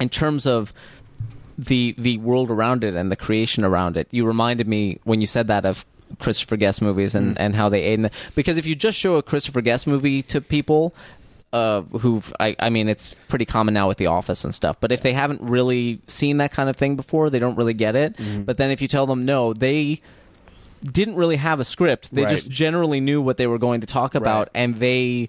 [0.00, 0.72] in terms of
[1.58, 4.06] the the world around it and the creation around it.
[4.10, 5.84] You reminded me when you said that of
[6.18, 7.40] Christopher Guest movies and, Mm.
[7.40, 10.22] and how they aid in the, because if you just show a Christopher Guest movie
[10.24, 10.94] to people
[11.52, 14.92] uh, who've I, I mean it's pretty common now with The Office and stuff, but
[14.92, 18.16] if they haven't really seen that kind of thing before, they don't really get it.
[18.16, 18.42] Mm-hmm.
[18.42, 20.00] But then if you tell them no, they
[20.84, 22.14] didn't really have a script.
[22.14, 22.30] They Right.
[22.30, 25.28] just generally knew what they were going to talk about, and they,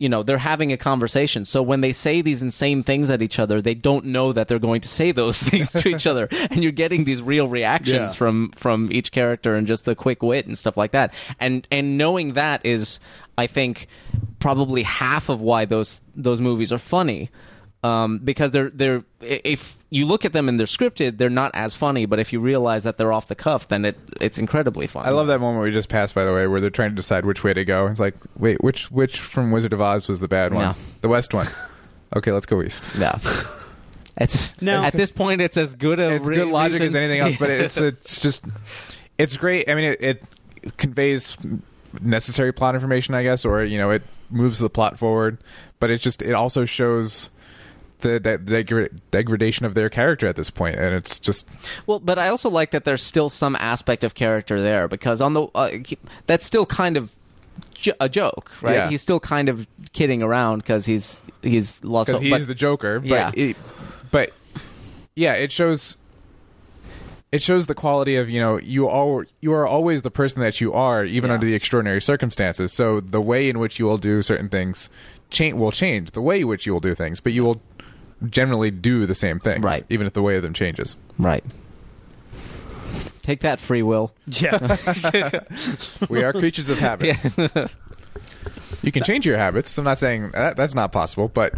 [0.00, 1.44] you know, they're having a conversation.
[1.44, 4.58] So when they say these insane things at each other, they don't know that they're
[4.58, 8.18] going to say those things to each other, and you're getting these real reactions Yeah.
[8.18, 11.14] from from each character and just the quick wit and stuff like that.
[11.38, 12.98] And and knowing that is,
[13.38, 13.86] I think,
[14.40, 17.30] probably half of why those those movies are funny.
[17.82, 21.74] Um, because they're they're if you look at them and they're scripted, they're not as
[21.74, 22.04] funny.
[22.04, 25.08] But if you realize that they're off the cuff, then it it's incredibly funny.
[25.08, 27.24] I love that moment we just passed, by the way, where they're trying to decide
[27.24, 27.86] which way to go.
[27.86, 30.62] It's like, wait, which which from Wizard of Oz was the bad one?
[30.62, 30.74] Yeah.
[31.00, 31.48] The west one.
[32.16, 32.90] Okay, let's go east.
[32.98, 33.20] Yeah,
[34.16, 34.82] It's No.
[34.82, 37.36] at this point, it's as good a it's re- good logic reason- as anything else,
[37.36, 38.42] but it's it's just
[39.16, 39.70] it's great.
[39.70, 41.36] I mean, it, it conveys
[42.02, 45.38] necessary plot information, I guess, or you know, it moves the plot forward.
[45.78, 47.30] But it just it also shows
[48.00, 51.48] the, the degra- degradation of their character at this point, and it's just
[51.86, 55.32] Well, but I also like that there's still some aspect of character there because on
[55.32, 55.70] the uh,
[56.26, 57.14] that's still kind of
[57.74, 58.74] jo- a joke, right?
[58.74, 58.88] Yeah.
[58.90, 62.08] He's still kind of kidding around because he's he's lost.
[62.08, 63.00] because he's but- the Joker.
[63.00, 63.30] But Yeah.
[63.34, 63.56] it,
[64.10, 64.32] but
[65.14, 65.96] yeah, it shows.
[67.32, 70.60] It shows the quality of you know you all you are always the person that
[70.60, 71.34] you are even Yeah.
[71.34, 72.72] under the extraordinary circumstances.
[72.72, 74.90] So the way in which you will do certain things
[75.30, 77.62] cha- will change the way in which you will do things, but you will
[78.28, 79.84] generally do the same things, Right.
[79.88, 80.96] Even if the way of them changes.
[81.18, 81.44] right.
[83.22, 84.12] Take that, free will.
[84.26, 84.58] Yeah.
[86.08, 87.16] We are creatures of habit.
[87.36, 87.68] Yeah.
[88.82, 89.76] You can change your habits.
[89.78, 91.52] I'm not saying that, that's not possible, but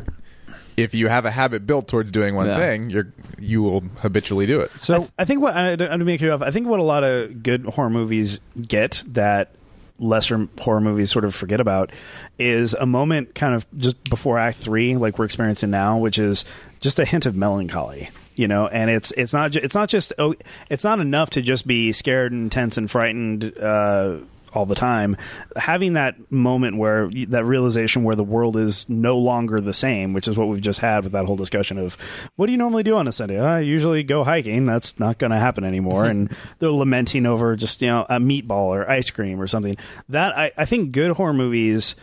[0.76, 2.56] if you have a habit built towards doing one Yeah.
[2.56, 4.70] thing, you're you will habitually do it.
[4.78, 6.42] So I, th- I think what I, I don't make you off.
[6.42, 9.54] I think what a lot of good horror movies get that
[10.02, 11.90] lesser horror movies sort of forget about
[12.38, 16.44] is a moment kind of just before Act Three, like we're experiencing now, which is
[16.80, 18.10] just a hint of melancholy.
[18.34, 20.34] You know, and it's it's not it's not just oh,
[20.70, 23.56] it's not enough to just be scared and tense and frightened.
[23.58, 24.18] Uh,
[24.54, 25.16] all the time
[25.56, 30.28] having that moment where that realization where the world is no longer the same which
[30.28, 31.94] is what we've just had with that whole discussion of
[32.36, 33.38] what do you normally do on a sunday?
[33.40, 34.64] I usually go hiking.
[34.64, 36.04] That's not going to happen anymore.
[36.12, 39.76] And they're lamenting over just you know a meatball or ice cream or something.
[40.08, 41.94] That i, I think good horror movies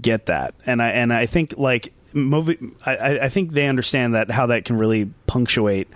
[0.00, 0.54] get that.
[0.66, 4.46] And i and i think like movie i I- i think they understand that how
[4.46, 5.88] that can really punctuate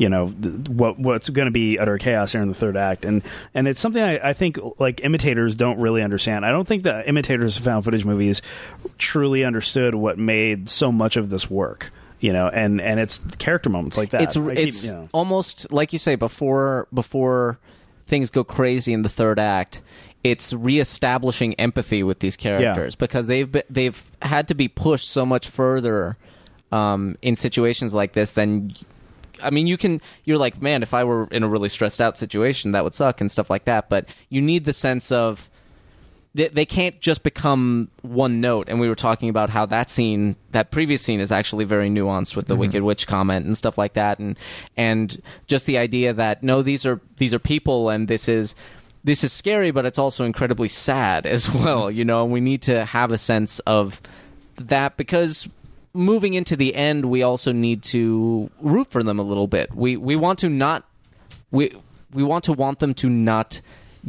[0.00, 3.04] you know th- what what's going to be utter chaos here in the third act.
[3.04, 3.22] And
[3.52, 6.46] and it's something I, I think like imitators don't really understand.
[6.46, 8.40] I don't think the imitators of found footage movies
[8.96, 13.68] truly understood what made so much of this work you know and and it's character
[13.68, 14.22] moments like that.
[14.22, 15.08] It's keep- it's you know.
[15.12, 17.58] almost like you say before before
[18.06, 19.82] things go crazy in the third act
[20.22, 25.24] it's reestablishing empathy with these characters because they've been, they've had to be pushed so
[25.24, 26.16] much further
[26.72, 28.70] um, in situations like this than
[29.42, 32.18] I mean you can you're like man if I were in a really stressed out
[32.18, 33.88] situation that would suck and stuff like that.
[33.88, 35.50] But you need the sense of
[36.34, 38.68] they, they can't just become one note.
[38.68, 42.36] And we were talking about how that scene that previous scene is actually very nuanced
[42.36, 42.60] with the mm-hmm.
[42.60, 44.18] wicked witch comment and stuff like that.
[44.18, 44.38] And
[44.76, 48.54] and just the idea that no these are these are people and this is
[49.02, 52.22] this is scary but it's also incredibly sad as well you know?
[52.22, 54.00] And we need to have a sense of
[54.56, 55.48] that because
[55.92, 59.74] moving into the end we also need to root for them a little bit.
[59.74, 60.84] We we want to not
[61.50, 61.74] we
[62.12, 63.60] we want to want them to not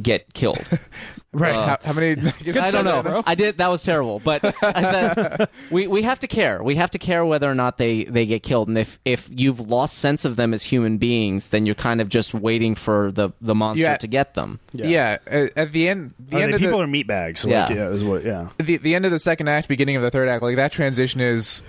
[0.01, 0.79] get killed
[1.33, 1.55] Right?
[1.55, 2.21] Uh, how, how many?
[2.59, 3.23] I don't know.
[3.25, 3.57] I did.
[3.59, 4.19] That was terrible.
[4.19, 6.61] But uh, that- we we have to care.
[6.61, 8.67] We have to care whether or not they they get killed.
[8.67, 12.09] And if if you've lost sense of them as human beings, then you're kind of
[12.09, 13.95] just waiting for the the monster Yeah.
[13.95, 14.59] to get them.
[14.73, 15.19] Yeah.
[15.25, 17.61] at, at the end, the Are end they of people the, are meatbags so Yeah.
[17.67, 20.11] like, yeah is what yeah the the end of the second act, beginning of the
[20.11, 21.63] third act, like that transition is.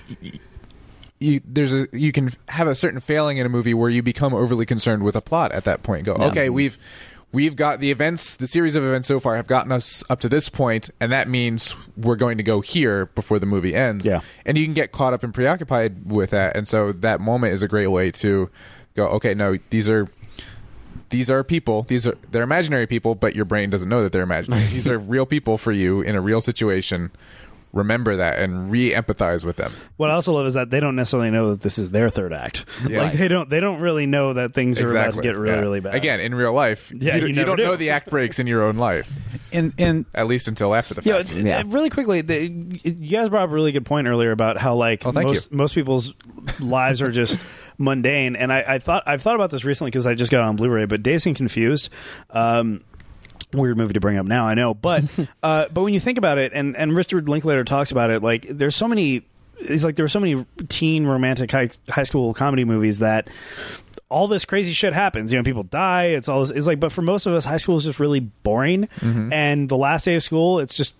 [1.20, 4.34] You, there's a you can have a certain failing in a movie where you become
[4.34, 6.05] overly concerned with a plot at that point.
[6.05, 6.26] Go Yeah.
[6.26, 6.76] okay, we've
[7.32, 10.28] we've got the events, the series of events so far have gotten us up to
[10.28, 14.06] this point, and that means we're going to go here before the movie ends.
[14.06, 14.20] Yeah.
[14.44, 17.62] and you can get caught up and preoccupied with that, and so that moment is
[17.62, 18.50] a great way to
[18.94, 19.06] go.
[19.09, 20.09] Okay, no, these are
[21.10, 21.82] these are people.
[21.82, 24.64] These are they're imaginary people, but your brain doesn't know that they're imaginary.
[24.66, 27.10] these are real people for you in a real situation.
[27.72, 29.72] Remember that and re-empathize with them.
[29.96, 32.32] what I also love is that they don't necessarily know that this is their third
[32.34, 32.66] act.
[32.88, 33.02] Yeah.
[33.04, 35.60] Like they don't they don't really know that things are about to get really Yeah.
[35.62, 35.94] really bad.
[35.94, 37.64] Again, in real life, Yeah, you, you you don't do.
[37.64, 39.10] know the act breaks in your own life,
[39.52, 41.30] and and at least until after the Yeah, fact.
[41.30, 41.60] it's, Yeah.
[41.60, 42.46] uh, really quickly, the,
[42.84, 45.50] you guys brought up a really good point earlier about how like Oh, thank most
[45.50, 45.56] you.
[45.56, 46.12] most people's
[46.60, 47.38] lives are just
[47.78, 50.56] mundane, and I, I thought I've thought about this recently because I just got on
[50.56, 50.84] Blu-ray.
[50.84, 51.88] But Dazed and Confused,
[52.30, 52.82] um,
[53.52, 55.04] weird movie to bring up now, I know, but
[55.42, 58.46] uh, but when you think about it, and and Richard Linklater talks about it, like
[58.48, 59.22] there's so many.
[59.58, 63.28] He's like there were so many teen romantic high high school comedy movies that
[64.08, 65.32] all this crazy shit happens.
[65.32, 66.06] You know, people die.
[66.06, 66.50] It's all this.
[66.50, 68.88] It's like, but for most of us, high school is just really boring.
[69.00, 70.96] And the last day of school, it's just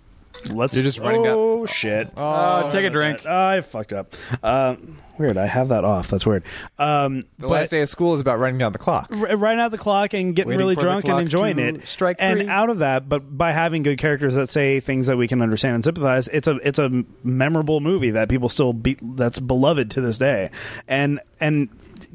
[0.48, 0.76] let's.
[0.76, 2.08] You're just running down- Oh shit!
[2.16, 3.26] Oh, take a drink.
[3.26, 4.14] I fucked up.
[4.44, 5.36] Um, weird.
[5.36, 6.09] I have that off.
[6.09, 6.44] That's weird.
[6.78, 9.09] Um, the but last day of school is about running down the clock.
[9.10, 11.56] r- right out the clock and getting Waiting really for the drunk and clock enjoying
[11.56, 11.86] to it.
[11.86, 12.48] strike and three.
[12.48, 15.76] out of that, but by having good characters that say things that we can understand
[15.76, 20.01] and sympathize, it's a it's a memorable movie that people still be that's beloved to
[20.01, 20.51] this day.
[20.89, 21.68] And and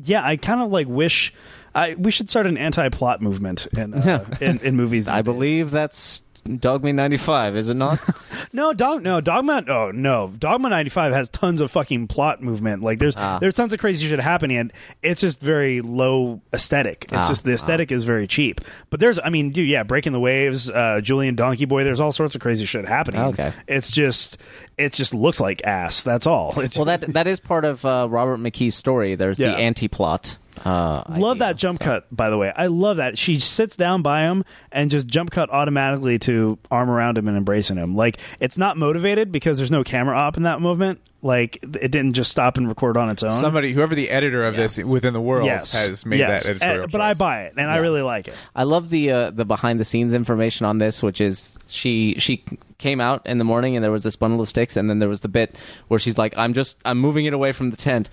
[0.03, 1.33] yeah, I kind of like wish.
[1.75, 5.07] I, we should start an anti-plot movement in, uh, in in movies.
[5.07, 7.99] I believe that's Dogma 95, is it not?
[8.53, 9.03] No, dog.
[9.03, 9.63] No, Dogma.
[9.67, 12.81] Oh no, Dogma ninety five has tons of fucking plot movement.
[12.81, 13.39] Like there's Ah.
[13.39, 17.03] there's tons of crazy shit happening, and it's just very low aesthetic.
[17.05, 18.61] It's Ah, just the aesthetic is very cheap.
[18.89, 21.83] But there's, I mean, dude, yeah, breaking the waves, uh, Julien Donkey Boy.
[21.83, 23.19] There's all sorts of crazy shit happening.
[23.21, 23.51] Okay.
[23.67, 24.37] it's just
[24.77, 26.01] it just looks like ass.
[26.03, 26.53] That's all.
[26.57, 29.15] It's, well, that that is part of uh, Robert McKee's story.
[29.15, 29.51] There's Yeah.
[29.51, 30.37] the anti-plot.
[30.65, 31.85] Uh, Love idea, that jump so.
[31.85, 32.51] cut, by the way.
[32.55, 33.17] I love that.
[33.17, 37.37] She sits down by him and just jump cut automatically to arm around him and
[37.37, 37.95] embracing him.
[37.95, 40.99] Like it's not motivated because there's no camera op in that movement.
[41.21, 43.31] Like it didn't just stop and record on its own.
[43.31, 46.43] Somebody, whoever the editor of this within the world yes, has made yes.
[46.43, 46.83] that editorial.
[46.83, 48.35] Uh, but I buy it and I really like it.
[48.55, 52.43] I love the uh, the behind the scenes information on this, which is she she
[52.77, 55.09] came out in the morning and there was this bundle of sticks, and then there
[55.09, 55.55] was the bit
[55.87, 58.09] where she's like, "I'm just I'm moving it away from the tent."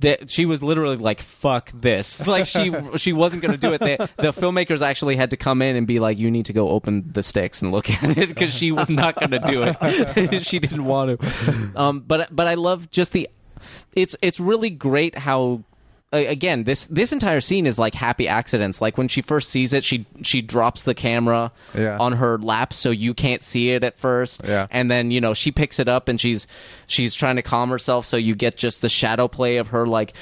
[0.00, 3.78] That- She was literally like, "Fuck this!" Like she she wasn't going to do it.
[3.78, 6.70] The, the filmmakers actually had to come in and be like, "You need to go
[6.70, 10.42] open the sticks and look at it," because she was not going to do it.
[10.46, 11.70] she didn't want to.
[11.76, 13.28] Um, but but I love just the.
[13.92, 15.62] It's it's really great how
[16.12, 19.82] again this this entire scene is like happy accidents like when she first sees it
[19.82, 21.96] she she drops the camera Yeah.
[21.98, 24.66] on her lap so you can't see it at first Yeah.
[24.70, 26.46] and then you know she picks it up and she's
[26.86, 30.12] she's trying to calm herself so you get just the shadow play of her like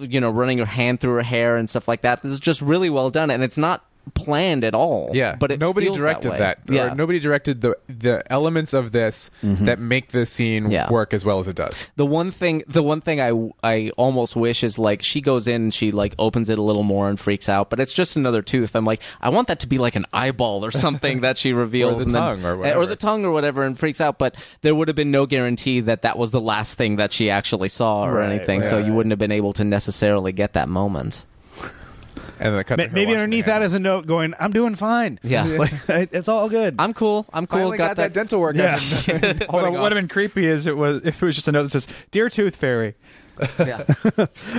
[0.00, 2.62] you know running her hand through her hair and stuff like that this is just
[2.62, 6.38] really well done and it's not planned at all Yeah, but nobody directed way.
[6.38, 6.58] that.
[6.68, 9.64] yeah nobody directed the the elements of this mm-hmm.
[9.64, 10.90] that make this scene Yeah.
[10.90, 11.88] work as well as it does.
[11.96, 13.32] the one thing the one thing I
[13.62, 16.82] I almost wish is like she goes in and she like opens it a little
[16.82, 18.76] more and freaks out, but it's just another tooth.
[18.76, 21.96] I'm like, I want that to be like an eyeball or something that she reveals,
[21.98, 22.86] the and then- tongue or eh, or whatever.
[22.86, 24.18] the tongue or whatever, and freaks out.
[24.18, 27.30] But there would have been no guarantee that that was the last thing that she
[27.30, 28.86] actually saw or Right, anything, so right.
[28.86, 31.24] you wouldn't have been able to necessarily get that moment.
[32.38, 33.72] And then the cut Ma- Maybe underneath her that hands.
[33.72, 35.44] is a note going, "I'm doing fine." Yeah.
[35.88, 36.74] like, it's all good.
[36.78, 37.26] I'm cool.
[37.32, 37.58] I'm cool.
[37.58, 38.12] Finally got, that.
[38.12, 38.56] dental work.
[38.56, 38.74] Yeah.
[38.80, 39.82] I've been Although what would off.
[39.84, 42.28] have been creepy is it was if it was just a note that says "Dear
[42.28, 42.94] Tooth Fairy."
[43.58, 43.84] yeah.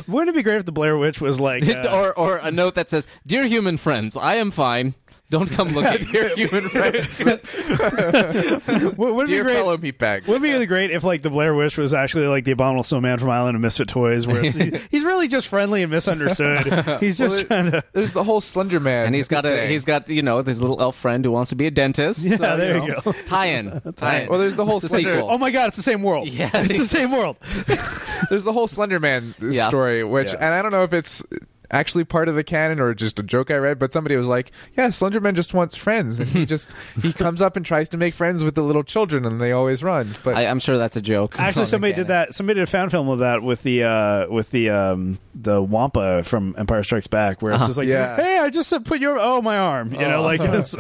[0.08, 2.76] Wouldn't it be great if the Blair Witch was like, uh, or or a note
[2.76, 4.96] that says, "Dear human friends, I am fine."
[5.32, 6.06] Don't come looking.
[6.12, 7.44] Dear human friends, wouldn't
[9.28, 9.56] be dear great?
[9.56, 10.28] fellow meat bags.
[10.28, 12.84] Wouldn't it be really great if like the Blair Witch was actually like the abominable
[12.84, 14.56] snowman from Island of Misfit Toys, where it's,
[14.92, 16.66] he's really just friendly and misunderstood.
[17.00, 17.84] He's just Well, trying to.
[17.94, 19.70] There's the whole Slender Man, and he's got a thing.
[19.72, 22.24] he's got you know his little elf friend who wants to be a dentist.
[22.26, 23.12] Yeah, so, there know, you go.
[23.26, 24.30] Tie-in, tie-in.
[24.30, 25.32] Well, there's the whole It's a Slender- sequel.
[25.32, 26.28] Oh my god, it's the same world.
[26.30, 26.50] Yeah.
[26.54, 27.38] it's the same world.
[28.30, 29.68] There's the whole Slender Man Yeah.
[29.68, 30.40] story, which, Yeah.
[30.46, 31.24] and I don't know if it's
[31.72, 34.52] actually part of the canon or just a joke I read, but somebody was like,
[34.78, 38.14] "Yeah, Slenderman just wants friends, and he just he comes up and tries to make
[38.14, 41.02] friends with the little children, and they always run." But I, I'm sure that's a
[41.02, 41.40] joke.
[41.40, 42.34] Actually, somebody did that.
[42.36, 46.24] Somebody did a fan film of that with the uh, with the um, the Wampa
[46.24, 47.68] from Empire Strikes Back, where it's Uh-huh.
[47.68, 48.16] just like, Yeah.
[48.16, 50.24] "Hey, I just put your oh my arm," you know, Oh.
[50.24, 50.76] like it's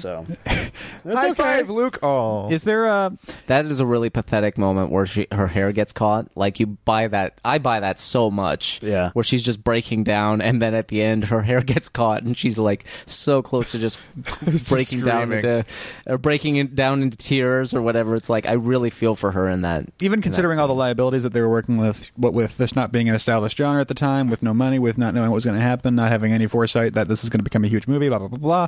[0.00, 0.26] so.
[0.44, 0.70] That's
[1.18, 1.34] high okay.
[1.34, 1.98] five, Luke!
[2.02, 5.92] Oh, Is there a That is a really pathetic moment where she her hair gets
[5.92, 6.28] caught.
[6.34, 8.80] Like you buy that, I buy that so much.
[8.82, 9.10] Yeah.
[9.12, 12.36] where she's just breaking down, and then at the end, her hair gets caught, and
[12.36, 13.98] she's like so close to just
[14.68, 15.64] breaking down into
[16.06, 18.14] or breaking it down into tears or whatever.
[18.14, 19.86] It's like I really feel for her in that.
[20.00, 22.74] even in that considering all the liabilities that they were working with, what with this
[22.74, 25.36] not being an established genre at the time, with no money, with not knowing what
[25.36, 27.68] was going to happen, not having any foresight that this is going to become a
[27.68, 28.66] huge movie, blah blah blah blah.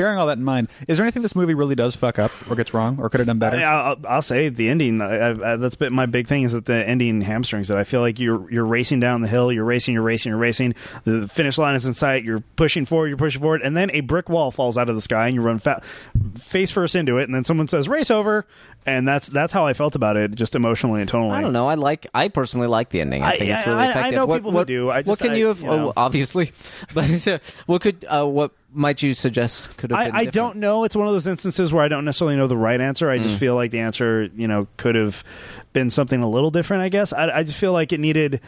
[0.00, 2.56] Bearing all that in mind, is there anything this movie really does fuck up or
[2.56, 3.58] gets wrong or could have done better?
[3.58, 5.02] I, I'll, I'll say the ending.
[5.02, 7.76] I, I, that's been my big thing is that the ending hamstrings it.
[7.76, 10.74] I feel like you're you're racing down the hill, you're racing, you're racing, you're racing.
[11.04, 12.24] The finish line is in sight.
[12.24, 15.02] You're pushing forward, you're pushing forward, and then a brick wall falls out of the
[15.02, 15.82] sky, and you run fa-
[16.38, 18.46] face first into it, and then someone says race over,
[18.86, 21.32] and that's that's how I felt about it, just emotionally and tonally.
[21.32, 21.68] I don't know.
[21.68, 22.06] I like.
[22.14, 23.22] I personally like the ending.
[23.22, 24.88] I I- think it's really I- I know what, people who what, do.
[24.88, 25.60] I what can I- you have?
[25.60, 25.88] you know.
[25.88, 26.52] oh, obviously,
[26.94, 28.06] but uh, what could?
[28.08, 30.14] Uh, what might you suggest could have been?
[30.14, 30.32] I, I different?
[30.34, 30.84] don't know.
[30.84, 33.10] It's one of those instances where I don't necessarily know the right answer.
[33.10, 33.22] I Mm.
[33.22, 35.24] just feel like the answer, you know, could have
[35.72, 36.82] been something a little different.
[36.82, 37.12] I guess.
[37.12, 38.40] I, I just feel like it needed.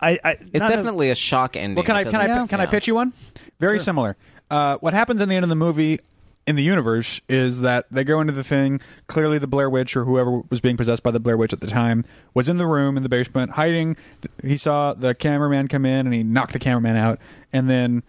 [0.00, 0.18] I.
[0.24, 1.76] I It's definitely a shock ending.
[1.76, 3.12] Well, can I can I doesn't- can I pitch you one?
[3.60, 4.16] Very similar.
[4.50, 5.98] Uh, what happens in the end of the movie
[6.46, 8.80] in the universe is that they go into the thing.
[9.06, 11.66] Clearly, the Blair Witch or whoever was being possessed by the Blair Witch at the
[11.66, 13.96] time was in the room in the basement hiding.
[14.42, 17.18] He saw the cameraman come in and he knocked the cameraman out,
[17.52, 18.02] and then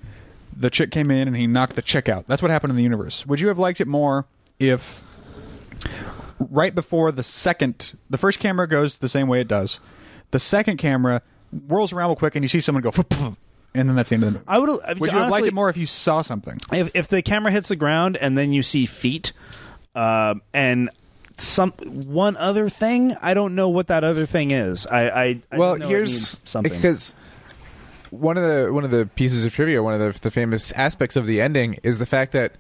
[0.60, 2.28] the chick came in and he knocked the chick out.
[2.28, 3.26] That's what happened in the universe.
[3.26, 4.26] Would you have liked it more
[4.60, 5.04] if?
[6.40, 9.80] Right before the second, the first camera goes the same way it does.
[10.32, 11.22] The second camera
[11.68, 12.92] whirls around real quick, and you see someone go,
[13.74, 14.46] and then that's the end of the movie.
[14.48, 15.00] I would.
[15.00, 16.58] Would you have liked it more if you saw something?
[16.72, 19.34] if if the camera hits the ground and then you see feet,
[19.96, 20.90] um, and
[21.38, 23.16] some one other thing.
[23.22, 24.86] I don't know what that other thing is.
[24.88, 25.10] I.
[25.10, 26.74] I, I well, just know it here's means something.
[26.74, 27.16] because
[28.12, 31.16] one of the one of the pieces of trivia, one of the, the famous aspects
[31.16, 32.54] of the ending is the fact that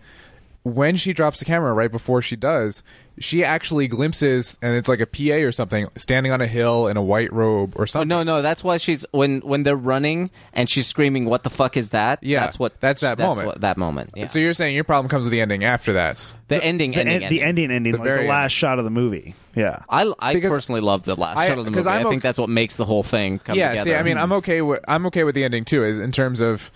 [0.64, 2.84] when she drops the camera right before she does,
[3.18, 6.95] she actually glimpses, and it's like a PA or something, standing on a hill in
[6.95, 8.07] a white robe or Oh, something.
[8.07, 11.76] no, no, that's why she's when when they're running and she's screaming, "What the fuck
[11.76, 13.48] is that?" Yeah, that's what that's that moment.
[13.48, 14.11] what- that moment.
[14.15, 14.27] Yeah.
[14.27, 16.34] So you're saying your problem comes with the ending after that?
[16.49, 18.52] the ending, the, ending, en- the ending, ending, The like very the last end.
[18.53, 19.36] shot of the movie.
[19.56, 19.84] Yeah.
[19.88, 21.88] I, I Because personally love the last I- shot of the movie.
[21.88, 23.90] i I'm think ok- that's what makes the whole thing come yeah, together.
[23.91, 26.40] see, I mean, I'm okay with I'm okay with the ending too, is in terms
[26.41, 26.72] of,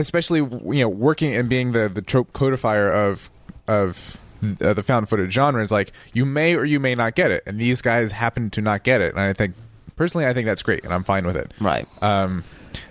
[0.00, 3.30] especially you know, working and being the the trope codifier of
[3.66, 4.18] of
[4.60, 5.62] uh, the found footage genre.
[5.62, 8.60] It's like you may or you may not get it, and these guys happen to
[8.60, 9.54] not get it, and I think
[9.96, 11.52] personally, I think that's great, and I'm fine with it.
[11.60, 11.86] right.
[12.02, 12.44] Um,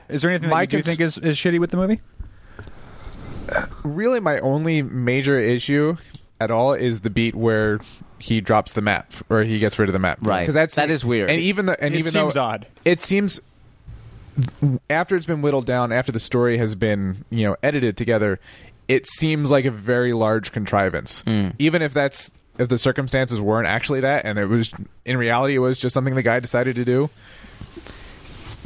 [0.10, 2.02] Is there anything My that you do cons- think is, is shitty with the movie?
[3.84, 5.96] really, my only major issue
[6.40, 7.80] at all is the beat where
[8.20, 10.20] he drops the map or he gets rid of the map.
[10.22, 10.42] Right.
[10.42, 11.30] Because that's That is weird.
[11.30, 12.68] And even the and It even seems though odd.
[12.84, 13.40] it seems
[14.90, 18.40] after it's been whittled down, after the story has been you know edited together,
[18.88, 21.22] it seems like a very large contrivance.
[21.22, 21.50] Hmm.
[21.60, 24.72] Even if that's if the circumstances weren't actually that, and it was
[25.06, 27.10] in reality it was just something the guy decided to do.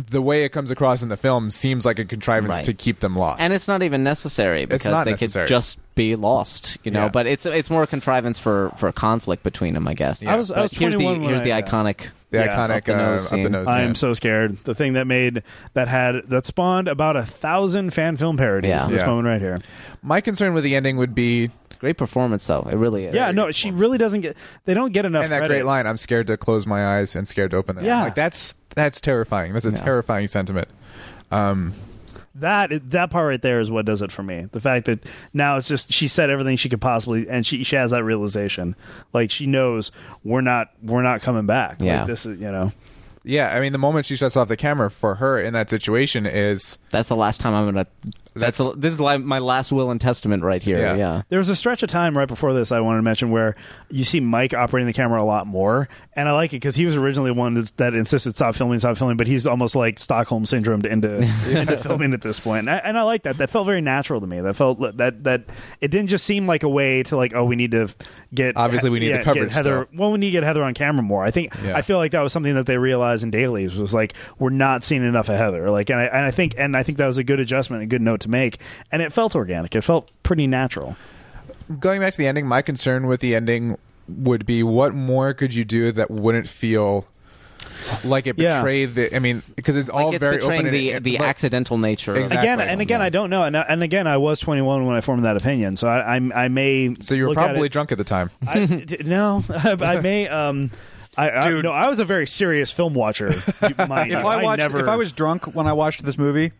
[0.10, 2.64] The way it comes across in the film seems like a contrivance Right.
[2.66, 3.40] to keep them lost.
[3.40, 5.46] and it's not even necessary because not they necessary.
[5.46, 7.04] could just be lost, you know.
[7.04, 7.10] Yeah.
[7.10, 10.22] But it's it's more a contrivance for for conflict between them, I guess.
[10.22, 10.34] Yeah.
[10.34, 11.62] I was- I was here's the 21 when here's I- the yeah.
[11.62, 12.08] iconic.
[12.32, 13.52] The Yeah, iconic up the uh, nose up the scene.
[13.52, 13.68] nose.
[13.68, 14.58] I am so scared.
[14.64, 15.44] The thing that made
[15.74, 18.70] that had that spawned about a thousand fan film parodies.
[18.70, 18.88] Yeah.
[18.88, 19.08] This Yeah.
[19.08, 19.58] moment right here.
[20.02, 22.68] My concern with the ending would be Great performance, though.
[22.72, 23.16] It really is.
[23.16, 24.38] Yeah, no, she really doesn't get.
[24.66, 25.24] They don't get enough.
[25.24, 25.56] and that credit.
[25.56, 25.88] great line.
[25.88, 27.84] I'm scared to close my eyes and scared to open them.
[27.86, 28.04] Yeah.
[28.04, 29.54] like that's that's terrifying.
[29.54, 29.78] That's a Yeah.
[29.78, 30.68] terrifying sentiment.
[31.32, 31.74] Um,
[32.36, 34.48] That that part right there is what does it for me.
[34.52, 37.76] The fact that now it's just she said everything she could possibly, and she she
[37.76, 38.76] has that realization.
[39.14, 39.92] Like she knows
[40.24, 41.82] we're not we're not coming back.
[41.82, 42.00] Yeah.
[42.00, 42.72] like this is you know.
[43.24, 46.26] yeah, I mean, the moment she shuts off the camera for her in that situation
[46.26, 47.88] is That's the last time I'm gonna.
[48.34, 50.78] That's, That's- a, this is like my last will and testament right here.
[50.78, 50.96] Yeah.
[50.96, 51.22] Yeah.
[51.30, 53.56] There was a stretch of time right before this I wanted to mention where
[53.90, 56.86] you see Mike operating the camera a lot more, and I like it because he
[56.86, 60.46] was originally one that's, that insisted stop filming, stop filming, but he's almost like Stockholm
[60.46, 61.18] syndromed into
[61.50, 63.38] into filming at this point, and I, and I like that.
[63.40, 64.40] That felt very natural to me.
[64.40, 65.44] That felt that that
[65.82, 67.90] it didn't just seem like a way to like oh we need to
[68.34, 69.88] get Obviously, we need the get coverage Heather.
[69.90, 70.00] still.
[70.00, 71.24] Well, we need to get Heather on camera more.
[71.24, 71.76] I think Yeah.
[71.76, 74.84] I feel like that was something that they realized in dailies was like we're not
[74.86, 75.70] seeing enough of Heather.
[75.70, 77.88] Like, and I, and I think and I think that was a good adjustment, a
[77.88, 78.60] good note to make,
[78.92, 79.76] and it felt organic.
[79.76, 80.96] It felt pretty natural.
[81.80, 82.48] going back to the ending.
[82.48, 83.78] My concern with the ending
[84.08, 87.06] would be what more could you do that wouldn't feel
[88.04, 88.58] like it Yeah.
[88.60, 89.16] betrayed the.
[89.16, 90.74] I mean, because it's all Like it's very betraying open.
[90.74, 92.16] the and, the but- accidental nature.
[92.16, 92.38] Exactly.
[92.38, 95.24] Again and again i don't know and, and again i was 21 when i formed
[95.26, 97.98] that opinion so i i, I may So you were look at probably drunk at
[97.98, 98.30] the time.
[98.48, 100.72] I, d- no i may um
[101.18, 101.66] I, I Dude.
[101.66, 103.30] no, I was a very serious film watcher.
[103.90, 104.18] Mind you.
[104.18, 106.54] If I watched, never, if I was drunk when I watched this movie,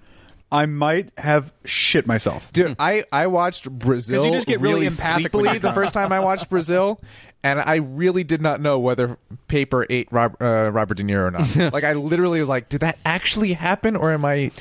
[0.52, 2.52] I might have shit myself.
[2.52, 4.26] Dude, I, I watched Brazil.
[4.26, 7.00] you just get really empathic when sleepily you're the first time I watched Brazil,
[7.42, 9.18] and I really did not know whether
[9.48, 11.74] Paper ate Rob, uh, Robert De Niro or not.
[11.74, 14.52] like I literally was like, did that actually happen, or am I?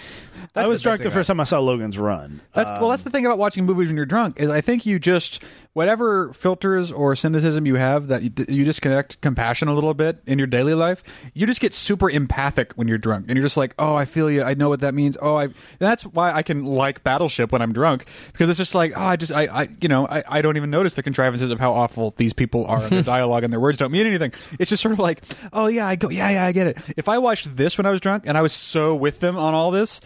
[0.55, 2.41] I was the drunk the first time I saw Logan's Run.
[2.55, 2.91] That's well.
[2.91, 5.43] That's the thing about watching movies when you're drunk is I think you just
[5.73, 10.39] whatever filters or cynicism you have that you, you disconnect compassion a little bit in
[10.39, 11.03] your daily life.
[11.35, 14.31] You just get super empathic when you're drunk, and you're just like, oh, I feel
[14.31, 14.43] you.
[14.43, 15.17] I know what that means.
[15.21, 15.49] Oh, I.
[15.79, 19.17] That's why I can like Battleship when I'm drunk because it's just like, oh, I
[19.17, 22.15] just, I, I you know, I, I don't even notice the contrivances of how awful
[22.17, 22.83] these people are.
[22.83, 24.33] and their dialogue and their words don't mean anything.
[24.59, 25.23] It's just sort of like,
[25.53, 26.79] oh yeah, I go, yeah, yeah, I get it.
[26.97, 29.55] If I watched this when I was drunk and I was so with them on
[29.55, 30.01] all this.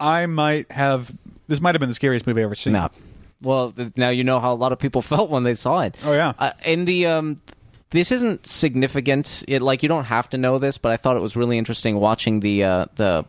[0.00, 1.14] I might have.
[1.48, 2.72] This might have been the scariest movie I've ever seen.
[2.72, 2.90] No.
[3.42, 5.96] Well, th- now you know how a lot of people felt when they saw it.
[6.04, 6.32] Oh, yeah.
[6.38, 7.40] Uh, in the um,
[7.90, 9.44] this isn't significant.
[9.48, 11.98] It, like you don't have to know this, but I thought it was really interesting
[12.00, 13.24] watching the uh, the.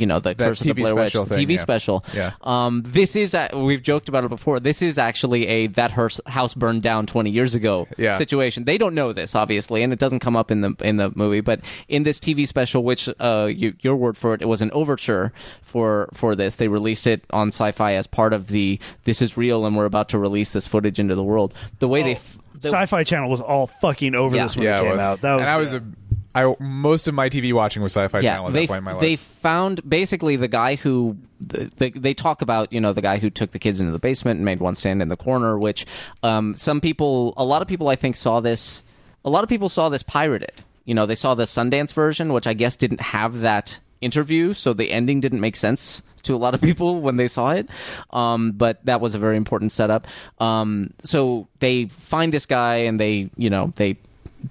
[0.00, 1.60] You know the That Curse of the TV Blair Witch special thing, TV yeah.
[1.60, 2.04] special.
[2.14, 2.32] Yeah.
[2.42, 4.60] Um, this is a, we've joked about it before.
[4.60, 8.18] This is actually a that her house burned down twenty years ago Yeah.
[8.18, 8.64] situation.
[8.64, 11.40] They don't know this obviously, and it doesn't come up in the in the movie.
[11.40, 14.70] But in this TV special, which uh, you, your word for it, it was an
[14.72, 16.56] overture for for this.
[16.56, 20.08] They released it on Sci-Fi as part of the "This is real" and we're about
[20.10, 21.54] to release this footage into the world.
[21.78, 22.12] The way they.
[22.16, 24.42] f- the- Sci-Fi Channel was all fucking over Yeah.
[24.44, 25.20] this when yeah, it came it out.
[25.20, 25.78] That was and I was yeah.
[25.78, 26.07] a.
[26.34, 28.84] I most of my TV watching was Sci-Fi yeah, Channel at they that point in
[28.84, 29.00] my life.
[29.00, 33.18] they found basically the guy who the, the, they talk about you know the guy
[33.18, 35.86] who took the kids into the basement and made one stand in the corner, which
[36.22, 38.82] um, some people, a lot of people, I think saw this.
[39.24, 40.62] A lot of people saw this pirated.
[40.84, 44.72] You know, they saw the Sundance version, which I guess didn't have that interview, so
[44.72, 47.68] the ending didn't make sense to a lot of people when they saw it.
[48.10, 50.06] Um, but that was a very important setup.
[50.38, 53.98] Um, so they find this guy and they, you know, they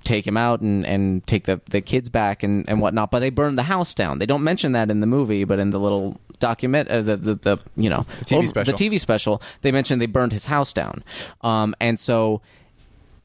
[0.04, 3.12] take him out and, and take the, the kids back and, and whatnot.
[3.12, 4.20] But they burn the house down.
[4.20, 7.36] They don't mention that in the movie, but in the little document, uh, the, the
[7.36, 8.74] the you know The TV special.
[8.74, 11.04] the TV special, they mentioned they burned his house down.
[11.42, 12.42] Um, and so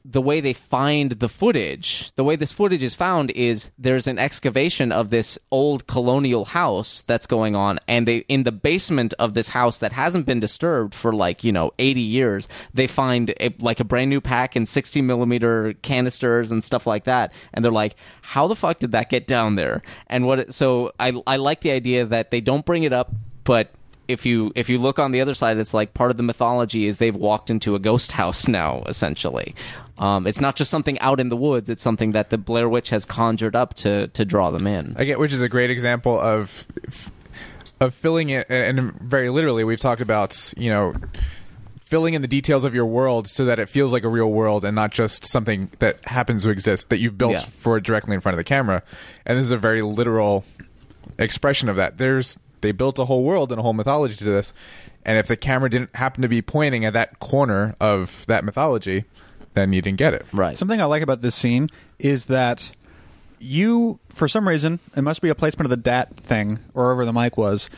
[0.05, 4.19] the way they find the footage, the way this footage is found is there's an
[4.19, 9.33] excavation of this old colonial house that's going on, and they in the basement of
[9.33, 13.53] this house that hasn't been disturbed for like you know 80 years, they find a,
[13.59, 17.71] like a brand new pack and 60 millimeter canisters and stuff like that, and they're
[17.71, 19.81] like, how the fuck did that get down there?
[20.07, 20.39] And what?
[20.39, 23.13] It, so I I like the idea that they don't bring it up,
[23.45, 23.71] but
[24.13, 26.87] if you if you look on the other side, it's like part of the mythology
[26.87, 28.83] is they've walked into a ghost house now.
[28.87, 29.53] Essentially,
[29.97, 32.89] um, it's not just something out in the woods; it's something that the Blair Witch
[32.91, 34.93] has conjured up to to draw them in.
[34.97, 36.65] Again, which is a great example of
[37.81, 40.93] of filling it, and very literally, we've talked about you know
[41.85, 44.65] filling in the details of your world so that it feels like a real world
[44.65, 47.45] and not just something that happens to exist that you've built Yeah.
[47.59, 48.81] for directly in front of the camera.
[49.27, 50.43] And this is a very literal
[51.19, 51.99] expression of that.
[51.99, 54.53] There's they built a whole world and a whole mythology to this,
[55.05, 59.03] and if the camera didn't happen to be pointing at that corner of that mythology,
[59.53, 60.25] then you didn't get it.
[60.33, 60.57] Right.
[60.57, 61.69] Something I like about this scene
[61.99, 62.71] is that
[63.39, 67.05] you, for some reason, it must be a placement of the DAT thing or wherever
[67.05, 67.69] the mic was.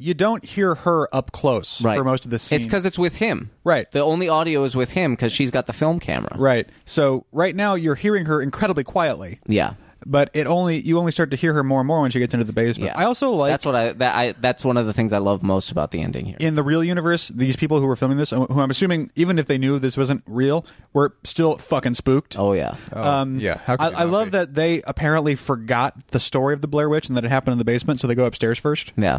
[0.00, 1.98] You don't hear her up close right.
[1.98, 2.56] for most of the scene.
[2.56, 3.50] It's because it's with him.
[3.64, 3.90] Right.
[3.90, 6.36] The only audio is with him because she's got the film camera.
[6.38, 6.68] right.
[6.86, 9.74] So right now you're hearing her incredibly quietly, Yeah.
[10.08, 12.32] But it only you only start to hear her more and more when she gets
[12.32, 12.92] into the basement.
[12.94, 12.98] Yeah.
[13.00, 15.42] I also like that's what I that I that's one of the things I love
[15.42, 16.36] most about the ending here.
[16.40, 19.46] in the real universe, these people who were filming this, who I'm assuming, even if
[19.46, 20.64] they knew this wasn't real,
[20.94, 22.38] were still fucking spooked.
[22.38, 22.76] oh yeah.
[22.94, 24.30] Um, yeah, how could I, I love be?
[24.30, 27.58] that they apparently forgot the story of the Blair Witch and that it happened in
[27.58, 28.92] the basement, so they go upstairs first.
[28.96, 29.18] yeah.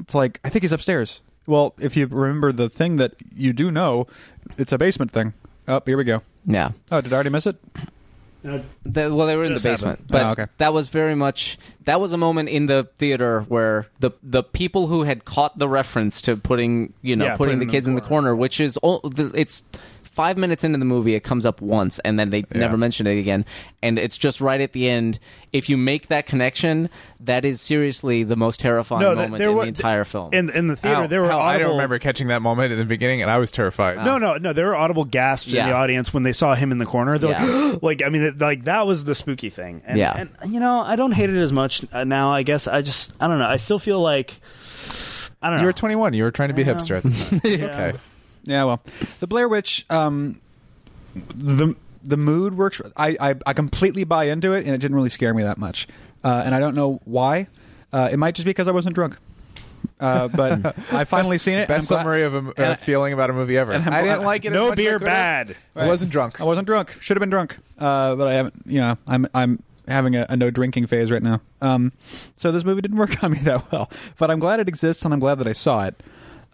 [0.00, 1.20] It's like I think he's upstairs.
[1.46, 4.06] Well, if you remember the thing that you do know,
[4.56, 5.34] it's a basement thing.
[5.68, 6.22] Oh, here we go.
[6.44, 6.72] Yeah.
[6.90, 7.56] Oh, did I already miss it?
[8.42, 10.08] The, well, they were in the basement, happened.
[10.08, 10.46] but Oh, okay.
[10.58, 14.88] that was very much that was a moment in the theater where the the people
[14.88, 17.92] who had caught the reference to putting you know Yeah, putting putting the kids in
[17.92, 19.00] in the the corner, which is all,
[19.34, 19.62] it's
[20.12, 23.18] five minutes into the movie, it comes up once, and then they never mention it
[23.18, 23.44] again,
[23.82, 25.18] and it's just right at the end.
[25.52, 26.88] If you make that connection,
[27.20, 30.32] that is seriously the most terrifying No, th- moment there in were- the entire film.
[30.32, 32.78] In in the theater, Hell- there were hell, I don't remember catching that moment in
[32.78, 34.04] the beginning, and I was terrified.
[34.04, 34.52] No, no, no.
[34.52, 37.18] There were audible gasps in the audience when they saw him in the corner.
[37.18, 37.44] They're Yeah.
[37.72, 39.82] like, like, I mean, like that was the spooky thing.
[39.86, 40.26] And, Yeah.
[40.42, 42.32] and you know, I don't hate it as much uh, now.
[42.32, 43.46] I guess I just, I don't know.
[43.48, 44.40] I still feel like,
[45.40, 45.62] I don't know.
[45.62, 46.14] You were 21.
[46.14, 47.40] You were trying to be I hipster at the time.
[47.44, 47.68] It's Yeah.
[47.88, 47.98] okay.
[48.44, 48.82] Yeah, well,
[49.20, 50.40] the Blair Witch, um,
[51.14, 52.80] the the mood works.
[52.96, 55.86] I, I I completely buy into it, and it didn't really scare me that much.
[56.24, 57.48] Uh, and I don't know why.
[57.92, 59.18] Uh, it might just be because I wasn't drunk.
[60.00, 61.68] Uh, but I finally seen it.
[61.68, 63.72] Best I'm summary of a, of a and feeling about a movie ever.
[63.72, 64.50] and I'm didn't like it.
[64.50, 65.06] no as I beer could've.
[65.06, 65.56] bad.
[65.76, 66.40] I wasn't drunk.
[66.40, 66.96] I wasn't drunk.
[67.00, 67.56] Should have been drunk.
[67.78, 68.54] Uh, but I haven't.
[68.66, 71.40] You know, I'm I'm having a, a no drinking phase right now.
[71.60, 71.92] Um,
[72.36, 73.90] so this movie didn't work on me that well.
[74.18, 76.00] But I'm glad it exists, and I'm glad that I saw it.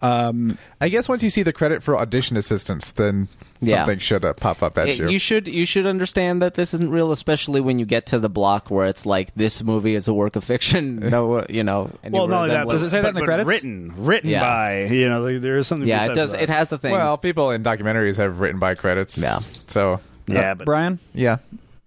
[0.01, 3.27] Um, I guess once you see the credit for audition assistance, then
[3.61, 3.79] Yeah.
[3.79, 5.09] something should uh, pop up at It- you.
[5.09, 8.29] you should you should understand that this isn't real, especially when you get to the
[8.29, 11.01] block where it's like this movie is a work of fiction.
[11.11, 11.91] No, you know.
[12.09, 12.75] Well, not only that, but.
[12.75, 13.49] Does it say that in the credits?
[13.49, 14.41] Written, written Yeah.
[14.43, 15.89] by you know, there- there is something.
[15.89, 16.31] yeah, it does.
[16.31, 16.43] that.
[16.43, 16.93] It has the thing.
[16.93, 19.19] well, people in documentaries have written by credits.
[19.19, 19.41] Yeah.
[19.67, 21.39] So Yeah, uh, but Brian yeah,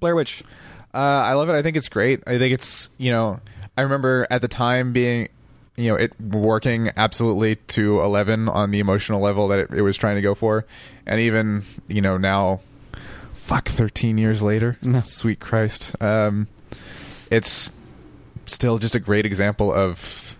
[0.01, 0.43] Blair Witch.
[0.93, 1.53] uh, I love it.
[1.55, 2.21] I think it's great.
[2.27, 3.39] I think it's you know,
[3.77, 5.29] I remember at the time being,
[5.77, 9.97] you know, it working absolutely to eleven on the emotional level that it, it was
[9.97, 10.65] trying to go for,
[11.05, 12.59] and even you know now,
[13.33, 15.01] fuck, thirteen years later, Yeah.
[15.01, 16.47] sweet Christ, um,
[17.29, 17.71] it's
[18.45, 20.37] still just a great example of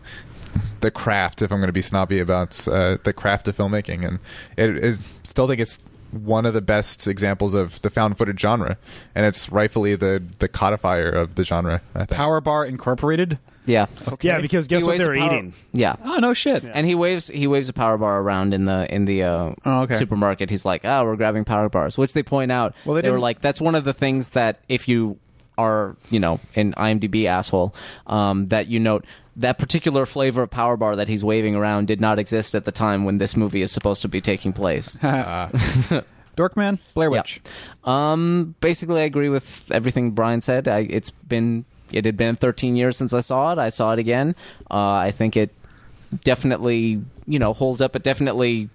[0.82, 1.41] the craft.
[1.41, 4.20] If I'm going to be snobby about uh, the craft of filmmaking, and
[4.58, 5.80] it is still think it's
[6.12, 8.78] one of the best examples of the found footage genre,
[9.16, 11.82] and it's rightfully the the codifier of the genre.
[11.96, 12.12] I think.
[12.12, 13.40] Power Bar Incorporated.
[13.66, 14.28] yeah, Okay.
[14.28, 15.54] yeah, because guess He what waves they're a power- eating?
[15.74, 15.96] Yeah.
[16.04, 16.64] Oh no shit.
[16.64, 19.82] And he waves he waves a power bar around in the in the uh, Oh,
[19.84, 19.98] okay.
[19.98, 20.50] supermarket.
[20.50, 22.74] He's like, "Oh, we're grabbing power bars," which they point out.
[22.86, 25.18] Well, they they, were didn't- like, "That's one of the things that if you
[25.62, 27.74] are, you know, an IMDb asshole,
[28.08, 29.06] um, that you note
[29.38, 32.72] that particular flavor of power bar that he's waving around did not exist at the
[32.72, 34.98] time when this movie is supposed to be taking place."
[36.38, 36.80] Dorkman.
[36.94, 37.20] Blair Yeah.
[37.22, 37.42] Witch.
[37.84, 40.68] Um, basically, I agree with everything Brian said.
[40.68, 43.58] I, it's been it had been 13 years since I saw it.
[43.60, 44.36] I saw it again.
[44.70, 45.52] Uh, I think it
[46.24, 47.96] definitely you know holds up.
[47.96, 48.70] It definitely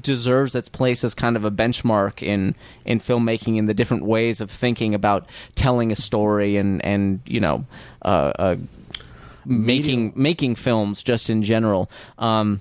[0.00, 2.54] deserves its place as kind of a benchmark in
[2.84, 7.40] in filmmaking in the different ways of thinking about telling a story and and you
[7.40, 7.64] know
[8.02, 8.56] uh, uh,
[9.44, 11.90] making making films just in general.
[12.18, 12.60] Um,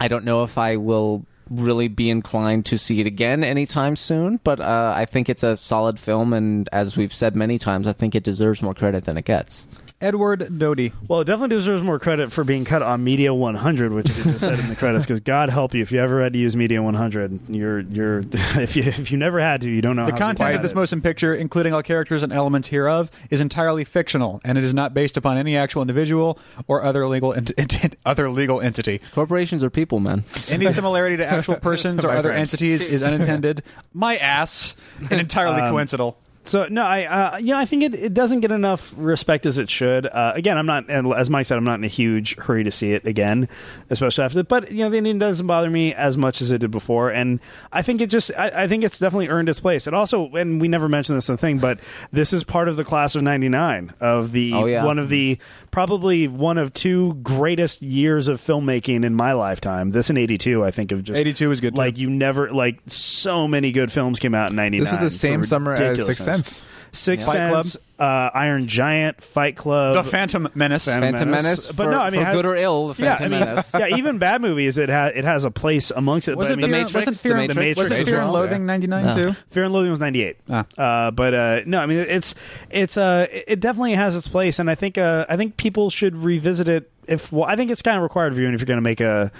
[0.00, 4.40] I don't know if I will really be inclined to see it again anytime soon.
[4.44, 7.92] But uh, I think it's a solid film, and as we've said many times, I
[7.92, 9.66] think it deserves more credit than it gets.
[10.04, 10.92] Edward Doty.
[11.08, 14.40] Well, it definitely deserves more credit for being cut on Media 100, which it just
[14.40, 15.06] said in the credits.
[15.06, 17.48] Because God help you if you ever had to use Media 100.
[17.48, 18.18] You're you're
[18.60, 20.62] if you if you never had to, you don't know The how content to of
[20.62, 24.74] this motion picture, including all characters and elements hereof, is entirely fictional, and it is
[24.74, 29.00] not based upon any actual individual or other legal ent- ent- other legal entity.
[29.12, 30.24] Corporations are people, man.
[30.48, 32.52] Any similarity to actual persons or other friends.
[32.52, 33.62] entities is unintended.
[33.94, 34.76] My ass,
[35.10, 36.18] and entirely um, coincidental.
[36.46, 39.70] So no, I uh, yeah, I think it, it doesn't get enough respect as it
[39.70, 40.04] should.
[40.06, 42.92] Uh, again, I'm not, as Mike said, I'm not in a huge hurry to see
[42.92, 43.48] it again,
[43.88, 44.42] especially after.
[44.42, 47.40] But you know, the ending doesn't bother me as much as it did before, and
[47.72, 49.86] I think it just, I, I think it's definitely earned its place.
[49.86, 51.80] It also, and we never mentioned this in the thing, but
[52.12, 54.84] this is part of the class of '99 of the Oh, yeah.
[54.84, 55.38] one of the
[55.70, 59.90] probably one of two greatest years of filmmaking in my lifetime.
[59.90, 61.78] This in '82, I think of just 82 was good, too.
[61.78, 64.84] Like you never, like so many good films came out in '99.
[64.84, 66.33] This was the same summer as ridiculousness.
[66.36, 66.62] Sixth Sense.
[66.92, 67.62] Sixth Fight Club?
[67.64, 70.84] Sense, uh, Iron Giant, Fight Club, The Phantom Menace.
[70.84, 71.44] Phantom Phantom Menace.
[71.44, 73.36] Menace, But for, no, I mean, for has- good or ill, the yeah, Phantom I
[73.38, 73.70] mean, Menace.
[73.78, 76.36] yeah, even bad movies, it has it has a place amongst it.
[76.36, 76.94] Was but I it mean, Fear, Matrix?
[76.94, 77.76] wasn't Fear, The and- Matrix?
[77.78, 78.34] wasn't Fear and Matrix.
[78.34, 79.14] Loathing 99 Yeah.
[79.14, 79.32] too?
[79.50, 80.36] Fear and Loathing was ninety eight.
[80.50, 80.66] Ah.
[80.78, 82.34] Uh, but uh, no, I mean, it's
[82.70, 86.16] it's uh, it definitely has its place, and I think uh, I think people should
[86.16, 86.90] revisit it.
[87.06, 89.30] If well, I think it's kind of required viewing if you're going to make a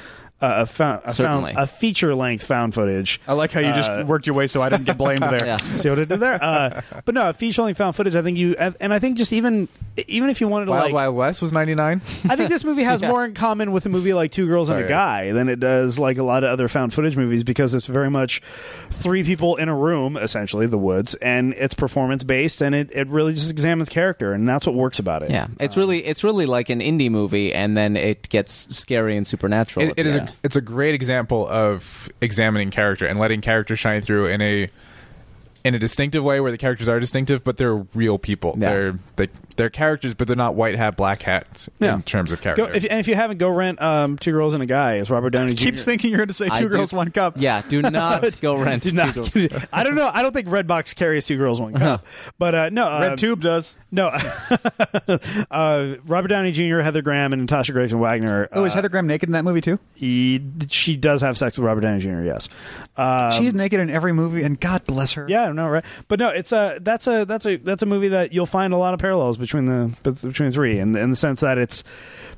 [0.41, 3.21] a, a, found, a, found, a feature length found footage.
[3.27, 5.45] I like how you just Uh, worked your way so I didn't get blamed there.
[5.47, 5.57] Yeah.
[5.75, 6.43] See what I did there?
[6.43, 8.15] Uh, but no, feature length found footage.
[8.17, 9.69] I think you, and I think just even
[10.09, 12.01] even if you wanted to Wild like, Wild West was 99.
[12.29, 13.11] I think this movie has Yeah.
[13.11, 14.87] more in common with a movie like Two Girls and Sorry.
[14.87, 17.87] a Guy than it does like a lot of other found footage movies because it's
[17.87, 18.41] very much
[18.91, 23.07] three people in a room, essentially the woods, and it's performance based and it, it
[23.09, 25.31] really just examines character and that's what works about it.
[25.31, 29.27] Yeah, it's really it's really like an indie movie, and then it gets scary and
[29.27, 29.87] supernatural.
[29.87, 30.17] It, at it the is.
[30.17, 30.37] A, end.
[30.43, 34.69] it's a great example of examining character and letting character shine through in a
[35.65, 38.55] in a distinctive way where the characters are distinctive, but they're real people.
[38.59, 38.69] Yeah.
[38.71, 41.95] They're they, they're characters, but they're not white hat, black hats Yeah.
[41.95, 42.75] in terms of Go, character.
[42.75, 44.97] if, and if you haven't, go rent um, Two Girls and a Guy.
[44.97, 45.65] It's Robert Downey Jr.
[45.65, 47.37] Keep thinking you're going to say I two do- girls, one cup.
[47.39, 48.83] Yeah, do not go rent.
[48.83, 49.35] Do Two not- Girls.
[49.73, 50.11] I don't know.
[50.13, 52.05] I don't think Redbox carries Two Girls One Cup,
[52.39, 52.87] but uh, no.
[52.87, 53.75] Uh, Red Tube does.
[53.95, 54.09] No,
[55.51, 58.49] uh, Robert Downey Jr., Heather Graham, and Natasha Gregson Wagner.
[58.53, 59.79] Oh, is uh, Heather Graham naked in that movie too?
[59.95, 62.23] he, she does have sex with Robert Downey Jr.
[62.23, 62.49] Yes,
[62.97, 65.27] um, She's naked in every movie, and God bless her.
[65.29, 68.09] yeah, I know, right, but no, it's a that's a that's a that's a movie
[68.09, 71.41] that you'll find a lot of parallels between the between three, in, in the sense
[71.41, 71.85] that it's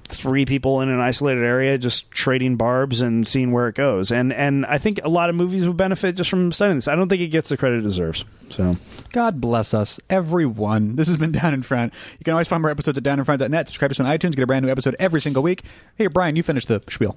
[0.04, 4.32] three people in an isolated area just trading barbs and seeing where it goes, and
[4.32, 6.86] and I think a lot of movies would benefit just from studying this.
[6.86, 8.24] I don't think it gets the credit it deserves.
[8.50, 8.76] So
[9.16, 10.96] God bless us, everyone.
[10.96, 11.94] This has been Down in Front.
[12.18, 13.66] You can always find more episodes at downinfront.net.
[13.66, 14.36] Subscribe to us on iTunes.
[14.36, 15.62] Get a brand new episode every single week.
[15.96, 17.16] Hey, Brian, you finished the spiel.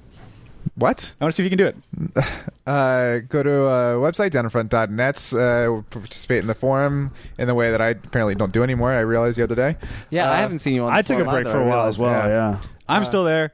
[0.76, 1.14] what?
[1.20, 1.68] I want to see if you can do
[2.16, 2.26] it.
[2.70, 5.34] Uh, go to uh, website downinfront.net.
[5.34, 7.10] Uh, participate in the forum
[7.40, 8.92] in the way that I apparently don't do anymore.
[8.94, 9.76] I realized the other day.
[10.12, 10.94] Yeah, I Uh, haven't seen you on.
[10.94, 12.12] I took a break either, for a while as well.
[12.12, 12.28] yeah.
[12.52, 12.60] yeah.
[12.88, 13.54] I'm still there.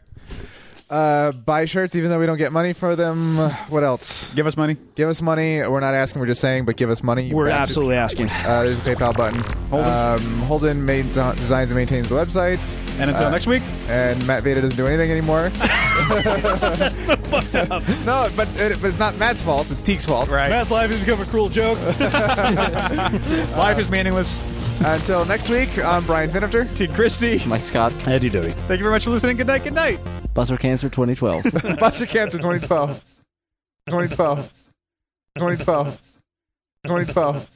[0.87, 3.37] Uh, buy shirts even though we don't get money for them.
[3.69, 4.31] What else?
[4.35, 4.77] Give us money.
[4.93, 5.65] Give us money.
[5.65, 6.19] We're not asking.
[6.19, 6.65] We're just saying.
[6.65, 7.23] But give us money.
[7.23, 7.71] you We're bastards.
[7.71, 8.29] absolutely asking.
[8.29, 9.39] Uh, there's a PayPal button.
[9.71, 9.91] Holden.
[9.91, 12.77] Um, Holden made, designs and maintains the websites.
[12.99, 15.49] And until Uh, next week, And Matt Veda doesn't do anything anymore.
[16.09, 17.87] That's so fucked up.
[18.05, 19.71] no, but, it, but it's not Matt's fault.
[19.71, 20.29] It's Teague's fault.
[20.29, 20.49] right?
[20.49, 21.79] Matt's life has become a cruel joke.
[23.57, 24.39] Life is meaningless.
[24.85, 26.71] Until next week, I'm Brian Finifter.
[26.75, 26.87] T.
[26.87, 27.43] Christie.
[27.47, 28.51] My Scott Eddie Doty.
[28.51, 29.35] Thank you very much for listening.
[29.35, 29.63] Good night.
[29.63, 29.99] Good night.
[30.35, 31.43] Buster Cancer 2012.
[31.79, 33.03] Buster Cancer 2012.
[33.89, 34.53] 2012.
[35.39, 36.01] 2012.
[36.83, 37.49] 2012.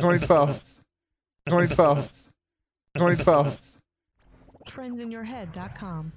[0.00, 0.64] 2012.
[1.46, 2.12] 2012.
[2.96, 3.60] 2012.
[4.68, 6.12] Friendsinyourhead.com.